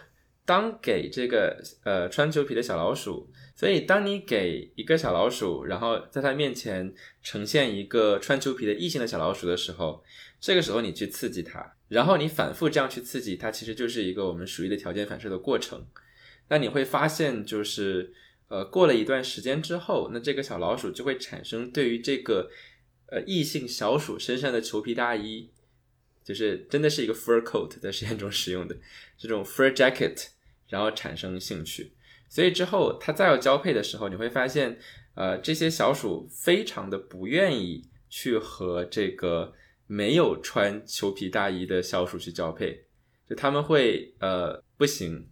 [0.46, 3.30] 当给这个呃穿裘皮的小老鼠。
[3.56, 6.92] 所以，当你给一个小老鼠，然后在它面前
[7.22, 10.04] 呈现一个穿裘皮的异性的小老鼠的时候，
[10.42, 15.86] 这个时候你去刺激它，然后你反复这样去刺激它，其实就是一个我们属于的条件反射的过程。
[16.50, 18.12] 那你会发现，就是
[18.48, 22.50] 呃，过了一段时间之后，那这个小老鼠就会产生对于这个
[23.12, 25.52] 呃异性小鼠身上的裘皮大衣，
[26.24, 28.76] 就是真的是一个 fur coat 在实验中使用的
[29.18, 30.28] 这种 fur jacket，
[30.70, 31.94] 然后产生兴趣。
[32.30, 34.80] 所以之后，它再要交配的时候，你会发现，
[35.14, 39.54] 呃，这些小鼠非常的不愿意去和这个
[39.86, 42.86] 没有穿裘皮大衣的小鼠去交配，
[43.30, 45.28] 就他们会呃不行，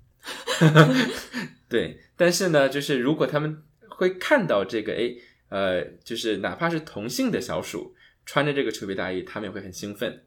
[1.68, 2.00] 对。
[2.16, 5.16] 但是呢，就是如果他们会看到这个，哎，
[5.50, 7.96] 呃，就是哪怕是同性的小鼠
[8.28, 10.24] 穿着这个裘皮大衣，他们也会很兴奋。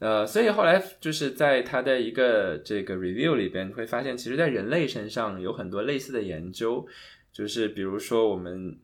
[0.00, 6.86] 呃，所以后来就是在他的一个这个 review 里边，会发现，其实，在人类身上有很多类似的研究，
[7.32, 8.76] 就是比如说我们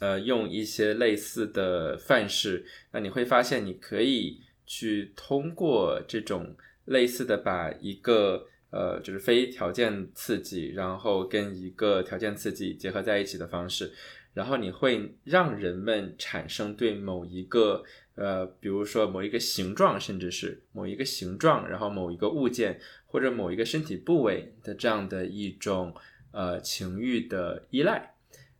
[0.00, 6.54] 呃用一些类似的范式，那你会发现，你可以去通过这种
[6.86, 13.90] 类似的把一个呃就是非条件刺激，然后跟一个条件刺激结合在一起的方式，
[14.34, 17.84] 然后你会让人们产生对某一个。
[18.20, 25.94] 呃，比如说某一个形状，甚至是某一个形状，然后某一个物件或者某一个身体部位的这样的一种
[26.32, 28.16] 呃情欲的依赖，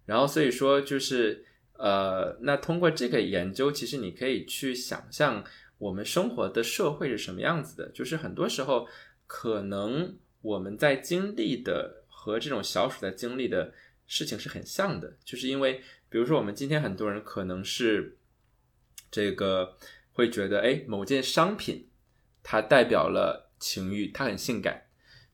[0.07, 5.43] 然后所以说就是呃，那通过这个研究，其实你可以去想象
[5.79, 8.87] 我们生活的社会是什么样子的，就是很多时候
[9.27, 13.73] 可能我们在经历的和这种小鼠在经历的
[14.07, 18.15] 事情是很像的，就是因为比如说我们今天很多人可能是。
[19.11, 19.77] 这个
[20.13, 21.89] 会觉得，哎，某件商品
[22.43, 24.85] 它代表了情欲，它很性感。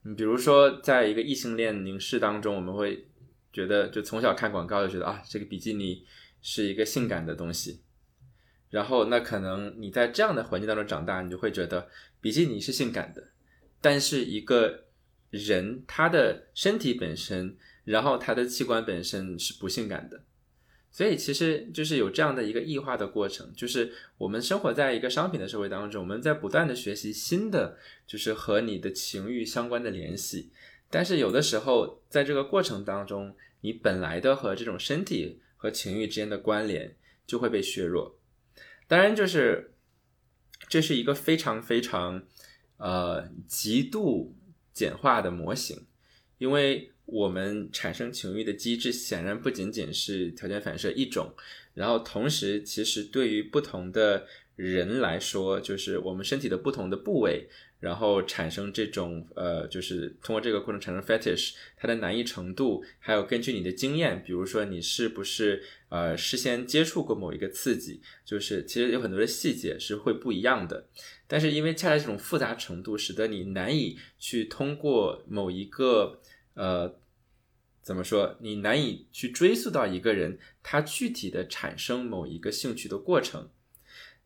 [0.03, 3.07] 你比如说，在一个异性恋凝视当中，我们会
[3.53, 6.05] 觉得，就从小看广告就觉得啊，这个比基尼
[6.43, 7.83] 是一个性感的东西。
[8.69, 11.89] 然后，那可能你在这样的环境当中长大，你就会觉得
[12.21, 13.31] 比基尼是性感的。
[13.81, 14.85] 但是，一个
[15.31, 20.25] 人他的身体本身，然后他的器官本身是不性感的。
[20.97, 27.77] 所以其实就是有这样的一个异化的过程，就是我们生活在一个商品的社会当中，我们在不断的学习新的，
[28.07, 30.53] 就是和你的情欲相关的联系。
[30.89, 36.95] 但是有的时候在这个过程当中，你本来的和这种身体和情欲之间的关联
[37.27, 38.17] 就会被削弱。
[38.87, 39.75] 当然，就是
[40.69, 42.23] 这是一个非常非常
[42.77, 44.37] 呃极度
[44.73, 45.89] 简化的模型，
[46.39, 46.93] 因为。
[47.07, 51.33] 我们产生情欲的机制显然不仅仅是条件反射一种，
[51.75, 54.27] 然后同时，其实对于不同的
[54.57, 57.47] 人来说，就是我们身体的不同的部位，
[57.79, 70.89] 然后产生这种呃，就是通过这个过程产生 fetish，它的难易程度，还有根据你的经验，比如说你是不是呃事先接触过某一个刺激，就是其实有很多的细节是会不一样的。
[71.27, 76.23] 但是因为恰恰这种复杂程度，使得你难以去通过某一个。
[76.55, 76.95] 呃，
[77.83, 78.37] 怎么说？
[78.41, 83.49] 你难以去追溯到一个人他具体的产生某一个兴趣的过程。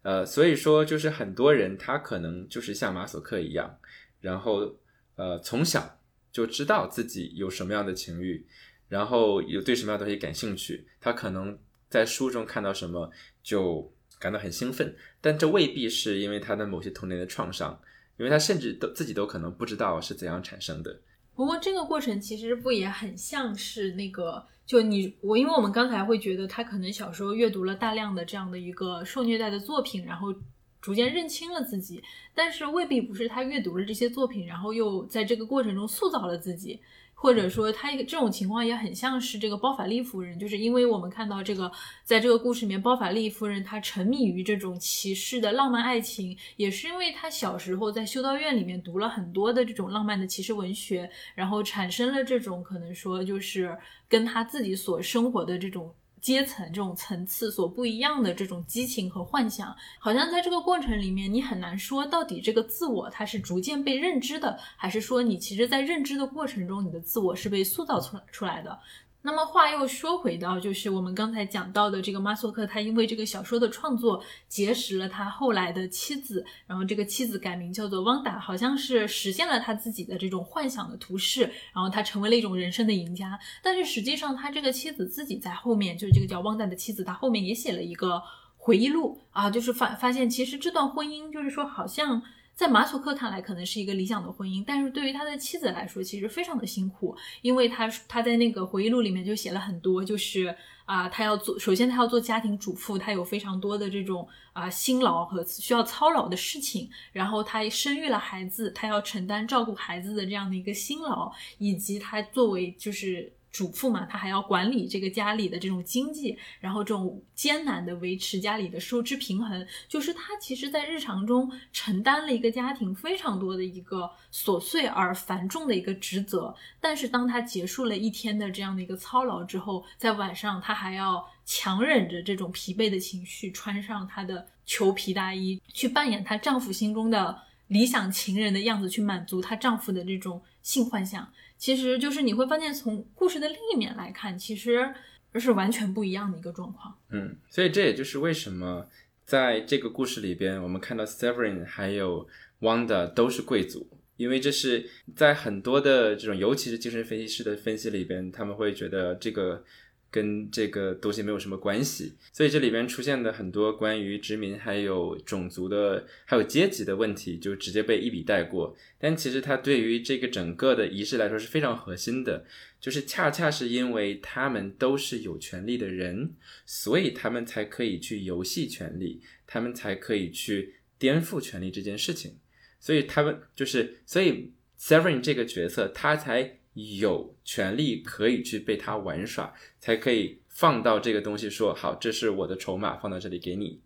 [0.03, 3.79] 呃，所以说，就是很多人他可能就是像马索克一样，
[4.21, 4.77] 然后
[5.17, 6.01] 呃从小
[6.31, 8.47] 就知道自己有什么样的情欲，
[8.89, 11.59] 然后有对什么样的东西感兴趣，他可能
[11.91, 13.11] 在书中看到什么
[13.43, 17.79] 就感到很兴奋，但这未必是因为他的某些童年的创伤，
[18.19, 21.01] 因为他甚至都自己都可能不知道是怎样产生的。
[21.39, 30.35] 不过这个过程其实不也很像是那个，就你我，因为我们刚才会觉得他可能小时候阅读了大量的这样的一个受虐待的作品，然后
[30.81, 32.03] 逐渐认清了自己，
[32.35, 36.81] 但是未必不是他阅读了这些作品，然后又在这个过程中塑造了自己。
[37.21, 41.71] 或者说，他这种情况也很像是这个包法利夫人，就是因为我们看到这个，
[42.05, 53.77] 在这个故事里面，包法利夫人她沉迷于这种骑士的浪漫爱情，也是因为她小时候在修道院里面读了很多的这种浪漫的骑士文学，然后产生了这种可能说就是
[54.09, 55.93] 跟她自己所生活的这种。
[56.21, 68.79] 阶层这种层次所不一样的这种激情和幻想，好像在这个过程里面，你很难说到底这个自我它是逐渐被认知的，还是说你其实在认知的过程中，你的自我是被塑造出来出来的。
[69.21, 81.43] 那么话又说回到，就是我们刚才讲到的这个马索克，他因为这个小说的创作结识了他后来的妻子，然后这个妻子改名叫做汪达，好像是实现了他自己的这种幻想的图式，
[81.75, 83.39] 然后他成为了一种人生的赢家。
[83.63, 88.23] 但是实际上，他这个妻子自己在后面，就是这个叫汪达的妻子，他后面也写了一个
[88.57, 92.23] 回忆录啊，就是发发现其实这段婚姻就是说好像。
[92.59, 100.53] 在马索克看来，可能是一个理想的婚姻，但是对于他的妻子来说，其实非常的辛苦，因为他他在那个回忆录里面就写了很多，就是
[100.85, 113.33] 啊，他要做，首先他要做家庭主妇，他有非常多的这种啊辛劳和需要操劳的事情，然后他生育了孩子，他要承担照顾孩子的这样的一个辛劳，以及他作为就是。
[113.59, 126.55] 主妇嘛，她还要管理这个家里的这种经济，然后这种艰难的维持家里的收支平衡，就是她其实，在日常中承担了一个家庭非常多的一个琐碎而繁重的一个职责。
[126.81, 137.37] 但是，当她结束了一天的这样的一个操劳之后，在晚上，她还要强忍着这种疲惫的情绪，穿上她的裘皮大衣，去扮演她丈夫心中的
[137.67, 141.29] 理想情人的样子，去满足她丈夫的这种性幻想。
[141.59, 144.95] 其实就是你会发现，从故事的另一面来看，其实
[145.35, 146.97] 是完全不一样的一个状况。
[147.11, 148.89] 嗯，所以这也就是为什么
[149.27, 152.27] 在这个故事里边，我们看到 Severin 还有
[152.61, 153.87] Wanda 都是贵族，
[154.17, 159.65] 因为这是在很多的这种，尤其是精神分析师的分析里边，他们会觉得这个。
[160.11, 168.75] 跟这个东西没有什么关系，所以这里边出现的很多关于殖民、还有种族的、还有阶级的问题，就直接被一笔带过。
[168.99, 172.45] 但其实它对于这个整个的仪式来说是非常核心的，
[172.81, 182.39] 就是恰恰是因为他们都是有权利的人，所以他们才可以去游戏权利，他们才可以去颠覆权利这件事情。
[182.81, 186.58] 所以他们就是，所以 Severin 这个角色，他才。
[186.99, 193.81] 有权利可以去被他玩耍，才可以放到这个东西说好，这是我的筹码，放到这里给你。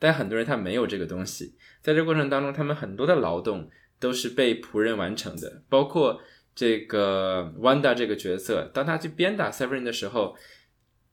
[0.00, 3.70] 但很多人他没有这个东西，在这过程当中，他们很多的劳动
[4.00, 6.20] 都是被仆人完成的，包括
[6.54, 10.36] 这个 Wanda 这个角色，当他去鞭打 Severin 的时候，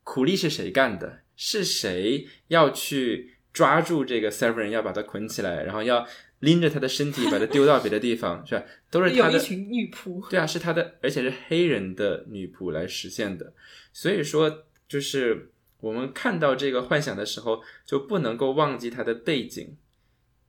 [0.03, 1.21] 苦力是谁干的？
[1.35, 6.07] 是谁要去抓住这个 Severin，要把他捆起来，然后要？
[6.39, 8.63] 拎着他的身体，把他丢到别的地方， 是吧？
[8.91, 13.53] 都是他的有一群女仆，对啊，是他的，而且是黑人的女仆来实现的。
[13.93, 19.75] 所以说，就是我们看到这个幻想的时候，就不能够忘记它的背景，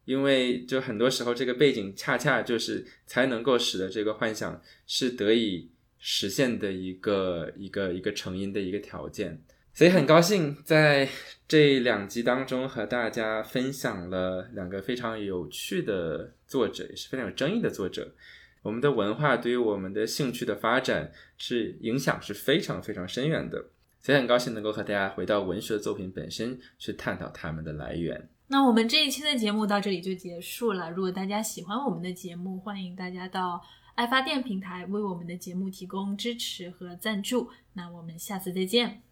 [0.04, 9.40] 因为就很多时候，这个背景恰恰就是才能够使得这个幻想是得以实现的一个一个一个成因的一个条件。
[9.76, 11.06] 所以很高兴在
[11.46, 18.14] 这两集当中和大家分享了两个非常有趣的作者，也是非常有争议的作者。
[18.62, 23.66] 我们的文化对于我们的兴趣的发展是影响是非常非常深远的。
[24.00, 28.30] 所以很高兴能够和大家回到文学作品本身去探讨它们的来源。
[28.48, 30.90] 那我们这一期的节目到这里就结束了。
[30.90, 33.60] 如果大家喜欢我们的节目，欢迎大家到
[33.94, 37.50] 爱发电平台为我们的节目提供支持和赞助。
[37.74, 39.05] 那我们下次再见。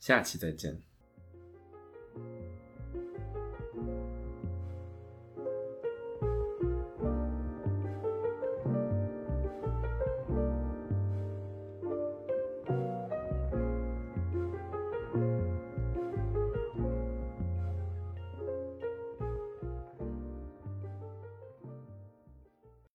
[0.00, 0.89] 下期再见。